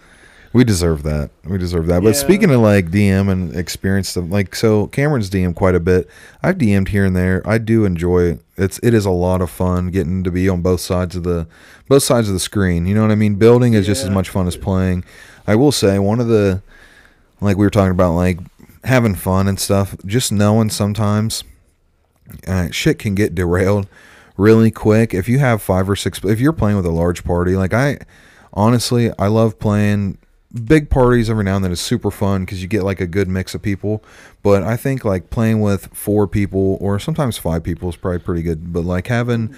we 0.53 0.65
deserve 0.65 1.03
that. 1.03 1.31
We 1.45 1.59
deserve 1.59 1.87
that. 1.89 2.03
But 2.03 2.15
Yeah. 2.15 2.21
speaking 2.21 2.51
of 2.51 2.61
like 2.61 2.91
DM 2.91 3.29
and 3.29 3.55
experience 3.55 4.09
stuff, 4.11 4.25
like 4.29 4.55
so 4.55 4.87
Cameron's 4.89 5.29
DM 5.31 5.55
quite 5.55 5.75
a 5.75 5.81
bit. 5.81 6.09
I've 6.43 6.57
DM'd 6.59 6.89
here 6.89 7.05
and 7.05 7.15
there. 7.15 7.43
I 7.47 7.59
do 7.59 7.85
enjoy 7.85 8.21
it. 8.25 8.41
It's 8.57 8.81
it 8.83 8.95
is 8.95 9.05
a 9.05 9.11
lot 9.11 9.41
of 9.43 9.51
fun 9.51 9.89
getting 9.91 10.25
to 10.25 10.31
be 10.31 10.49
on 10.49 10.63
both 10.63 10.81
sides 10.81 11.15
of 11.17 11.23
the 11.23 11.47
both 11.89 12.03
sides 12.03 12.29
of 12.29 12.35
the 12.35 12.41
screen. 12.41 12.87
You 12.87 12.95
know 12.95 13.03
what 13.03 13.11
I 13.11 13.15
mean? 13.15 13.35
Building 13.37 13.75
is 13.75 13.87
just 13.87 14.05
as 14.05 14.11
much 14.11 14.29
fun 14.31 14.47
as 14.47 14.57
playing. 14.57 15.05
I 15.47 15.55
will 15.55 15.73
say 15.73 15.99
one 15.99 16.21
of 16.21 16.29
the 16.29 16.63
like 17.41 17.57
we 17.57 17.65
were 17.67 17.71
talking 17.71 17.93
about 17.93 18.15
like 18.15 18.39
having 18.85 19.15
fun 19.15 19.49
and 19.49 19.61
stuff. 19.61 19.95
Just 20.07 20.33
knowing 20.33 20.71
sometimes 20.71 21.45
uh, 22.47 22.69
shit 22.71 22.99
can 22.99 23.15
get 23.15 23.35
derailed 23.35 23.87
really 24.37 24.71
quick 24.71 25.13
if 25.15 25.29
you 25.29 25.39
have 25.41 25.61
five 25.61 25.89
or 25.91 25.97
six 25.97 26.21
if 26.25 26.39
you're 26.41 26.53
playing 26.53 26.77
with 26.77 26.87
a 26.87 26.91
large 26.93 27.25
party 27.25 27.57
like 27.57 27.75
i 27.75 27.99
honestly 28.53 29.11
i 29.19 29.27
love 29.27 29.59
playing 29.59 30.17
big 30.53 30.89
parties 30.89 31.29
every 31.29 31.45
now 31.45 31.57
and 31.57 31.65
then 31.65 31.73
is 31.73 31.81
super 31.81 32.11
fun 32.11 32.45
because 32.45 32.63
you 32.63 32.69
get 32.69 32.83
like 32.83 33.01
a 33.01 33.07
good 33.07 33.29
mix 33.29 33.55
of 33.55 33.63
people. 33.63 34.03
But 34.43 34.63
i 34.63 34.77
think 34.77 35.05
like 35.05 35.31
playing 35.31 35.61
with 35.61 35.95
four 35.95 36.27
people 36.27 36.79
or 36.81 36.99
sometimes 36.99 37.39
five 37.39 37.63
people 37.63 37.89
is 37.89 37.97
probably 37.97 38.21
pretty 38.21 38.43
good. 38.43 38.73
But 38.73 38.85
like 38.85 39.09
having 39.09 39.55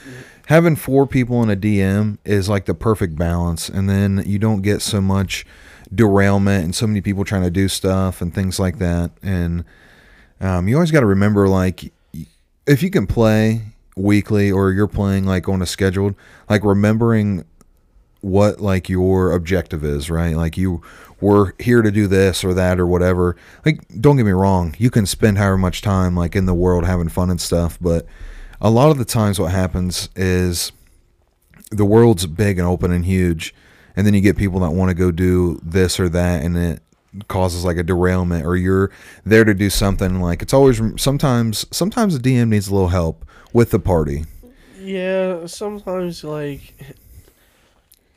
having 0.47 0.77
four 0.77 1.07
people 1.07 1.43
in 1.43 1.51
a 1.51 1.57
dm 1.57 2.19
is 2.25 2.49
like 2.49 2.65
the 2.65 2.75
perfect 2.75 3.17
balance. 3.17 3.69
And 3.69 3.89
then 3.89 4.23
you 4.27 4.39
don't 4.39 4.63
get 4.63 4.83
so 4.83 5.01
much 5.01 5.47
derailment 5.95 6.65
and 6.65 6.75
so 6.75 6.87
many 6.87 7.01
people 7.01 7.25
trying 7.25 7.43
to 7.43 7.51
do 7.51 7.69
stuff 7.69 8.21
and 8.21 8.35
things 8.35 8.59
like 8.59 8.79
that. 8.79 9.13
And 9.23 9.65
um, 10.41 10.69
you 10.69 10.75
always 10.77 10.91
got 10.91 11.01
to 11.01 11.07
remember 11.07 11.49
like 11.49 11.93
if 12.67 12.83
you 12.83 12.91
can 12.91 13.07
play 13.07 13.63
weekly 13.97 14.51
or 14.51 14.73
you're 14.73 14.87
playing 14.87 15.27
like 15.27 15.49
on 15.49 15.61
a 15.61 15.67
scheduled 15.67 16.15
like 16.49 16.65
remembering 16.65 17.45
what 18.21 18.61
like 18.61 18.89
your 18.89 19.33
objective 19.33 19.85
is 19.85 20.11
right? 20.11 20.37
Like 20.37 20.57
you 20.57 20.83
were 21.21 21.55
here 21.59 21.83
to 21.83 21.91
do 21.91 22.07
this 22.07 22.45
or 22.45 22.55
that 22.55 22.81
or 22.81 22.87
whatever. 22.87 23.37
Like 23.65 23.87
don't 24.01 24.17
get 24.17 24.27
me 24.27 24.33
wrong 24.33 24.75
you 24.79 24.91
can 24.91 25.07
spend 25.07 25.39
however 25.39 25.59
much 25.59 25.83
time 25.83 26.15
like 26.15 26.37
in 26.37 26.47
the 26.47 26.55
world 26.55 26.85
having 26.85 27.09
fun 27.09 27.31
and 27.31 27.41
stuff 27.41 27.79
but 27.81 28.07
a 28.61 28.71
lot 28.71 28.91
of 28.91 28.99
the 28.99 29.05
times 29.05 29.39
what 29.39 29.53
happens 29.53 30.11
is 30.15 30.73
the 31.71 31.85
world's 31.85 32.27
big 32.27 32.59
and 32.59 32.67
open 32.67 32.93
and 32.93 33.05
huge 33.05 33.55
and 33.97 34.07
then 34.07 34.15
you 34.15 34.21
get 34.21 34.37
people 34.37 34.61
that 34.61 34.71
want 34.71 34.91
to 34.91 34.95
go 34.95 35.11
do 35.11 35.61
this 35.63 35.99
or 35.99 36.09
that 36.09 36.43
and 36.43 36.57
it 36.57 36.83
causes 37.27 37.65
like 37.65 37.77
a 37.77 37.83
derailment 37.83 38.47
or 38.47 38.57
you're 38.57 38.91
there 39.25 39.45
to 39.45 39.55
do 39.55 39.69
something 39.69 40.21
like 40.21 40.43
it's 40.43 40.55
always 40.55 40.81
sometimes 40.97 41.67
sometimes 41.71 42.19
the 42.19 42.31
dm 42.31 42.49
needs 42.49 42.69
a 42.69 42.73
little 42.73 42.89
help 42.89 43.25
with 43.53 43.71
the 43.71 43.79
party. 43.79 44.25
Yeah, 44.79 45.47
sometimes 45.47 46.25
like 46.25 46.75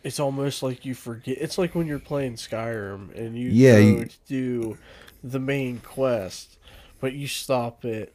it's 0.04 0.20
almost 0.20 0.62
like 0.64 0.86
you 0.86 0.94
forget. 0.96 1.38
It's 1.40 1.58
like 1.58 1.76
when 1.76 1.88
you're 1.88 2.00
playing 2.00 2.36
Skyrim 2.36 3.16
and 3.18 3.38
you 3.38 3.50
Yeah, 3.50 3.74
go 3.80 3.80
you- 3.88 4.06
to 4.06 4.18
do 4.28 4.78
the 5.24 5.40
main 5.40 5.80
quest, 5.80 6.58
but 7.00 7.14
you 7.14 7.28
stop 7.28 7.86
at 7.86 8.10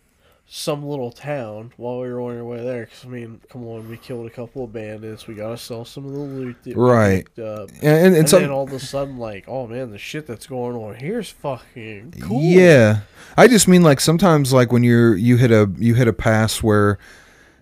some 0.50 0.82
little 0.82 1.10
town 1.12 1.72
while 1.76 2.00
we 2.00 2.08
were 2.08 2.20
on 2.22 2.38
our 2.38 2.44
way 2.44 2.62
there. 2.64 2.84
Because 2.86 3.04
I 3.04 3.08
mean, 3.08 3.40
come 3.50 3.66
on, 3.66 3.88
we 3.88 3.96
killed 3.98 4.26
a 4.26 4.30
couple 4.30 4.64
of 4.64 4.72
bandits. 4.72 5.26
We 5.26 5.34
gotta 5.34 5.58
sell 5.58 5.84
some 5.84 6.06
of 6.06 6.12
the 6.12 6.18
loot 6.20 6.56
that 6.64 6.76
we 6.76 6.82
Right. 6.82 7.24
picked 7.26 7.38
up. 7.38 7.68
and, 7.70 7.82
and, 7.82 8.06
And, 8.06 8.16
and 8.16 8.28
some 8.30 8.40
then 8.42 8.50
all 8.50 8.64
of 8.64 8.72
a 8.72 8.78
sudden, 8.78 9.18
like, 9.18 9.44
oh 9.46 9.66
man, 9.66 9.90
the 9.90 9.98
shit 9.98 10.26
that's 10.26 10.46
going 10.46 10.74
on 10.76 10.94
here's 10.94 11.28
fucking 11.30 12.14
cool. 12.20 12.40
Yeah, 12.42 13.00
I 13.36 13.46
just 13.48 13.68
mean 13.68 13.82
like 13.82 14.00
sometimes 14.00 14.52
like 14.52 14.72
when 14.72 14.82
you're 14.84 15.14
you 15.16 15.36
hit 15.36 15.50
a 15.50 15.70
you 15.78 15.94
hit 15.94 16.08
a 16.08 16.12
pass 16.14 16.62
where 16.62 16.98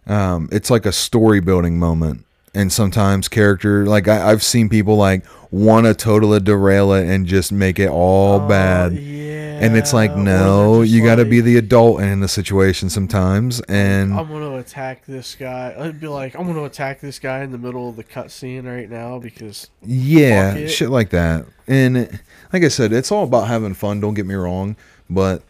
um, 0.06 0.48
it's 0.52 0.70
like 0.70 0.86
a 0.86 0.92
story 0.92 1.40
building 1.40 1.78
moment, 1.78 2.24
and 2.56 2.72
sometimes 2.72 3.28
character 3.28 3.86
like 3.86 4.08
I, 4.08 4.30
I've 4.30 4.42
seen 4.42 4.68
people 4.68 4.96
like 4.96 5.24
want 5.50 5.86
to 5.86 5.94
totally 5.94 6.40
derail 6.40 6.92
it 6.94 7.06
and 7.08 7.26
just 7.26 7.52
make 7.52 7.78
it 7.78 7.88
all 7.88 8.40
Oh, 8.40 8.48
bad. 8.48 8.92
Yeah. 8.94 9.24
And 9.60 9.74
it's 9.76 9.94
like, 9.94 10.14
no, 10.14 10.82
you 10.82 11.02
got 11.02 11.14
to 11.14 11.24
be 11.24 11.40
the 11.40 11.56
adult 11.56 12.00
in 12.02 12.20
the 12.20 12.28
situation 12.28 12.90
sometimes. 12.90 13.60
And 13.62 14.12
I'm 14.12 14.28
gonna 14.28 14.56
attack 14.56 15.06
this 15.06 15.34
guy. 15.34 15.74
I'd 15.78 15.98
be 16.00 16.08
like, 16.08 16.34
I'm 16.36 16.46
gonna 16.46 16.64
attack 16.64 17.00
this 17.00 17.18
guy 17.18 17.42
in 17.42 17.52
the 17.52 17.58
middle 17.58 17.88
of 17.88 17.96
the 17.96 18.04
cutscene 18.04 18.66
right 18.66 18.90
now 18.90 19.18
because 19.18 19.70
Yeah, 19.82 20.66
shit 20.66 20.90
like 20.90 21.10
that. 21.10 21.46
And 21.66 21.96
it- 21.96 22.12
like 22.52 22.64
I 22.64 22.68
said, 22.68 22.92
it's 22.92 23.10
all 23.10 23.24
about 23.24 23.48
having 23.48 23.72
fun. 23.74 24.00
Don't 24.00 24.14
get 24.14 24.26
me 24.26 24.34
wrong, 24.34 24.76
but 25.08 25.42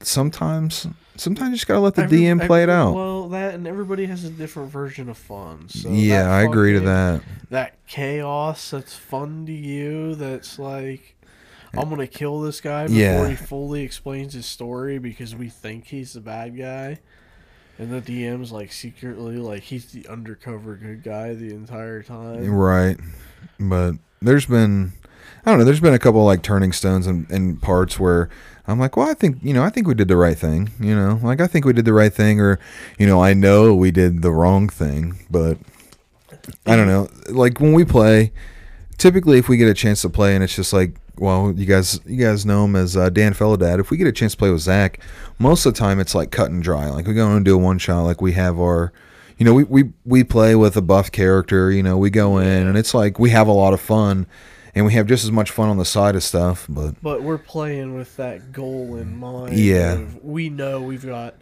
sometimes, 0.00 0.86
sometimes 1.16 1.50
you 1.50 1.56
just 1.56 1.66
gotta 1.66 1.80
let 1.80 1.94
the 1.94 2.02
every- 2.02 2.18
DM 2.18 2.46
play 2.46 2.60
it 2.60 2.68
every- 2.68 2.74
out. 2.74 2.94
Well, 2.94 3.28
that 3.30 3.54
and 3.54 3.66
everybody 3.66 4.06
has 4.06 4.24
a 4.24 4.30
different 4.30 4.70
version 4.70 5.08
of 5.08 5.16
fun. 5.18 5.68
So 5.68 5.88
yeah, 5.90 6.24
that 6.24 6.30
I 6.30 6.42
agree 6.42 6.72
to 6.72 6.78
fucking- 6.80 6.86
that. 6.86 7.22
That 7.50 7.86
chaos 7.86 8.70
that's 8.70 8.94
fun 8.94 9.46
to 9.46 9.52
you. 9.52 10.14
That's 10.14 10.58
like. 10.58 11.16
I'm 11.74 11.88
gonna 11.88 12.06
kill 12.06 12.42
this 12.42 12.60
guy 12.60 12.82
before 12.86 12.98
Yeah. 13.00 13.28
he 13.30 13.34
fully 13.34 13.82
explains 13.82 14.34
his 14.34 14.44
story 14.44 14.98
because 14.98 15.34
we 15.34 15.48
think 15.48 15.86
he's 15.86 16.12
the 16.12 16.20
bad 16.20 16.54
guy, 16.54 16.98
and 17.78 17.90
the 17.90 18.02
DM's 18.02 18.52
like 18.52 18.70
secretly 18.72 19.36
like 19.36 19.62
he's 19.62 19.86
the 19.86 20.06
undercover 20.06 20.76
good 20.76 21.02
guy 21.02 21.32
the 21.32 21.54
entire 21.54 22.02
time. 22.02 22.46
Right. 22.50 22.98
But 23.58 23.92
there's 24.20 24.44
been 24.44 24.92
I 25.46 25.50
don't 25.50 25.60
know, 25.60 25.64
there's 25.64 25.80
been 25.80 25.94
a 25.94 25.98
couple 25.98 26.22
like 26.26 26.42
turning 26.42 26.72
stones 26.72 27.06
and, 27.06 27.28
and 27.30 27.60
parts 27.62 27.98
where 27.98 28.28
I'm 28.66 28.78
like, 28.78 28.96
well, 28.96 29.10
I 29.10 29.14
think, 29.14 29.38
you 29.42 29.52
know, 29.52 29.64
I 29.64 29.70
think 29.70 29.88
we 29.88 29.94
did 29.94 30.08
the 30.08 30.16
right 30.16 30.38
thing, 30.38 30.70
you 30.78 30.94
know, 30.94 31.18
like 31.22 31.40
I 31.40 31.46
think 31.46 31.64
we 31.64 31.72
did 31.72 31.84
the 31.84 31.92
right 31.92 32.12
thing, 32.12 32.40
or, 32.40 32.60
you 32.98 33.06
know, 33.06 33.22
I 33.22 33.34
know 33.34 33.74
we 33.74 33.90
did 33.90 34.22
the 34.22 34.30
wrong 34.30 34.68
thing, 34.68 35.18
but 35.30 35.58
I 36.66 36.76
don't 36.76 36.86
know. 36.86 37.08
Like 37.28 37.60
when 37.60 37.72
we 37.72 37.84
play, 37.84 38.32
typically 38.98 39.38
if 39.38 39.48
we 39.48 39.56
get 39.56 39.68
a 39.68 39.74
chance 39.74 40.02
to 40.02 40.08
play 40.08 40.34
and 40.34 40.44
it's 40.44 40.54
just 40.54 40.72
like 40.72 40.96
well, 41.16 41.52
you 41.52 41.66
guys, 41.66 42.00
you 42.06 42.24
guys 42.24 42.46
know 42.46 42.64
him 42.64 42.76
as 42.76 42.96
uh, 42.96 43.10
Dan 43.10 43.34
Felladad. 43.34 43.78
If 43.78 43.90
we 43.90 43.96
get 43.96 44.06
a 44.06 44.12
chance 44.12 44.32
to 44.32 44.38
play 44.38 44.50
with 44.50 44.62
Zach, 44.62 44.98
most 45.38 45.66
of 45.66 45.74
the 45.74 45.78
time 45.78 46.00
it's 46.00 46.14
like 46.14 46.30
cut 46.30 46.50
and 46.50 46.62
dry. 46.62 46.88
Like 46.88 47.06
we 47.06 47.14
go 47.14 47.30
and 47.30 47.44
do 47.44 47.54
a 47.54 47.58
one 47.58 47.78
shot. 47.78 48.02
Like 48.02 48.20
we 48.20 48.32
have 48.32 48.58
our, 48.58 48.92
you 49.38 49.44
know, 49.44 49.54
we 49.54 49.64
we 49.64 49.92
we 50.04 50.24
play 50.24 50.54
with 50.54 50.76
a 50.76 50.82
buff 50.82 51.12
character. 51.12 51.70
You 51.70 51.82
know, 51.82 51.98
we 51.98 52.10
go 52.10 52.38
in 52.38 52.66
and 52.66 52.76
it's 52.78 52.94
like 52.94 53.18
we 53.18 53.30
have 53.30 53.46
a 53.46 53.52
lot 53.52 53.74
of 53.74 53.80
fun, 53.80 54.26
and 54.74 54.86
we 54.86 54.92
have 54.94 55.06
just 55.06 55.24
as 55.24 55.30
much 55.32 55.50
fun 55.50 55.68
on 55.68 55.78
the 55.78 55.84
side 55.84 56.14
of 56.16 56.22
stuff. 56.22 56.66
But 56.68 56.94
But 57.02 57.22
we're 57.22 57.38
playing 57.38 57.94
with 57.96 58.16
that 58.16 58.52
goal 58.52 58.96
in 58.96 59.16
mind. 59.18 59.56
Yeah. 59.58 60.00
We 60.22 60.48
know 60.48 60.80
we've 60.80 61.04
got 61.04 61.34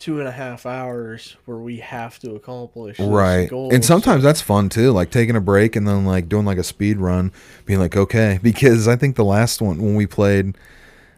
two 0.00 0.18
and 0.18 0.28
a 0.28 0.32
half 0.32 0.66
hours 0.66 1.36
where 1.46 1.56
we 1.56 1.78
have 1.78 2.18
to 2.18 2.34
accomplish 2.34 2.98
this 2.98 3.06
right, 3.06 3.48
goal. 3.48 3.72
and 3.72 3.82
So- 3.84 3.94
sometimes 3.94 4.22
that's 4.22 4.40
fun 4.40 4.68
too. 4.68 4.90
Like 4.92 5.10
taking 5.10 5.36
a 5.36 5.40
break 5.40 5.76
and 5.76 5.86
then 5.86 6.04
like 6.04 6.28
doing 6.28 6.44
like 6.44 6.58
a 6.58 6.64
speed 6.64 6.98
run, 6.98 7.32
being 7.64 7.78
like 7.80 7.96
okay, 7.96 8.38
because 8.42 8.86
I 8.88 8.96
think 8.96 9.16
the 9.16 9.24
last 9.24 9.62
one 9.62 9.80
when 9.82 9.94
we 9.94 10.06
played. 10.06 10.56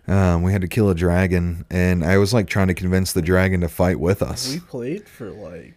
Um, 0.08 0.42
we 0.42 0.52
had 0.52 0.60
to 0.60 0.68
kill 0.68 0.88
a 0.88 0.94
dragon, 0.94 1.64
and 1.68 2.04
I 2.04 2.18
was 2.18 2.32
like 2.32 2.46
trying 2.46 2.68
to 2.68 2.74
convince 2.74 3.12
the 3.12 3.22
dragon 3.22 3.62
to 3.62 3.68
fight 3.68 3.98
with 3.98 4.22
us. 4.22 4.52
we 4.52 4.60
played 4.60 5.08
for 5.08 5.30
like 5.30 5.74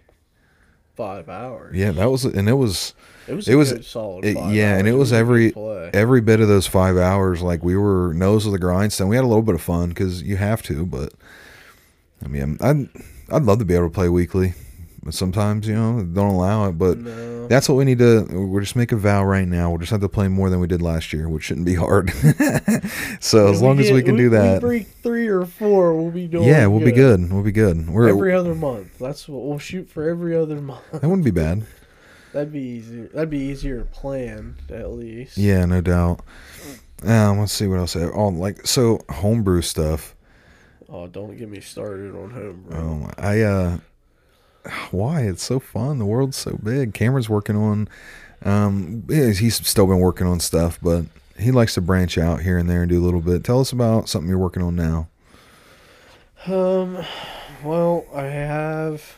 five 1.00 1.30
hours. 1.30 1.74
Yeah, 1.76 1.92
that 1.92 2.12
was, 2.12 2.26
and 2.26 2.50
it 2.50 2.54
was, 2.54 2.94
It 3.26 3.34
was 3.34 3.48
it 3.48 3.54
a 3.54 3.58
was- 3.58 3.88
solid. 3.88 4.26
it- 4.26 4.36
five 4.36 4.54
yeah, 4.54 4.78
and 4.78 4.86
it 4.88 4.94
was 4.96 5.14
every 5.14 5.54
every 5.94 6.20
bit 6.20 6.42
of 6.42 6.48
those 6.50 6.68
five 6.68 6.98
hours. 6.98 7.42
Like 7.42 7.64
we 7.64 7.78
were 7.78 8.14
nose 8.14 8.46
of 8.46 8.52
the 8.52 8.60
grindstone. 8.60 9.08
We 9.08 9.16
had 9.16 9.24
a 9.24 9.28
little 9.28 9.42
bit 9.42 9.56
of 9.56 9.62
fun 9.62 9.90
because 9.90 10.22
you 10.24 10.36
have 10.36 10.62
to, 10.64 10.86
but 10.86 11.14
I 12.24 12.28
mean, 12.28 12.58
I'd 12.60 12.90
I'd 13.32 13.44
love 13.44 13.60
to 13.60 13.66
be 13.66 13.76
able 13.76 13.88
to 13.88 13.94
play 13.94 14.10
weekly, 14.10 14.56
sometimes 15.10 15.68
you 15.68 15.76
know 15.76 16.04
don't 16.04 16.34
allow 16.36 16.68
it. 16.70 16.74
But 16.74 16.98
No. 17.00 17.48
that's 17.48 17.68
what 17.70 17.76
we 17.76 17.86
need 17.86 18.00
to. 18.00 18.26
We'll 18.30 18.60
just 18.62 18.76
make 18.76 18.92
a 18.92 18.96
vow 18.98 19.24
right 19.24 19.48
now. 19.48 19.70
We'll 19.70 19.80
just 19.80 19.92
have 19.92 20.02
to 20.02 20.10
play 20.10 20.28
more 20.28 20.50
than 20.50 20.60
we 20.60 20.68
did 20.68 20.82
last 20.82 21.14
year, 21.14 21.28
which 21.30 21.44
shouldn't 21.44 21.66
be 21.66 21.76
hard. 21.76 22.12
so 23.20 23.48
as 23.48 23.62
long 23.62 23.80
as 23.80 23.92
we 23.92 24.02
can 24.04 24.16
do 24.16 24.30
that, 24.30 24.62
we 24.62 24.68
break 24.68 24.88
three 25.04 25.28
or 25.28 25.46
four, 25.46 25.96
we'll 25.96 26.12
be 26.12 26.28
doing. 26.28 26.48
yeah, 26.48 26.68
we'll 26.68 26.84
be 26.86 26.92
good. 26.92 27.32
We'll 27.32 27.44
be 27.44 27.52
good. 27.52 27.90
We're 27.90 28.10
Every 28.10 28.34
other 28.34 28.56
month. 28.56 28.98
That's 29.00 29.28
what 29.28 29.44
we'll 29.44 29.60
shoot 29.60 29.90
for. 29.90 30.08
Every 30.08 30.36
other 30.36 30.62
month. 30.62 30.84
that 30.92 31.04
wouldn't 31.04 31.26
be 31.26 31.32
bad. 31.32 31.66
That'd 32.34 32.54
be 32.54 32.60
easier. 32.62 33.08
That'd 33.08 33.32
be 33.32 33.40
easier 33.40 33.80
to 33.80 33.86
plan 33.86 34.56
at 34.70 34.92
least. 34.92 35.36
Yeah, 35.38 35.66
no 35.66 35.82
doubt. 35.82 36.22
Um, 37.04 37.40
let's 37.40 37.54
see 37.54 37.66
what 37.66 37.80
else. 37.80 37.96
I 37.96 38.02
have. 38.02 38.12
Oh, 38.14 38.28
like 38.28 38.68
so 38.68 39.00
homebrew 39.10 39.62
stuff. 39.64 40.16
Oh, 40.88 41.08
don't 41.08 41.36
get 41.38 41.50
me 41.50 41.60
started 41.60 42.16
on 42.16 42.30
homebrew. 42.32 42.78
Oh, 42.78 43.10
I 43.18 43.42
uh, 43.42 43.78
why 44.92 45.22
it's 45.22 45.44
so 45.44 45.60
fun. 45.60 46.00
The 46.00 46.06
world's 46.06 46.38
so 46.38 46.58
big. 46.62 46.94
Cameron's 46.94 47.30
working 47.30 47.56
on. 47.56 47.88
Um, 48.44 49.04
he's 49.10 49.68
still 49.68 49.88
been 49.88 50.00
working 50.00 50.28
on 50.28 50.40
stuff, 50.40 50.80
but 50.82 51.06
he 51.38 51.52
likes 51.52 51.74
to 51.76 51.82
branch 51.82 52.18
out 52.18 52.42
here 52.42 52.58
and 52.58 52.70
there 52.70 52.82
and 52.82 52.90
do 52.90 53.02
a 53.02 53.06
little 53.06 53.22
bit. 53.22 53.44
Tell 53.44 53.60
us 53.60 53.72
about 53.72 54.10
something 54.10 54.30
you're 54.30 54.38
working 54.38 54.64
on 54.64 54.76
now. 54.76 55.08
Um, 56.48 57.04
well, 57.64 58.06
I 58.14 58.24
have 58.24 59.16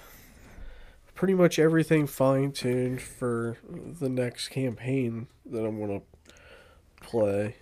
pretty 1.14 1.34
much 1.36 1.60
everything 1.60 2.08
fine 2.08 2.52
tuned 2.52 3.02
for 3.02 3.58
the 3.70 4.10
next 4.10 4.50
campaign 4.50 5.28
that 5.46 5.64
I'm 5.64 5.80
gonna 5.80 6.02
play. 7.00 7.58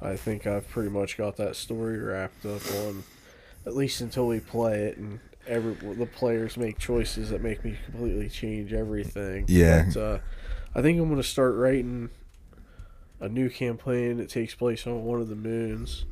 I 0.00 0.14
think 0.14 0.46
I've 0.46 0.68
pretty 0.68 0.90
much 0.90 1.16
got 1.16 1.36
that 1.38 1.56
story 1.56 1.98
wrapped 1.98 2.46
up 2.46 2.62
on, 2.84 3.02
at 3.64 3.74
least 3.74 4.00
until 4.00 4.28
we 4.28 4.38
play 4.38 4.84
it 4.84 4.96
and 4.96 5.18
every 5.46 5.74
the 5.94 6.06
players 6.06 6.56
make 6.56 6.78
choices 6.78 7.30
that 7.30 7.42
make 7.42 7.64
me 7.64 7.76
completely 7.84 8.28
change 8.28 8.72
everything. 8.72 9.44
Yeah. 9.48 9.86
But, 9.92 10.00
uh, 10.00 10.18
I 10.74 10.82
think 10.82 11.00
I'm 11.00 11.08
gonna 11.08 11.22
start 11.22 11.54
writing 11.54 12.10
a 13.20 13.28
new 13.28 13.48
campaign 13.48 14.18
that 14.18 14.28
takes 14.28 14.54
place 14.54 14.86
on 14.86 15.04
one 15.04 15.20
of 15.20 15.28
the 15.28 15.36
moons. 15.36 16.04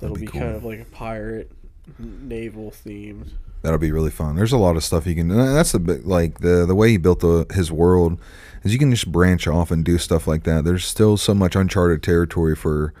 That'll 0.00 0.16
be 0.16 0.22
be, 0.22 0.26
cool. 0.28 0.40
kind 0.40 0.54
of 0.56 0.64
like 0.64 0.80
a 0.80 0.84
pirate 0.84 1.50
naval 1.98 2.70
themed. 2.70 3.30
That'll 3.62 3.78
be 3.78 3.92
really 3.92 4.10
fun. 4.10 4.36
There's 4.36 4.52
a 4.52 4.58
lot 4.58 4.76
of 4.76 4.84
stuff 4.84 5.06
you 5.06 5.14
can. 5.14 5.28
That's 5.28 5.72
the 5.72 5.78
bit 5.78 6.06
like 6.06 6.40
the 6.40 6.66
the 6.66 6.74
way 6.74 6.90
he 6.90 6.96
built 6.98 7.20
the, 7.20 7.46
his 7.52 7.72
world 7.72 8.20
is 8.62 8.72
you 8.72 8.78
can 8.78 8.90
just 8.90 9.10
branch 9.10 9.46
off 9.46 9.70
and 9.70 9.84
do 9.84 9.96
stuff 9.98 10.26
like 10.26 10.42
that. 10.44 10.64
There's 10.64 10.84
still 10.84 11.16
so 11.16 11.34
much 11.34 11.56
uncharted 11.56 12.02
territory 12.02 12.54
for 12.54 12.92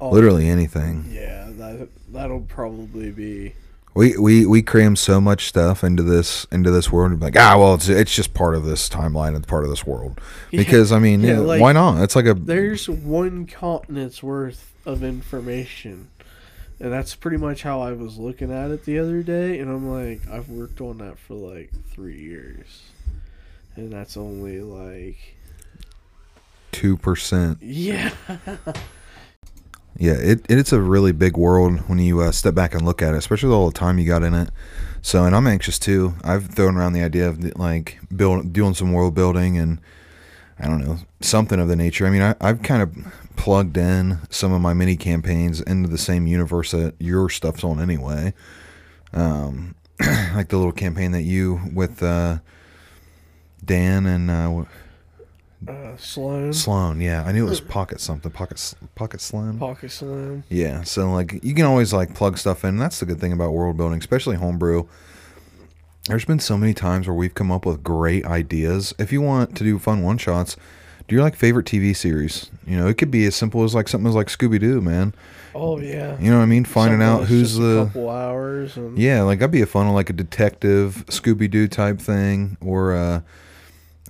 Oh, 0.00 0.10
literally 0.10 0.48
anything. 0.48 1.06
Yeah, 1.10 1.48
that 1.52 1.88
that'll 2.12 2.40
probably 2.40 3.10
be. 3.12 3.54
We 3.94 4.16
we 4.16 4.46
we 4.46 4.62
cram 4.62 4.96
so 4.96 5.20
much 5.20 5.46
stuff 5.48 5.84
into 5.84 6.02
this 6.02 6.46
into 6.50 6.70
this 6.70 6.90
world 6.90 7.10
and 7.10 7.20
be 7.20 7.26
like 7.26 7.36
ah 7.38 7.58
well 7.58 7.74
it's 7.74 7.88
it's 7.88 8.14
just 8.14 8.32
part 8.32 8.54
of 8.54 8.64
this 8.64 8.88
timeline 8.88 9.36
and 9.36 9.46
part 9.46 9.64
of 9.64 9.70
this 9.70 9.84
world 9.86 10.18
Yeah, 10.50 10.60
because 10.60 10.92
I 10.92 10.98
mean 10.98 11.20
yeah, 11.20 11.32
yeah, 11.32 11.38
like, 11.40 11.60
why 11.60 11.72
not 11.72 12.02
it's 12.02 12.16
like 12.16 12.24
a 12.24 12.32
There's 12.34 12.88
one 12.88 13.46
continent's 13.46 14.22
worth 14.22 14.72
of 14.86 15.02
information. 15.02 16.08
And 16.80 16.92
that's 16.92 17.14
pretty 17.14 17.36
much 17.36 17.62
how 17.62 17.80
I 17.80 17.92
was 17.92 18.18
looking 18.18 18.50
at 18.50 18.72
it 18.72 18.84
the 18.84 18.98
other 18.98 19.22
day. 19.22 19.60
And 19.60 19.70
I'm 19.70 19.88
like, 19.88 20.26
I've 20.28 20.48
worked 20.48 20.80
on 20.80 20.98
that 20.98 21.16
for 21.16 21.34
like 21.34 21.70
three 21.92 22.18
years. 22.20 22.82
And 23.76 23.92
that's 23.92 24.16
only 24.16 24.60
like. 24.60 25.36
two 26.72 26.96
percent 26.96 27.58
Yeah. 27.62 28.10
Yeah 29.96 30.14
it 30.14 30.44
it's 30.48 30.72
a 30.72 30.80
really 30.80 31.12
big 31.12 31.36
world 31.36 31.80
when 31.88 31.98
you 31.98 32.20
uh, 32.20 32.32
step 32.32 32.54
back 32.54 32.74
and 32.74 32.84
look 32.84 33.02
at 33.02 33.14
it 33.14 33.18
especially 33.18 33.52
all 33.52 33.66
the 33.66 33.78
time 33.78 33.98
you 33.98 34.06
got 34.06 34.22
in 34.22 34.34
it. 34.34 34.50
So 35.02 35.24
and 35.24 35.34
I'm 35.34 35.46
anxious 35.46 35.78
too. 35.78 36.14
I've 36.22 36.46
thrown 36.46 36.76
around 36.76 36.92
the 36.92 37.02
idea 37.02 37.28
of 37.28 37.58
like 37.58 37.98
build 38.14 38.52
doing 38.52 38.74
some 38.74 38.92
world 38.92 39.14
building 39.14 39.58
and 39.58 39.80
I 40.58 40.66
don't 40.66 40.84
know 40.84 40.98
something 41.20 41.58
of 41.58 41.68
the 41.68 41.76
nature. 41.76 42.06
I 42.06 42.10
mean 42.10 42.22
I, 42.22 42.34
I've 42.40 42.62
kind 42.62 42.82
of 42.82 43.12
plugged 43.36 43.76
in 43.76 44.18
some 44.30 44.52
of 44.52 44.60
my 44.60 44.74
mini 44.74 44.96
campaigns 44.96 45.60
into 45.60 45.88
the 45.88 45.98
same 45.98 46.26
universe 46.26 46.70
that 46.70 46.94
your 46.98 47.28
stuff's 47.28 47.64
on 47.64 47.80
anyway. 47.80 48.32
Um 49.12 49.74
like 50.34 50.48
the 50.48 50.56
little 50.56 50.72
campaign 50.72 51.12
that 51.12 51.22
you 51.22 51.60
with 51.74 52.02
uh 52.02 52.38
Dan 53.64 54.06
and 54.06 54.30
uh 54.30 54.64
Uh, 55.68 55.96
Sloan. 55.96 56.52
Sloan 56.52 57.00
yeah 57.00 57.22
I 57.24 57.32
knew 57.32 57.46
it 57.46 57.50
was 57.50 57.60
pocket 57.60 58.00
something 58.00 58.30
pocket 58.32 58.74
pocket 58.94 59.20
slim 59.20 59.58
Pocket 59.58 59.90
Slim. 59.90 60.42
yeah, 60.48 60.82
so 60.82 61.10
like 61.12 61.42
you 61.44 61.54
can 61.54 61.64
always 61.64 61.92
like 61.92 62.14
plug 62.14 62.38
stuff 62.38 62.64
in. 62.64 62.78
That's 62.78 62.98
the 63.00 63.06
good 63.06 63.20
thing 63.20 63.32
about 63.32 63.52
world 63.52 63.76
building, 63.76 63.98
especially 63.98 64.36
homebrew. 64.36 64.86
There's 66.08 66.24
been 66.24 66.40
so 66.40 66.56
many 66.56 66.74
times 66.74 67.06
where 67.06 67.14
we've 67.14 67.34
come 67.34 67.52
up 67.52 67.64
with 67.64 67.84
great 67.84 68.24
ideas. 68.26 68.92
If 68.98 69.12
you 69.12 69.22
want 69.22 69.54
to 69.56 69.62
do 69.62 69.78
fun 69.78 70.02
one 70.02 70.18
shots, 70.18 70.56
do 71.06 71.14
your 71.14 71.22
like 71.22 71.36
favorite 71.36 71.64
TV 71.66 71.94
series. 71.94 72.50
You 72.66 72.76
know, 72.76 72.88
it 72.88 72.98
could 72.98 73.12
be 73.12 73.24
as 73.26 73.36
simple 73.36 73.62
as 73.62 73.72
like 73.72 73.86
something 73.86 74.08
as 74.08 74.16
like 74.16 74.26
Scooby 74.26 74.58
Doo, 74.58 74.80
man. 74.80 75.14
Oh, 75.54 75.78
yeah. 75.78 76.18
You 76.18 76.30
know 76.32 76.38
what 76.38 76.42
I 76.42 76.46
mean? 76.46 76.64
Finding 76.64 76.98
Something 77.00 77.22
out 77.22 77.28
who's 77.28 77.56
the 77.56 77.84
couple 77.84 78.10
hours. 78.10 78.76
And 78.76 78.98
yeah, 78.98 79.22
like 79.22 79.38
that'd 79.38 79.52
be 79.52 79.62
a 79.62 79.66
fun 79.66 79.88
like 79.90 80.10
a 80.10 80.14
detective 80.14 81.04
Scooby 81.06 81.48
Doo 81.48 81.68
type 81.68 82.00
thing, 82.00 82.56
or 82.60 82.94
uh, 82.96 83.20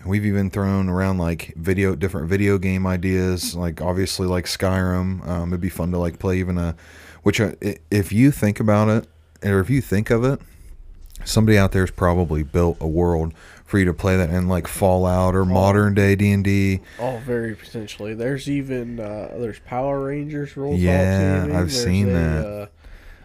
we've 0.04 0.26
even 0.26 0.50
thrown 0.50 0.88
around 0.88 1.18
like 1.18 1.54
video 1.56 1.94
different 1.94 2.28
video 2.28 2.58
game 2.58 2.86
ideas, 2.86 3.54
like 3.54 3.80
obviously 3.80 4.26
like 4.26 4.46
Skyrim. 4.46 5.26
Um, 5.26 5.50
it'd 5.50 5.60
be 5.60 5.68
fun 5.68 5.90
to 5.92 5.98
like 5.98 6.18
play 6.18 6.38
even 6.38 6.58
a, 6.58 6.74
which 7.22 7.40
uh, 7.40 7.52
i- 7.62 7.76
if 7.90 8.12
you 8.12 8.30
think 8.30 8.60
about 8.60 8.88
it, 8.88 9.06
or 9.44 9.60
if 9.60 9.70
you 9.70 9.80
think 9.80 10.10
of 10.10 10.24
it, 10.24 10.40
somebody 11.24 11.56
out 11.58 11.72
there's 11.72 11.90
probably 11.90 12.42
built 12.42 12.76
a 12.80 12.86
world 12.86 13.32
for 13.64 13.78
you 13.78 13.84
to 13.86 13.94
play 13.94 14.16
that 14.16 14.28
in 14.30 14.48
like 14.48 14.66
Fallout 14.66 15.34
or 15.34 15.44
modern 15.44 15.94
day 15.94 16.14
D 16.14 16.30
and 16.32 16.44
D. 16.44 16.80
Oh, 16.98 17.18
very 17.24 17.54
potentially. 17.54 18.12
There's 18.14 18.50
even 18.50 19.00
uh, 19.00 19.34
there's 19.38 19.60
Power 19.60 20.04
Rangers 20.06 20.56
roll 20.56 20.74
Yeah. 20.74 21.44
I've 21.44 21.50
There's 21.50 21.82
seen 21.84 22.08
a, 22.08 22.12
that. 22.12 22.46
Uh, 22.46 22.66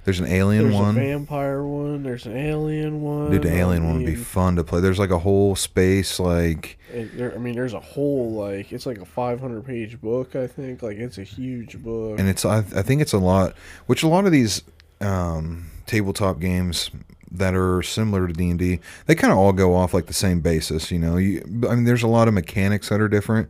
There's 0.08 0.22
an 0.22 0.28
alien 0.28 0.64
there's 0.64 0.74
one. 0.74 0.96
There's 0.96 1.06
a 1.06 1.10
vampire 1.10 1.64
one. 1.66 2.02
There's 2.02 2.26
an 2.26 2.38
alien 2.38 3.02
one. 3.02 3.30
Dude, 3.30 3.42
the 3.42 3.52
I 3.52 3.58
alien 3.58 3.86
one 3.86 3.98
would 3.98 4.06
be 4.06 4.16
fun 4.16 4.56
to 4.56 4.64
play. 4.64 4.80
There's 4.80 5.00
like 5.00 5.10
a 5.10 5.20
whole 5.20 5.54
space 5.54 6.18
like 6.18 6.80
there, 6.94 7.36
I 7.36 7.38
mean, 7.38 7.56
there's 7.56 7.74
a 7.74 7.82
whole 7.82 8.32
like 8.32 8.72
it's 8.72 8.86
like 8.86 9.00
a 9.00 9.06
500 9.06 9.66
page 9.66 10.00
book. 10.00 10.34
I 10.34 10.48
think 10.48 10.82
like 10.82 10.96
it's 10.96 11.18
a 11.18 11.24
huge 11.24 11.84
book. 11.84 12.18
and 12.20 12.30
it's 12.30 12.46
I, 12.46 12.60
I 12.60 12.84
think 12.84 13.02
it's 13.02 13.12
a 13.12 13.18
lot 13.18 13.54
which 13.88 14.02
a 14.02 14.08
lot 14.08 14.26
of 14.26 14.32
these 14.32 14.64
um, 15.02 15.72
tabletop 15.88 16.40
games 16.40 16.90
that 17.30 17.54
are 17.54 17.84
similar 17.84 18.28
to 18.28 18.34
d&d 18.34 18.80
they 19.08 19.14
kind 19.14 19.34
of 19.34 19.38
all 19.38 19.52
go 19.52 19.76
off 19.76 19.94
like 19.94 20.06
the 20.06 20.14
same 20.14 20.40
basis 20.40 20.90
you 20.90 20.98
know 20.98 21.18
you, 21.18 21.44
i 21.70 21.76
mean 21.76 21.84
there's 21.84 22.02
a 22.02 22.08
lot 22.08 22.30
of 22.30 22.34
mechanics 22.34 22.88
that 22.88 23.02
are 23.02 23.10
different 23.10 23.50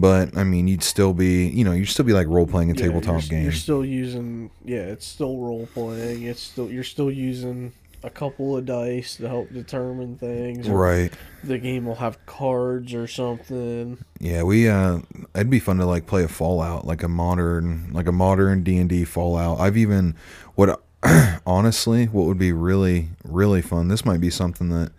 but 0.00 0.36
i 0.36 0.44
mean 0.44 0.68
you'd 0.68 0.82
still 0.82 1.12
be 1.12 1.46
you 1.48 1.64
know 1.64 1.72
you'd 1.72 1.86
still 1.86 2.04
be 2.04 2.12
like 2.12 2.26
role-playing 2.28 2.70
a 2.70 2.74
Yeah, 2.74 2.82
tabletop 2.82 3.22
you're, 3.22 3.30
game 3.30 3.42
You're 3.42 3.52
still 3.52 3.84
using 3.84 4.50
yeah, 4.64 4.80
it's 4.94 5.06
still 5.06 5.38
role 5.38 5.66
playing. 5.74 6.22
It's 6.22 6.40
still 6.42 6.70
you're 6.70 6.84
still 6.84 7.10
using 7.10 7.72
a 8.04 8.10
couple 8.10 8.56
of 8.56 8.64
dice 8.64 9.16
to 9.16 9.28
help 9.28 9.52
determine 9.52 10.16
things. 10.18 10.68
right 10.68 11.12
The 11.42 11.58
game 11.58 11.84
will 11.86 11.96
have 11.96 12.24
cards 12.26 12.94
or 12.94 13.08
something. 13.08 13.98
yeah 14.20 14.42
we 14.44 14.68
uh 14.68 15.00
it'd 15.34 15.50
be 15.50 15.58
fun 15.58 15.78
to 15.78 15.84
like 15.86 16.06
play 16.06 16.22
a 16.22 16.28
fallout 16.28 16.86
like 16.86 17.02
a 17.02 17.08
modern 17.08 17.90
like 17.92 18.06
a 18.06 18.12
modern 18.12 18.62
d&d 18.62 19.04
fallout 19.04 19.58
i've 19.58 19.76
even 19.76 20.14
what 20.54 20.80
honestly 21.46 22.06
what 22.06 22.26
would 22.26 22.38
be 22.38 22.52
really 22.52 23.08
really 23.24 23.62
fun 23.62 23.88
this 23.88 24.04
might 24.04 24.20
be 24.20 24.30
something 24.30 24.68
that 24.68 24.92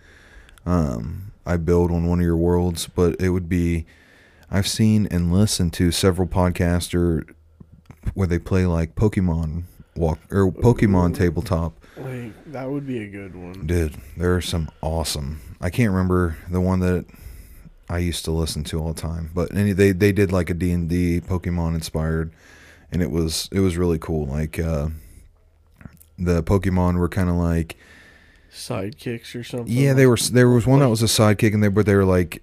um 0.66 1.32
i 1.46 1.56
build 1.58 1.92
on 1.92 2.06
one 2.08 2.20
of 2.20 2.26
your 2.26 2.38
worlds 2.38 2.88
but 2.88 3.20
it 3.22 3.30
would 3.30 3.48
be 3.50 3.86
I've 4.52 4.68
seen 4.68 5.08
and 5.12 5.32
listened 5.32 5.74
to 5.74 5.92
several 5.92 6.28
podcaster 6.28 7.28
where 8.14 8.28
they 8.28 8.40
play 8.40 8.66
like 8.66 8.96
Pokemon 8.96 9.64
walk 9.96 10.20
or 10.32 10.52
Pokemon 10.52 11.16
tabletop. 11.16 11.74
Like 11.98 12.52
that 12.52 12.70
would 12.70 12.88
be 12.88 13.04
a 13.04 13.08
good 13.08 13.36
one. 13.36 13.68
Dude, 13.68 13.96
there 14.18 14.36
are 14.36 14.42
some 14.42 14.70
awesome. 14.82 15.42
I 15.62 15.70
can't 15.70 15.92
remember 15.92 16.38
the 16.50 16.62
one 16.62 16.80
that 16.80 17.06
I 17.90 17.98
used 18.00 18.26
to 18.26 18.32
listen 18.32 18.64
to 18.66 18.80
all 18.80 18.94
the 18.94 19.02
time, 19.02 19.32
but 19.34 19.54
any 19.54 19.74
they 19.74 19.92
they 19.92 20.12
did 20.12 20.32
like 20.32 20.50
a 20.50 20.54
D 20.54 20.72
and 20.72 20.88
D 20.90 21.22
Pokemon 21.22 21.76
inspired, 21.76 22.32
and 22.92 23.02
it 23.02 23.12
was 23.12 23.50
it 23.52 23.60
was 23.60 23.78
really 23.78 24.00
cool. 24.00 24.26
Like 24.26 24.58
uh, 24.58 24.90
the 26.18 26.42
Pokemon 26.42 26.98
were 26.98 27.10
kind 27.10 27.30
of 27.30 27.36
like 27.36 27.76
Sidekicks 28.52 29.36
or 29.40 29.44
something. 29.44 29.76
yeah, 29.76 29.94
they 29.94 30.06
were. 30.08 30.18
There 30.18 30.50
was 30.50 30.66
one 30.66 30.80
that 30.80 30.90
was 30.90 31.04
a 31.04 31.08
sidekick, 31.08 31.54
and 31.54 31.62
they 31.62 31.68
but 31.68 31.86
they 31.86 31.96
were 31.96 32.06
like, 32.06 32.42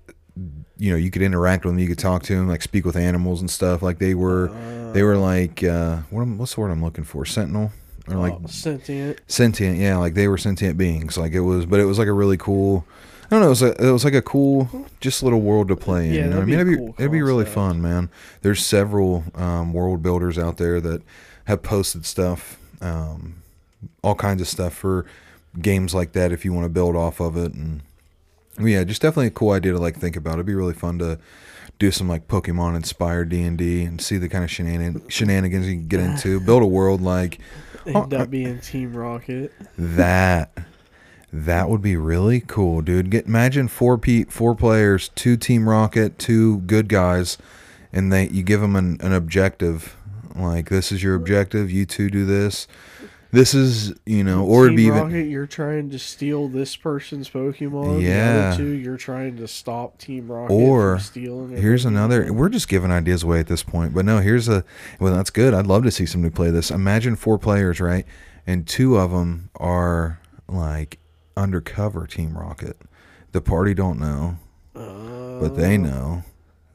you 0.78 0.90
know, 0.90 0.96
you 0.96 1.10
could 1.10 1.22
interact 1.22 1.64
with 1.64 1.72
them, 1.74 1.78
you 1.78 1.88
could 1.88 1.98
talk 1.98 2.22
to 2.24 2.36
them, 2.36 2.48
like 2.48 2.62
speak 2.62 2.84
with 2.84 2.96
animals 2.96 3.40
and 3.40 3.50
stuff. 3.50 3.82
Like 3.82 3.98
they 3.98 4.14
were, 4.14 4.48
they 4.92 5.02
were 5.02 5.16
like, 5.16 5.64
uh, 5.64 5.98
what 6.10 6.22
am, 6.22 6.36
what's 6.38 6.54
the 6.54 6.60
word 6.60 6.70
I'm 6.70 6.82
looking 6.84 7.04
for? 7.04 7.24
Sentinel 7.24 7.72
or 8.08 8.16
like 8.16 8.34
Oh, 8.34 8.46
sentient. 8.46 9.18
sentient. 9.26 9.78
Yeah, 9.78 9.96
like 9.96 10.14
they 10.14 10.28
were 10.28 10.38
sentient 10.38 10.76
beings. 10.78 11.16
Like 11.16 11.32
it 11.32 11.40
was, 11.40 11.64
but 11.66 11.80
it 11.80 11.84
was 11.86 11.98
like 11.98 12.08
a 12.08 12.12
really 12.12 12.36
cool. 12.36 12.86
I 13.24 13.28
don't 13.30 13.40
know. 13.40 13.46
It 13.46 13.50
was 13.50 13.62
a, 13.62 13.84
it 13.88 13.90
was 13.90 14.04
like 14.04 14.14
a 14.14 14.22
cool, 14.22 14.86
just 15.00 15.22
little 15.22 15.40
world 15.40 15.66
to 15.68 15.76
play 15.76 16.08
in. 16.08 16.14
Yeah, 16.14 16.24
you 16.24 16.30
know 16.30 16.40
I 16.40 16.44
mean? 16.44 16.54
It'd 16.60 16.66
be 16.68 16.76
cool 16.76 16.94
it'd 16.98 17.10
be 17.10 17.22
really 17.22 17.44
fun, 17.46 17.82
man. 17.82 18.08
There's 18.42 18.64
several 18.64 19.24
um, 19.34 19.72
world 19.72 20.00
builders 20.02 20.38
out 20.38 20.58
there 20.58 20.80
that 20.82 21.02
have 21.46 21.62
posted 21.62 22.06
stuff, 22.06 22.58
um, 22.80 23.42
all 24.02 24.14
kinds 24.14 24.40
of 24.42 24.46
stuff 24.46 24.74
for 24.74 25.06
games 25.60 25.92
like 25.94 26.12
that. 26.12 26.30
If 26.30 26.44
you 26.44 26.52
want 26.52 26.66
to 26.66 26.68
build 26.68 26.94
off 26.94 27.18
of 27.18 27.36
it, 27.36 27.52
and 27.54 27.80
yeah, 28.60 28.84
just 28.84 29.02
definitely 29.02 29.28
a 29.28 29.30
cool 29.30 29.50
idea 29.52 29.72
to 29.72 29.78
like 29.78 29.96
think 29.96 30.16
about. 30.16 30.34
It'd 30.34 30.46
be 30.46 30.54
really 30.54 30.74
fun 30.74 30.98
to 30.98 31.18
do 31.78 31.90
some 31.90 32.08
like 32.08 32.28
Pokemon 32.28 32.76
inspired 32.76 33.28
D 33.28 33.42
and 33.42 33.58
D 33.58 33.82
and 33.84 34.00
see 34.00 34.18
the 34.18 34.28
kind 34.28 34.44
of 34.44 34.50
shenanigans 34.50 35.66
you 35.68 35.74
can 35.74 35.88
get 35.88 36.00
into. 36.00 36.40
Build 36.46 36.62
a 36.62 36.66
world 36.66 37.02
like 37.02 37.38
End 37.86 38.14
up 38.14 38.30
being 38.30 38.60
Team 38.60 38.94
Rocket. 38.96 39.52
that. 39.78 40.56
That 41.32 41.68
would 41.68 41.82
be 41.82 41.96
really 41.96 42.40
cool, 42.40 42.80
dude. 42.80 43.10
Get 43.10 43.26
imagine 43.26 43.68
four 43.68 43.98
pe- 43.98 44.24
four 44.24 44.54
players, 44.54 45.08
two 45.10 45.36
Team 45.36 45.68
Rocket, 45.68 46.18
two 46.18 46.58
good 46.60 46.88
guys, 46.88 47.36
and 47.92 48.12
they 48.12 48.28
you 48.28 48.42
give 48.42 48.60
them 48.60 48.74
an, 48.74 48.96
an 49.00 49.12
objective. 49.12 49.96
Like 50.34 50.70
this 50.70 50.92
is 50.92 51.02
your 51.02 51.14
objective. 51.14 51.70
You 51.70 51.84
two 51.84 52.08
do 52.08 52.24
this. 52.24 52.66
This 53.32 53.54
is 53.54 53.92
you 54.06 54.22
know, 54.24 54.44
or 54.44 54.66
it'd 54.66 54.76
be 54.76 54.84
even 54.84 55.30
you're 55.30 55.46
trying 55.46 55.90
to 55.90 55.98
steal 55.98 56.48
this 56.48 56.76
person's 56.76 57.28
Pokemon. 57.28 58.00
Yeah. 58.00 58.54
two, 58.56 58.68
you're 58.70 58.96
trying 58.96 59.36
to 59.38 59.48
stop 59.48 59.98
Team 59.98 60.28
Rocket 60.30 60.52
Or, 60.54 60.96
from 60.96 61.00
stealing. 61.04 61.50
their 61.50 61.60
Here's 61.60 61.84
another. 61.84 62.32
We're 62.32 62.48
just 62.48 62.68
giving 62.68 62.90
ideas 62.92 63.24
away 63.24 63.40
at 63.40 63.48
this 63.48 63.62
point, 63.62 63.92
but 63.94 64.04
no. 64.04 64.18
Here's 64.20 64.48
a. 64.48 64.64
Well, 65.00 65.14
that's 65.14 65.30
good. 65.30 65.54
I'd 65.54 65.66
love 65.66 65.82
to 65.82 65.90
see 65.90 66.06
somebody 66.06 66.32
play 66.34 66.50
this. 66.50 66.70
Imagine 66.70 67.16
four 67.16 67.36
players, 67.38 67.80
right? 67.80 68.06
And 68.46 68.66
two 68.66 68.96
of 68.96 69.10
them 69.10 69.50
are 69.56 70.20
like 70.48 70.98
undercover 71.36 72.06
Team 72.06 72.38
Rocket. 72.38 72.76
The 73.32 73.40
party 73.40 73.74
don't 73.74 73.98
know, 73.98 74.38
but 74.72 75.56
they 75.56 75.74
Uh, 75.74 75.78
know. 75.78 76.22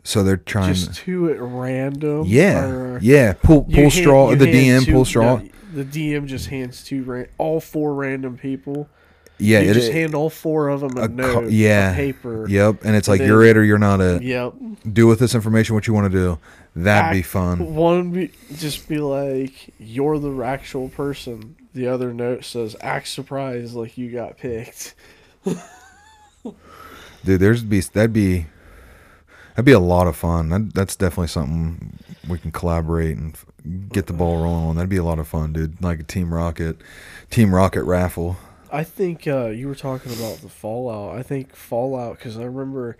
So 0.04 0.22
they're 0.24 0.36
trying. 0.38 0.74
Just 0.74 0.96
two 0.96 1.30
at 1.32 1.40
random. 1.40 2.24
yeah, 2.28 2.98
yeah. 3.02 3.34
Pull 3.34 3.64
pull 3.64 3.74
hand- 3.74 3.94
straw. 3.94 4.36
The 4.36 4.46
hand 4.52 4.84
DM 4.84 4.86
two- 4.86 4.92
pull 4.94 5.06
straw. 5.06 5.38
no, 5.38 5.48
the 5.74 5.84
DM 5.84 6.26
just 6.28 6.48
hands 6.48 6.84
two 6.84 7.04
ran- 7.04 7.28
all 7.38 7.60
four 7.60 7.94
random 7.94 8.38
people. 8.38 8.90
yeah, 9.38 9.60
you 9.60 9.72
it, 9.72 9.74
just 9.74 9.90
it- 9.90 9.94
hand 9.94 10.14
all 10.16 10.30
four 10.30 10.70
of 10.70 10.82
them 10.82 10.98
a, 10.98 11.02
a 11.04 11.08
note, 11.08 11.52
yeah. 11.52 11.92
a 11.92 11.96
paper. 11.96 12.48
Yep, 12.48 12.84
and 12.86 12.96
it's 12.96 13.08
like 13.08 13.20
then- 13.20 13.28
you're 13.28 13.44
it 13.44 13.58
or 13.58 13.64
you're 13.64 13.78
not 13.80 14.02
it. 14.02 14.22
Yep. 14.22 14.54
Do 14.94 15.08
with 15.08 15.20
this 15.20 15.34
information 15.36 15.76
what 15.76 15.88
you 15.88 15.94
want 15.94 16.12
to 16.12 16.18
do. 16.18 16.40
That'd 16.76 17.12
be 17.12 17.22
fun. 17.22 17.76
One 17.76 18.12
be, 18.12 18.32
just 18.56 18.88
be 18.88 18.98
like, 19.00 19.74
"You're 19.78 20.20
the 20.20 20.32
actual 20.44 20.88
person." 20.90 21.56
The 21.74 21.88
other 21.88 22.14
note 22.14 22.46
says, 22.46 22.76
"Act 22.82 23.08
surprised, 23.10 23.74
like 23.76 23.98
you 23.98 24.10
got 24.12 24.38
picked." 24.38 24.96
Dude, 27.24 27.40
there's 27.40 27.64
be 27.64 27.82
that'd 27.82 28.14
be 28.14 28.48
that'd 29.52 29.66
be 29.66 29.72
a 29.74 29.80
lot 29.80 30.08
of 30.08 30.16
fun. 30.16 30.50
That, 30.50 30.74
that's 30.74 30.96
definitely 30.96 31.28
something 31.28 32.00
we 32.28 32.38
can 32.40 32.52
collaborate 32.52 33.18
and 33.18 33.38
get 33.92 34.08
the 34.08 34.14
ball 34.14 34.42
rolling 34.42 34.66
on. 34.66 34.76
That'd 34.76 34.90
be 34.90 34.98
a 34.98 35.04
lot 35.04 35.20
of 35.20 35.28
fun, 35.28 35.54
dude. 35.54 35.82
Like 35.82 36.00
a 36.00 36.04
Team 36.04 36.34
Rocket, 36.34 36.78
Team 37.30 37.54
Rocket 37.54 37.84
raffle. 37.84 38.38
I 38.72 38.84
think 38.84 39.28
uh, 39.28 39.48
you 39.48 39.68
were 39.68 39.76
talking 39.76 40.14
about 40.14 40.38
the 40.38 40.50
Fallout. 40.50 41.18
I 41.18 41.24
think 41.24 41.56
Fallout 41.56 42.18
because 42.18 42.38
I 42.38 42.44
remember 42.44 42.98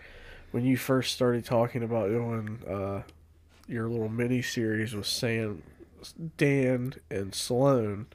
when 0.50 0.64
you 0.64 0.76
first 0.76 1.14
started 1.14 1.44
talking 1.44 1.82
about 1.82 2.08
doing 2.08 2.60
uh, 2.68 3.02
your 3.66 3.88
little 3.88 4.08
mini 4.08 4.42
series 4.42 4.94
with 4.94 5.06
Sam, 5.06 5.62
Dan, 6.36 6.94
and 7.10 7.34
Sloan. 7.34 8.06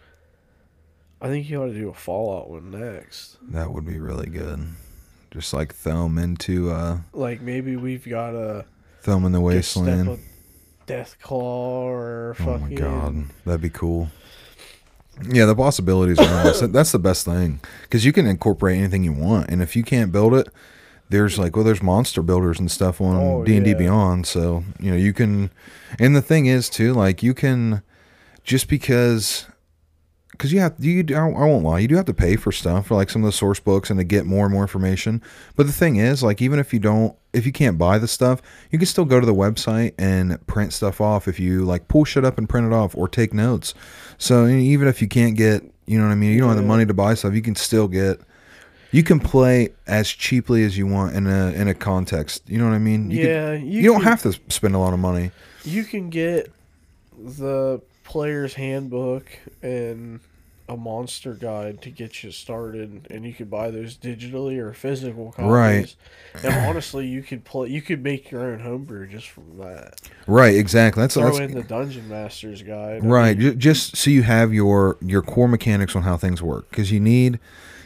I 1.19 1.29
think 1.29 1.49
you 1.49 1.61
ought 1.61 1.67
to 1.67 1.73
do 1.73 1.89
a 1.89 1.95
Fallout 1.95 2.49
one 2.49 2.69
next. 2.69 3.37
That 3.41 3.71
would 3.71 3.85
be 3.85 3.97
really 3.97 4.29
good. 4.29 4.67
Just 5.31 5.51
like 5.51 5.73
thumb 5.73 6.17
into 6.19 6.69
uh, 6.69 6.99
Like 7.11 7.41
maybe 7.41 7.75
we've 7.75 8.07
got 8.07 8.35
a 8.35 8.65
thumb 9.01 9.25
in 9.25 9.31
the 9.31 9.41
wasteland. 9.41 10.19
Of 10.89 10.95
Death 10.95 11.17
Claw 11.21 11.87
or 11.89 12.35
Oh 12.39 12.43
fucking. 12.43 12.69
my 12.69 12.73
god, 12.75 13.25
that'd 13.45 13.61
be 13.61 13.69
cool. 13.69 14.09
Yeah, 15.29 15.45
the 15.45 15.55
possibilities 15.55 16.19
are 16.19 16.23
endless. 16.23 16.59
That's 16.61 16.91
the 16.91 16.99
best 16.99 17.25
thing 17.25 17.59
because 17.83 18.05
you 18.05 18.13
can 18.13 18.27
incorporate 18.27 18.77
anything 18.77 19.03
you 19.03 19.13
want, 19.13 19.49
and 19.49 19.61
if 19.61 19.75
you 19.75 19.83
can't 19.83 20.11
build 20.11 20.33
it, 20.33 20.47
there's 21.09 21.39
like 21.39 21.55
well, 21.55 21.65
there's 21.65 21.81
monster 21.81 22.21
builders 22.21 22.59
and 22.59 22.69
stuff 22.69 23.01
on 23.01 23.15
Oh, 23.15 23.43
D 23.43 23.55
and 23.55 23.65
D 23.65 23.71
yeah. 23.71 23.77
Beyond. 23.77 24.27
So 24.27 24.63
you 24.79 24.91
know 24.91 24.97
you 24.97 25.13
can, 25.13 25.49
and 25.99 26.15
the 26.15 26.21
thing 26.21 26.45
is 26.45 26.69
too, 26.69 26.93
like 26.93 27.21
you 27.23 27.33
can, 27.33 27.81
just 28.43 28.67
because. 28.67 29.47
Because 30.31 30.53
you 30.53 30.59
have 30.59 30.75
you, 30.77 31.03
I 31.15 31.23
won't 31.25 31.63
lie, 31.63 31.79
you 31.79 31.87
do 31.87 31.95
have 31.95 32.05
to 32.05 32.13
pay 32.13 32.35
for 32.35 32.51
stuff 32.51 32.85
for 32.85 32.93
like 32.93 33.09
some 33.09 33.23
of 33.23 33.25
the 33.25 33.31
source 33.31 33.59
books 33.59 33.89
and 33.89 33.99
to 33.99 34.03
get 34.03 34.27
more 34.27 34.45
and 34.45 34.53
more 34.53 34.61
information. 34.61 35.19
But 35.55 35.65
the 35.65 35.73
thing 35.73 35.95
is, 35.95 36.21
like 36.21 36.43
even 36.43 36.59
if 36.59 36.71
you 36.71 36.79
don't, 36.79 37.15
if 37.37 37.45
you 37.45 37.51
can't 37.51 37.77
buy 37.77 37.97
the 37.97 38.07
stuff, 38.07 38.41
you 38.71 38.79
can 38.79 38.85
still 38.85 39.05
go 39.05 39.19
to 39.19 39.25
the 39.25 39.33
website 39.33 39.93
and 39.97 40.45
print 40.47 40.73
stuff 40.73 40.99
off. 40.99 41.27
If 41.27 41.39
you 41.39 41.63
like 41.63 41.87
pull 41.87 42.05
shit 42.05 42.25
up 42.25 42.37
and 42.37 42.49
print 42.49 42.67
it 42.67 42.73
off 42.73 42.95
or 42.95 43.07
take 43.07 43.33
notes. 43.33 43.73
So 44.17 44.47
even 44.47 44.87
if 44.87 45.01
you 45.01 45.07
can't 45.07 45.37
get, 45.37 45.63
you 45.85 45.97
know 45.97 46.05
what 46.05 46.11
I 46.11 46.15
mean, 46.15 46.33
you 46.33 46.39
don't 46.39 46.49
have 46.49 46.57
the 46.57 46.63
money 46.63 46.85
to 46.85 46.93
buy 46.93 47.13
stuff, 47.13 47.33
you 47.33 47.41
can 47.41 47.55
still 47.55 47.87
get. 47.87 48.19
You 48.91 49.03
can 49.03 49.19
play 49.19 49.73
as 49.85 50.09
cheaply 50.09 50.63
as 50.63 50.77
you 50.77 50.87
want 50.87 51.13
in 51.13 51.27
a 51.27 51.51
in 51.51 51.67
a 51.67 51.73
context. 51.73 52.43
You 52.47 52.57
know 52.57 52.65
what 52.65 52.73
I 52.73 52.79
mean? 52.79 53.11
You 53.11 53.27
Yeah, 53.27 53.53
you, 53.53 53.81
you 53.81 53.91
don't 53.91 54.03
have 54.03 54.21
to 54.23 54.33
spend 54.47 54.75
a 54.75 54.79
lot 54.79 54.93
of 54.93 54.99
money. 54.99 55.31
You 55.65 55.83
can 55.83 56.09
get 56.09 56.51
the 57.17 57.81
player's 58.05 58.53
handbook 58.53 59.25
and 59.61 60.21
a 60.69 60.75
monster 60.75 61.33
guide 61.33 61.81
to 61.83 61.89
get 61.89 62.23
you 62.23 62.31
started, 62.31 63.07
and 63.09 63.25
you 63.25 63.33
could 63.33 63.49
buy 63.49 63.71
those 63.71 63.95
digitally 63.97 64.57
or 64.57 64.73
physical 64.73 65.31
copies. 65.31 65.47
Right. 65.49 65.95
And 66.43 66.53
honestly, 66.67 67.07
you 67.07 67.23
could 67.23 67.45
play. 67.45 67.69
You 67.69 67.81
could 67.81 68.03
make 68.03 68.29
your 68.31 68.41
own 68.41 68.59
homebrew 68.59 69.07
just 69.07 69.29
from 69.29 69.57
that. 69.59 70.01
Right, 70.27 70.55
exactly. 70.55 71.01
That's, 71.01 71.13
Throw 71.13 71.25
that's 71.25 71.39
in 71.39 71.53
the 71.53 71.63
Dungeon 71.63 72.09
Master's 72.09 72.61
guide. 72.63 73.03
I 73.03 73.07
Right, 73.07 73.37
mean, 73.37 73.59
just 73.59 73.95
so 73.95 74.09
you 74.09 74.23
have 74.23 74.53
your 74.53 74.97
your 75.01 75.21
core 75.21 75.47
mechanics 75.47 75.95
on 75.95 76.03
how 76.03 76.17
things 76.17 76.41
work, 76.41 76.69
because 76.69 76.91
you 76.91 76.99
need, 76.99 77.39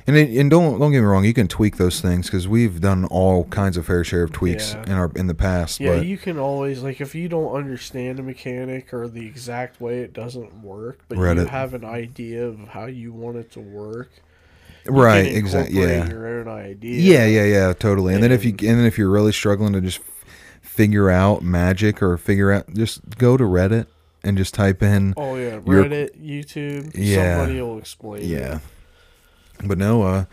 and 0.08 0.18
it, 0.18 0.36
and 0.38 0.50
don't 0.50 0.80
don't 0.80 0.92
get 0.92 1.00
me 1.02 1.06
wrong, 1.06 1.24
you 1.24 1.34
can 1.34 1.48
tweak 1.48 1.78
those 1.78 2.02
things 2.02 2.26
because 2.26 2.48
we've 2.48 2.82
done 2.82 3.06
all 3.06 3.44
kinds 3.46 3.78
of 3.78 3.86
fair 3.86 4.04
share 4.04 4.24
of 4.24 4.32
tweaks 4.32 4.74
Yeah. 4.74 4.84
in 4.88 4.92
our 4.94 5.12
in 5.16 5.28
the 5.28 5.36
past. 5.36 5.80
Yeah, 5.80 5.98
but 5.98 6.06
you 6.08 6.18
can 6.18 6.40
always 6.40 6.82
like 6.82 7.00
if 7.00 7.14
you 7.14 7.30
don't 7.30 7.54
understand 7.56 8.20
a 8.20 8.24
mechanic 8.24 8.92
or 8.94 9.08
the 9.08 9.26
exact 9.26 9.80
way 9.80 10.00
it 10.00 10.12
doesn't 10.14 10.64
work, 10.64 11.00
but 11.08 11.18
you 11.20 11.24
Reddit. 11.24 11.50
have 11.50 11.74
an 11.76 11.86
idea 11.86 12.46
of 12.48 12.58
how 12.72 12.86
you 12.86 13.12
want 13.14 13.38
it 13.38 13.52
to 13.52 13.60
work. 13.60 14.10
you 14.86 14.92
right, 14.92 15.26
exactly, 15.26 15.80
yeah, 15.80 16.08
Your 16.10 16.40
own 16.40 16.48
idea. 16.48 17.00
yeah, 17.00 17.26
yeah, 17.26 17.46
yeah, 17.46 17.74
totally. 17.74 18.14
And 18.14 18.24
then 18.24 18.32
if 18.32 18.44
you 18.44 18.52
And- 18.52 18.62
and 18.64 18.80
then 18.80 18.86
if 18.86 18.98
you're 18.98 19.10
really 19.10 19.32
struggling 19.34 19.74
to 19.74 19.82
just 19.82 20.00
figure 20.62 21.10
out 21.10 21.44
magic 21.44 22.02
or 22.02 22.18
figure 22.18 22.52
out, 22.52 22.74
just 22.74 23.02
go 23.18 23.38
to 23.38 23.44
Reddit 23.44 23.86
and 24.24 24.38
just 24.38 24.54
type 24.54 24.82
in 24.82 25.14
Oh 25.18 25.36
yeah, 25.36 25.60
Your- 25.66 25.84
Reddit, 25.86 26.12
YouTube. 26.24 26.92
Yeah. 26.96 27.38
Somebody 27.40 27.62
will 27.62 27.78
explain. 27.78 28.24
Yeah. 28.28 28.56
it. 28.56 28.62
But 29.68 29.78
no, 29.78 30.02
uh, 30.04 30.26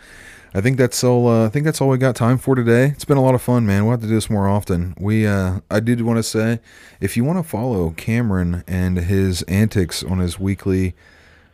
I 0.55 0.61
think 0.61 0.77
that's 0.77 1.03
all. 1.03 1.27
Uh, 1.27 1.45
I 1.45 1.49
think 1.49 1.65
that's 1.65 1.79
all 1.81 1.89
we 1.89 1.99
got 1.99 2.15
time 2.15 2.39
for 2.39 2.55
today. 2.55 2.85
It's 2.85 3.05
been 3.05 3.17
a 3.17 3.21
lot 3.21 3.35
of 3.35 3.41
fun, 3.43 3.67
man. 3.67 3.83
We'll 3.83 3.91
have 3.91 4.01
to 4.01 4.07
do 4.07 4.15
this 4.15 4.29
more 4.31 4.47
often. 4.47 4.95
We, 4.99 5.27
uh, 5.27 5.59
I 5.69 5.79
did 5.79 6.01
want 6.01 6.17
to 6.17 6.23
say, 6.23 6.59
if 6.99 7.15
you 7.15 7.23
want 7.23 7.37
to 7.37 7.43
follow 7.43 7.91
Cameron 7.91 8.63
and 8.67 8.97
his 8.97 9.43
antics 9.43 10.01
on 10.03 10.17
his 10.17 10.39
weekly, 10.39 10.95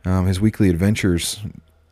um, 0.05 0.25
his 0.27 0.39
weekly 0.39 0.69
adventures, 0.69 1.39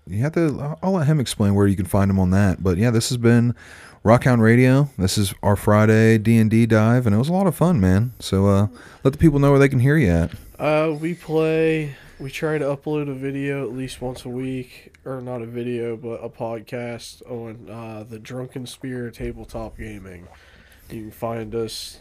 you 0.08 0.20
have 0.20 0.34
to. 0.34 0.78
I'll- 0.82 0.92
let 0.94 1.08
him 1.08 1.20
explain 1.20 1.56
where 1.56 1.68
you 1.68 1.76
can 1.76 1.86
find 1.86 2.10
him 2.12 2.20
on 2.20 2.30
that. 2.32 2.64
But 2.64 2.78
yeah, 2.78 2.92
this 2.92 3.10
has 3.10 3.18
been 3.18 3.56
Rockhound 4.06 4.40
Radio. 4.42 4.90
This 4.98 5.18
is 5.18 5.34
our 5.42 5.56
Friday 5.56 6.18
D 6.18 6.38
and 6.38 6.50
D 6.52 6.66
dive, 6.66 7.06
and 7.06 7.16
it 7.16 7.18
was 7.18 7.30
a 7.30 7.34
lot 7.34 7.48
of 7.48 7.56
fun, 7.56 7.80
man. 7.80 8.12
So 8.20 8.48
uh, 8.48 8.68
let 9.04 9.12
the 9.14 9.18
people 9.20 9.40
know 9.40 9.50
where 9.52 9.60
they 9.60 9.70
can 9.70 9.80
hear 9.80 9.98
you 9.98 10.10
at. 10.10 10.32
Uh, 10.60 10.94
we 11.00 11.14
play. 11.14 11.96
We 12.20 12.30
try 12.30 12.58
to 12.58 12.66
upload 12.66 13.10
a 13.10 13.14
video 13.14 13.64
at 13.68 13.74
least 13.74 14.00
once 14.02 14.24
a 14.24 14.30
week, 14.30 14.96
or 15.04 15.20
not 15.20 15.42
a 15.42 15.46
video, 15.46 15.98
but 15.98 16.24
a 16.24 16.30
podcast 16.30 17.22
on 17.30 17.70
uh, 17.70 18.04
the 18.08 18.20
Drunken 18.20 18.66
Spear 18.68 19.10
Tabletop 19.10 19.78
Gaming. 19.78 20.28
You 20.90 21.02
can 21.02 21.12
find 21.12 21.56
us 21.56 22.00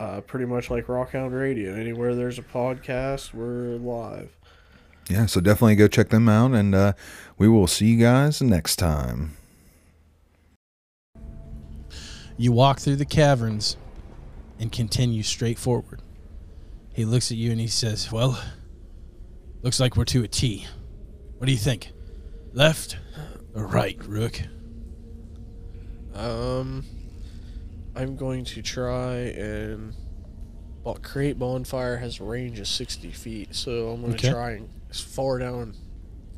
Uh, 0.00 0.20
pretty 0.20 0.46
much 0.46 0.70
like 0.70 0.86
Rockhound 0.86 1.32
Radio. 1.38 1.74
Anywhere 1.74 2.14
there's 2.14 2.38
a 2.38 2.42
podcast, 2.42 3.34
we're 3.34 3.76
live. 3.78 4.30
Yeah, 5.08 5.26
so 5.26 5.40
definitely 5.40 5.76
go 5.76 5.88
check 5.88 6.10
them 6.10 6.28
out, 6.28 6.52
and 6.52 6.74
uh, 6.74 6.92
we 7.38 7.48
will 7.48 7.66
see 7.66 7.86
you 7.86 7.98
guys 7.98 8.42
next 8.42 8.76
time. 8.76 9.36
You 12.36 12.52
walk 12.52 12.78
through 12.78 12.96
the 12.96 13.04
caverns 13.06 13.76
and 14.60 14.70
continue 14.70 15.22
straight 15.22 15.58
forward. 15.58 16.02
He 16.92 17.04
looks 17.04 17.30
at 17.30 17.36
you 17.36 17.50
and 17.50 17.60
he 17.60 17.66
says, 17.68 18.12
Well, 18.12 18.40
looks 19.62 19.80
like 19.80 19.96
we're 19.96 20.04
to 20.06 20.22
a 20.24 20.28
T. 20.28 20.66
What 21.38 21.46
do 21.46 21.52
you 21.52 21.58
think? 21.58 21.90
Left 22.52 22.96
or 23.54 23.66
right, 23.66 23.98
Rook? 24.06 24.40
Um, 26.14 26.84
I'm 27.96 28.16
going 28.16 28.44
to 28.46 28.62
try 28.62 29.14
and 29.16 29.94
well, 30.84 30.98
create 31.02 31.38
bonfire 31.38 31.96
has 31.98 32.20
a 32.20 32.24
range 32.24 32.58
of 32.60 32.66
60 32.68 33.10
feet, 33.10 33.54
so 33.54 33.90
I'm 33.90 34.00
going 34.00 34.14
to 34.14 34.18
Okay. 34.18 34.30
try 34.30 34.50
and 34.52 34.68
as 34.68 34.77
far 34.90 35.38
down 35.38 35.74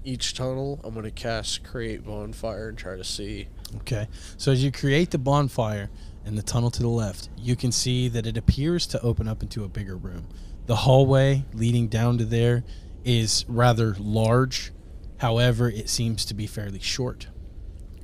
each 0.04 0.34
tunnel. 0.34 0.80
I'm 0.84 0.94
going 0.94 1.04
to 1.04 1.10
cast 1.10 1.64
create 1.64 2.04
bonfire 2.04 2.68
and 2.68 2.78
try 2.78 2.96
to 2.96 3.04
see. 3.04 3.48
Okay. 3.78 4.08
So 4.36 4.52
as 4.52 4.64
you 4.64 4.72
create 4.72 5.10
the 5.10 5.18
bonfire 5.18 5.90
in 6.24 6.34
the 6.34 6.42
tunnel 6.42 6.70
to 6.70 6.82
the 6.82 6.88
left, 6.88 7.28
you 7.36 7.56
can 7.56 7.72
see 7.72 8.08
that 8.08 8.26
it 8.26 8.36
appears 8.36 8.86
to 8.88 9.00
open 9.02 9.28
up 9.28 9.42
into 9.42 9.64
a 9.64 9.68
bigger 9.68 9.96
room. 9.96 10.26
The 10.66 10.76
hallway 10.76 11.44
leading 11.52 11.88
down 11.88 12.18
to 12.18 12.24
there 12.24 12.64
is 13.04 13.44
rather 13.48 13.94
large. 13.98 14.72
However, 15.18 15.68
it 15.68 15.88
seems 15.88 16.24
to 16.26 16.34
be 16.34 16.46
fairly 16.46 16.80
short. 16.80 17.28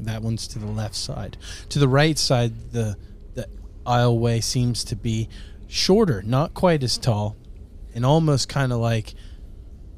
That 0.01 0.23
one's 0.23 0.47
to 0.49 0.59
the 0.59 0.67
left 0.67 0.95
side. 0.95 1.37
To 1.71 1.79
the 1.79 1.89
right 1.89 2.19
side, 2.19 2.73
the 2.73 2.97
the 3.35 3.49
aisleway 3.87 4.43
seems 4.43 4.85
to 4.85 4.97
be 4.97 5.29
shorter, 5.67 6.23
not 6.23 6.55
quite 6.55 6.83
as 6.83 6.99
tall, 6.99 7.37
and 7.95 8.05
almost 8.05 8.49
kind 8.49 8.73
of 8.73 8.81
like 8.81 9.15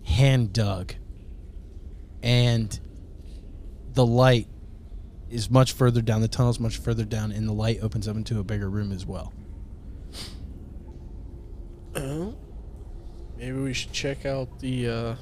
hand 0.09 0.53
dug. 0.53 0.95
And 2.23 2.79
the 3.93 4.05
light 4.05 4.49
is 5.31 5.51
much 5.51 5.73
further 5.73 6.03
down. 6.03 6.21
The 6.21 6.29
tunnel's 6.29 6.59
much 6.59 6.79
further 6.79 7.05
down, 7.05 7.33
and 7.33 7.49
the 7.49 7.53
light 7.53 7.79
opens 7.83 8.09
up 8.09 8.17
into 8.17 8.41
a 8.41 8.45
bigger 8.45 8.69
room 8.69 8.93
as 8.93 9.07
well. 9.07 9.33
Oh, 11.95 12.35
maybe 13.37 13.59
we 13.59 13.73
should 13.73 13.93
check 13.93 14.27
out 14.27 14.61
the 14.61 14.89
uh, 14.89 15.15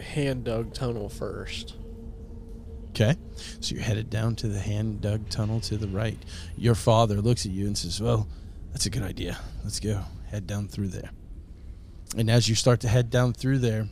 hand 0.00 0.44
dug 0.44 0.74
tunnel 0.74 1.08
first. 1.08 1.74
Okay. 2.90 3.14
So 3.60 3.74
you're 3.74 3.84
headed 3.84 4.08
down 4.08 4.36
to 4.36 4.48
the 4.48 4.58
hand 4.58 5.02
dug 5.02 5.28
tunnel 5.28 5.60
to 5.60 5.76
the 5.76 5.88
right. 5.88 6.18
Your 6.56 6.74
father 6.74 7.20
looks 7.20 7.44
at 7.44 7.52
you 7.52 7.66
and 7.66 7.76
says, 7.76 8.00
Well, 8.00 8.26
that's 8.72 8.86
a 8.86 8.90
good 8.90 9.02
idea. 9.02 9.38
Let's 9.62 9.80
go. 9.80 10.02
Head 10.28 10.46
down 10.46 10.68
through 10.68 10.88
there. 10.88 11.10
And 12.16 12.30
as 12.30 12.48
you 12.48 12.54
start 12.54 12.80
to 12.80 12.88
head 12.88 13.10
down 13.10 13.34
through 13.34 13.58
there, 13.58 13.88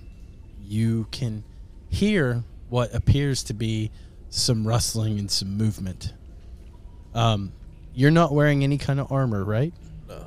you 0.66 1.06
can 1.10 1.44
hear 1.88 2.44
what 2.68 2.94
appears 2.94 3.42
to 3.44 3.54
be 3.54 3.90
some 4.30 4.66
rustling 4.66 5.18
and 5.18 5.30
some 5.30 5.56
movement. 5.56 6.12
Um, 7.14 7.52
you're 7.94 8.10
not 8.10 8.32
wearing 8.32 8.64
any 8.64 8.78
kind 8.78 8.98
of 8.98 9.12
armor, 9.12 9.44
right? 9.44 9.72
No. 10.08 10.26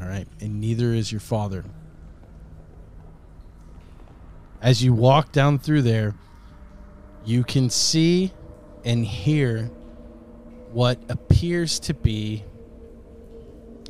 All 0.00 0.06
right. 0.06 0.28
And 0.40 0.60
neither 0.60 0.92
is 0.92 1.10
your 1.10 1.20
father. 1.20 1.64
As 4.60 4.82
you 4.82 4.92
walk 4.92 5.32
down 5.32 5.58
through 5.58 5.82
there, 5.82 6.14
you 7.24 7.44
can 7.44 7.70
see 7.70 8.32
and 8.84 9.04
hear 9.04 9.70
what 10.72 10.98
appears 11.08 11.78
to 11.80 11.94
be 11.94 12.44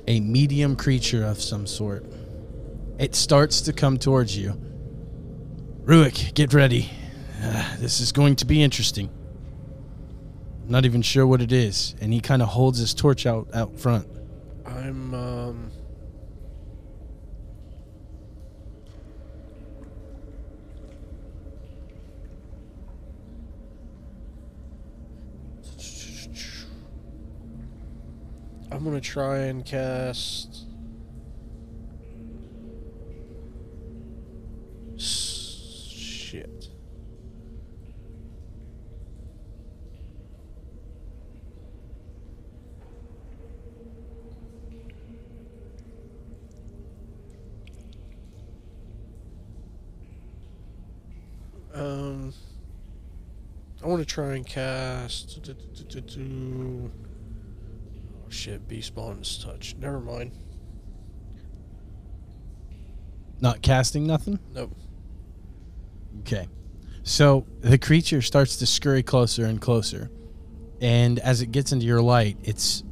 a 0.07 0.21
medium 0.21 0.77
creature 0.77 1.25
of 1.25 1.41
some 1.41 1.67
sort. 1.67 2.05
It 2.99 3.15
starts 3.15 3.61
to 3.63 3.73
come 3.73 3.99
towards 3.99 4.37
you. 4.39 4.61
Ruick, 5.87 6.35
get 6.35 6.53
ready. 6.53 6.91
Uh, 7.41 7.77
this 7.77 8.01
is 8.01 8.11
going 8.11 8.35
to 8.37 8.45
be 8.45 8.61
interesting. 8.61 9.09
Not 10.67 10.85
even 10.85 11.01
sure 11.01 11.25
what 11.25 11.41
it 11.41 11.53
is. 11.53 11.95
And 12.01 12.13
he 12.13 12.21
kind 12.21 12.43
of 12.43 12.49
holds 12.49 12.81
his 12.81 12.93
torch 12.93 13.25
out 13.25 13.47
out 13.55 13.79
front. 13.79 14.09
I'm 14.65 15.15
um. 15.15 15.71
I'm 28.73 28.83
gonna 28.83 29.01
try 29.01 29.39
and 29.43 29.65
cast. 29.65 30.56
Um, 51.77 52.33
I 53.85 53.87
want 53.87 54.01
to 54.01 54.07
try 54.07 54.35
and 54.35 54.47
cast. 54.47 55.39
Oh 55.47 56.91
shit! 58.31 58.67
Beast 58.67 58.89
Spawn's 58.89 59.37
touch. 59.45 59.77
Never 59.79 60.01
mind. 60.01 60.33
Not 63.41 63.61
casting 63.61 64.07
nothing? 64.07 64.39
Nope. 64.55 64.75
Okay. 66.21 66.49
So 67.03 67.47
the 67.61 67.77
creature 67.77 68.23
starts 68.23 68.57
to 68.57 68.67
scurry 68.67 69.03
closer 69.03 69.45
and 69.45 69.61
closer. 69.61 70.11
And 70.81 71.19
as 71.19 71.43
it 71.43 71.53
gets 71.53 71.73
into 71.73 71.85
your 71.85 72.01
light, 72.01 72.39
it's 72.43 72.83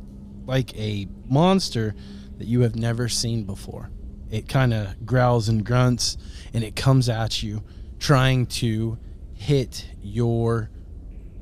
like 0.46 0.76
a 0.76 1.08
monster 1.26 1.94
that 2.36 2.46
you 2.46 2.60
have 2.60 2.76
never 2.76 3.08
seen 3.08 3.44
before. 3.44 3.90
It 4.30 4.48
kind 4.48 4.74
of 4.74 5.06
growls 5.06 5.48
and 5.48 5.64
grunts 5.64 6.18
and 6.52 6.62
it 6.62 6.76
comes 6.76 7.08
at 7.08 7.42
you 7.42 7.62
trying 8.04 8.44
to 8.44 8.98
hit 9.32 9.86
your 10.02 10.68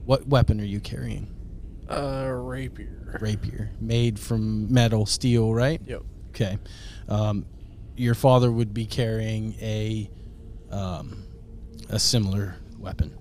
what 0.04 0.28
weapon 0.28 0.60
are 0.60 0.64
you 0.64 0.78
carrying? 0.78 1.26
Uh, 1.90 2.28
rapier. 2.32 3.18
Rapier, 3.20 3.70
made 3.80 4.16
from 4.16 4.72
metal, 4.72 5.04
steel, 5.04 5.52
right? 5.52 5.80
Yep. 5.84 6.02
Okay. 6.28 6.58
Um, 7.08 7.46
your 7.96 8.14
father 8.14 8.50
would 8.50 8.72
be 8.72 8.86
carrying 8.86 9.54
a 9.60 10.08
um, 10.70 11.24
a 11.88 11.98
similar 11.98 12.54
weapon. 12.78 13.18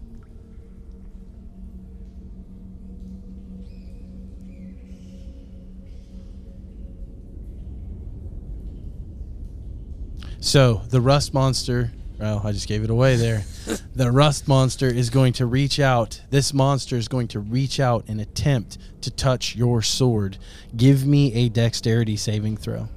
So 10.40 10.84
the 10.90 11.02
rust 11.02 11.34
monster. 11.34 11.92
Well, 12.22 12.40
I 12.44 12.52
just 12.52 12.68
gave 12.68 12.84
it 12.84 12.92
away 12.92 13.16
there. 13.16 13.44
the 13.96 14.12
rust 14.12 14.48
monster 14.48 14.86
is 14.86 15.10
going 15.10 15.34
to 15.34 15.48
reach 15.48 15.80
out. 15.80 16.22
This 16.30 16.54
monster 16.54 16.96
is 16.96 17.08
going 17.08 17.28
to 17.30 17.40
reach 17.40 17.80
out 17.80 18.06
and 18.08 18.22
attempt 18.22 18.78
to 19.02 19.10
touch 19.10 19.56
your 19.56 19.82
sword. 19.82 20.38
Give 20.78 21.04
me 21.04 21.34
a 21.34 21.50
dexterity 21.50 22.16
saving 22.16 22.58
throw. 22.58 22.90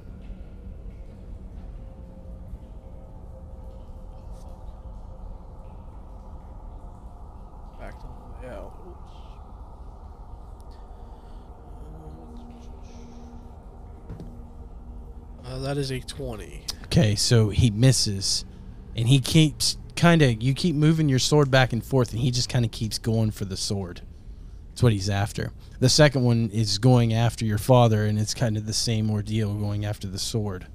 Back 7.79 7.99
to 7.99 8.05
the 8.05 8.47
layout. 8.47 8.73
Uh, 15.43 15.57
that 15.57 15.77
is 15.79 15.91
a 15.91 15.99
20. 15.99 16.61
Okay, 16.83 17.15
so 17.15 17.49
he 17.49 17.71
misses, 17.71 18.45
and 18.95 19.07
he 19.07 19.19
keeps 19.19 19.77
kind 19.95 20.21
of. 20.21 20.41
You 20.41 20.53
keep 20.53 20.75
moving 20.75 21.09
your 21.09 21.19
sword 21.19 21.51
back 21.51 21.73
and 21.73 21.83
forth, 21.83 22.11
and 22.11 22.19
he 22.19 22.31
just 22.31 22.49
kind 22.49 22.65
of 22.65 22.71
keeps 22.71 22.97
going 22.97 23.31
for 23.31 23.45
the 23.45 23.57
sword. 23.57 24.01
That's 24.69 24.83
what 24.83 24.93
he's 24.93 25.09
after. 25.09 25.51
The 25.79 25.89
second 25.89 26.23
one 26.23 26.49
is 26.51 26.77
going 26.77 27.13
after 27.13 27.45
your 27.45 27.57
father, 27.57 28.05
and 28.05 28.19
it's 28.19 28.33
kind 28.33 28.57
of 28.57 28.65
the 28.65 28.73
same 28.73 29.09
ordeal 29.09 29.53
going 29.53 29.85
after 29.85 30.07
the 30.07 30.19
sword. 30.19 30.67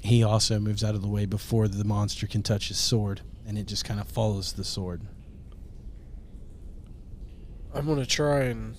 He 0.00 0.24
also 0.24 0.58
moves 0.58 0.82
out 0.82 0.94
of 0.94 1.02
the 1.02 1.08
way 1.08 1.26
before 1.26 1.68
the 1.68 1.84
monster 1.84 2.26
can 2.26 2.42
touch 2.42 2.68
his 2.68 2.78
sword, 2.78 3.20
and 3.46 3.58
it 3.58 3.66
just 3.66 3.84
kind 3.84 4.00
of 4.00 4.08
follows 4.08 4.54
the 4.54 4.64
sword. 4.64 5.02
I'm 7.72 7.86
going 7.86 8.00
to 8.00 8.06
try 8.06 8.44
and 8.44 8.74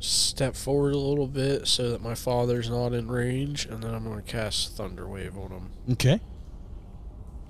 step 0.00 0.54
forward 0.54 0.94
a 0.94 0.98
little 0.98 1.26
bit 1.26 1.66
so 1.66 1.90
that 1.90 2.00
my 2.00 2.14
father's 2.14 2.70
not 2.70 2.92
in 2.92 3.08
range, 3.08 3.66
and 3.66 3.82
then 3.82 3.94
I'm 3.94 4.04
going 4.04 4.22
to 4.22 4.30
cast 4.30 4.76
Thunder 4.76 5.06
Wave 5.06 5.36
on 5.36 5.50
him. 5.50 5.70
Okay. 5.92 6.20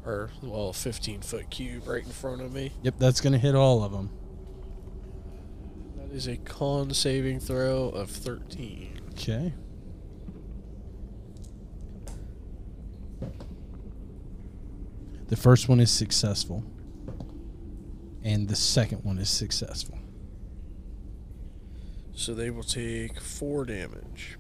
Or, 0.05 0.31
well, 0.43 0.73
15 0.73 1.21
foot 1.21 1.51
cube 1.51 1.87
right 1.87 2.05
in 2.05 2.11
front 2.11 2.41
of 2.41 2.53
me. 2.53 2.73
Yep, 2.83 2.95
that's 2.99 3.21
going 3.21 3.35
to 3.35 3.39
hit 3.39 3.55
all 3.55 3.85
of 3.85 3.93
them. 3.93 4.11
That 5.97 6.09
That 6.09 6.17
is 6.17 6.27
a 6.27 6.39
con 6.39 6.95
saving 6.95 7.41
throw 7.41 7.91
of 7.91 8.09
13. 8.11 9.01
Okay. 9.11 9.53
The 15.27 15.37
first 15.37 15.69
one 15.69 15.81
is 15.81 15.91
successful, 15.91 16.65
and 18.23 18.49
the 18.49 18.57
second 18.57 19.05
one 19.05 19.19
is 19.19 19.29
successful. 19.29 19.99
So 22.19 22.35
they 22.35 22.51
will 22.51 22.65
take 22.65 23.21
4 23.21 23.65
damage. 23.65 24.37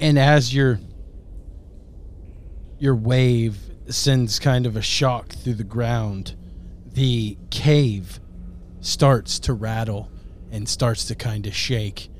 and 0.00 0.16
as 0.18 0.54
your 0.54 0.78
your 2.78 2.94
wave 2.94 3.58
sends 3.88 4.38
kind 4.38 4.66
of 4.66 4.76
a 4.76 4.82
shock 4.82 5.30
through 5.32 5.54
the 5.54 5.64
ground, 5.64 6.36
the 6.92 7.36
cave 7.50 8.20
starts 8.80 9.40
to 9.40 9.54
rattle 9.54 10.10
and 10.52 10.68
starts 10.68 11.06
to 11.06 11.14
kind 11.16 11.46
of 11.46 11.54
shake, 11.54 12.10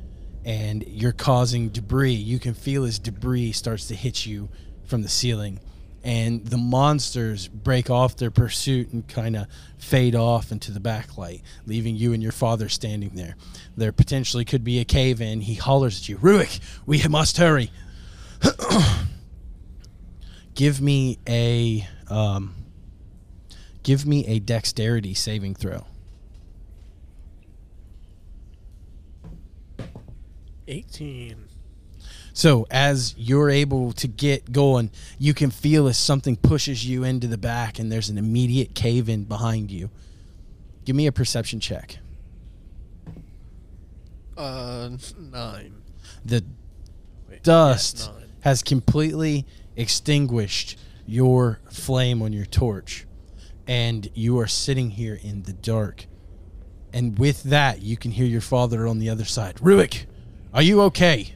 and 0.45 0.83
you're 0.89 1.13
causing 1.13 1.69
debris. 1.69 2.15
You 2.15 2.41
can 2.41 2.55
feel 2.55 2.85
as 2.85 2.99
debris 2.99 3.53
starts 3.53 3.87
to 3.89 3.95
hit 3.95 4.27
you 4.27 4.49
from 4.89 5.03
the 5.03 5.09
ceiling, 5.09 5.61
and 6.03 6.45
the 6.47 6.57
monsters 6.57 7.47
break 7.47 7.91
off 7.91 8.17
their 8.17 8.31
pursuit 8.31 8.93
and 8.93 9.07
kind 9.07 9.37
of 9.37 9.47
fade 9.77 10.15
off 10.15 10.51
into 10.51 10.73
the 10.73 10.81
backlight, 10.81 11.43
leaving 11.67 11.95
you 11.95 12.13
and 12.13 12.23
your 12.23 12.33
father 12.33 12.69
standing 12.69 13.11
there. 13.15 13.37
There 13.77 13.93
potentially 13.93 14.45
could 14.45 14.65
be 14.65 14.81
a 14.81 14.85
cave 14.85 15.21
in. 15.21 15.43
He 15.43 15.55
hollers 15.55 16.01
at 16.01 16.09
you, 16.09 16.17
Ruik, 16.19 16.61
we 16.87 17.03
must 17.09 17.37
hurry. 17.37 17.71
give 20.55 20.81
me 20.81 21.19
a 21.29 21.87
um, 22.09 22.55
give 23.83 24.07
me 24.07 24.27
a 24.27 24.39
dexterity 24.39 25.15
saving 25.15 25.55
throw. 25.55 25.85
18. 30.69 31.48
So 32.39 32.69
as 32.71 33.17
you're 33.19 33.51
able 33.51 33.91
to 33.95 34.07
get 34.07 34.53
going, 34.53 34.93
you 35.19 35.35
can 35.35 35.51
feel 35.51 35.89
as 35.89 35.99
something 35.99 36.37
pushes 36.37 36.87
you 36.87 37.03
into 37.03 37.27
the 37.27 37.37
back, 37.37 37.81
and 37.81 37.91
there's 37.91 38.11
an 38.11 38.17
immediate 38.17 38.77
cave 38.77 39.09
in 39.09 39.25
behind 39.25 39.73
you. 39.73 39.91
Give 40.85 40.95
me 40.95 41.09
a 41.09 41.11
perception 41.11 41.59
check. 41.59 41.99
Uh, 44.37 44.91
9. 45.19 45.83
The 46.25 46.45
Wait, 47.29 47.43
dust 47.43 48.09
9. 48.15 48.29
has 48.43 48.63
completely 48.63 49.45
extinguished 49.75 50.79
your 51.09 51.59
flame 51.73 52.23
on 52.23 52.33
your 52.33 52.47
torch, 52.47 53.05
and 53.67 54.09
you 54.15 54.39
are 54.39 54.47
sitting 54.47 54.91
here 54.91 55.19
in 55.21 55.43
the 55.43 55.55
dark. 55.55 56.07
And 56.93 57.19
with 57.19 57.43
that, 57.43 57.83
you 57.83 57.97
can 57.97 58.13
hear 58.13 58.27
your 58.27 58.41
father 58.41 58.87
on 58.87 59.01
the 59.01 59.11
other 59.11 59.25
side. 59.25 59.57
Ruik, 59.57 60.07
are 60.55 60.63
you 60.63 60.83
okay? 60.83 61.33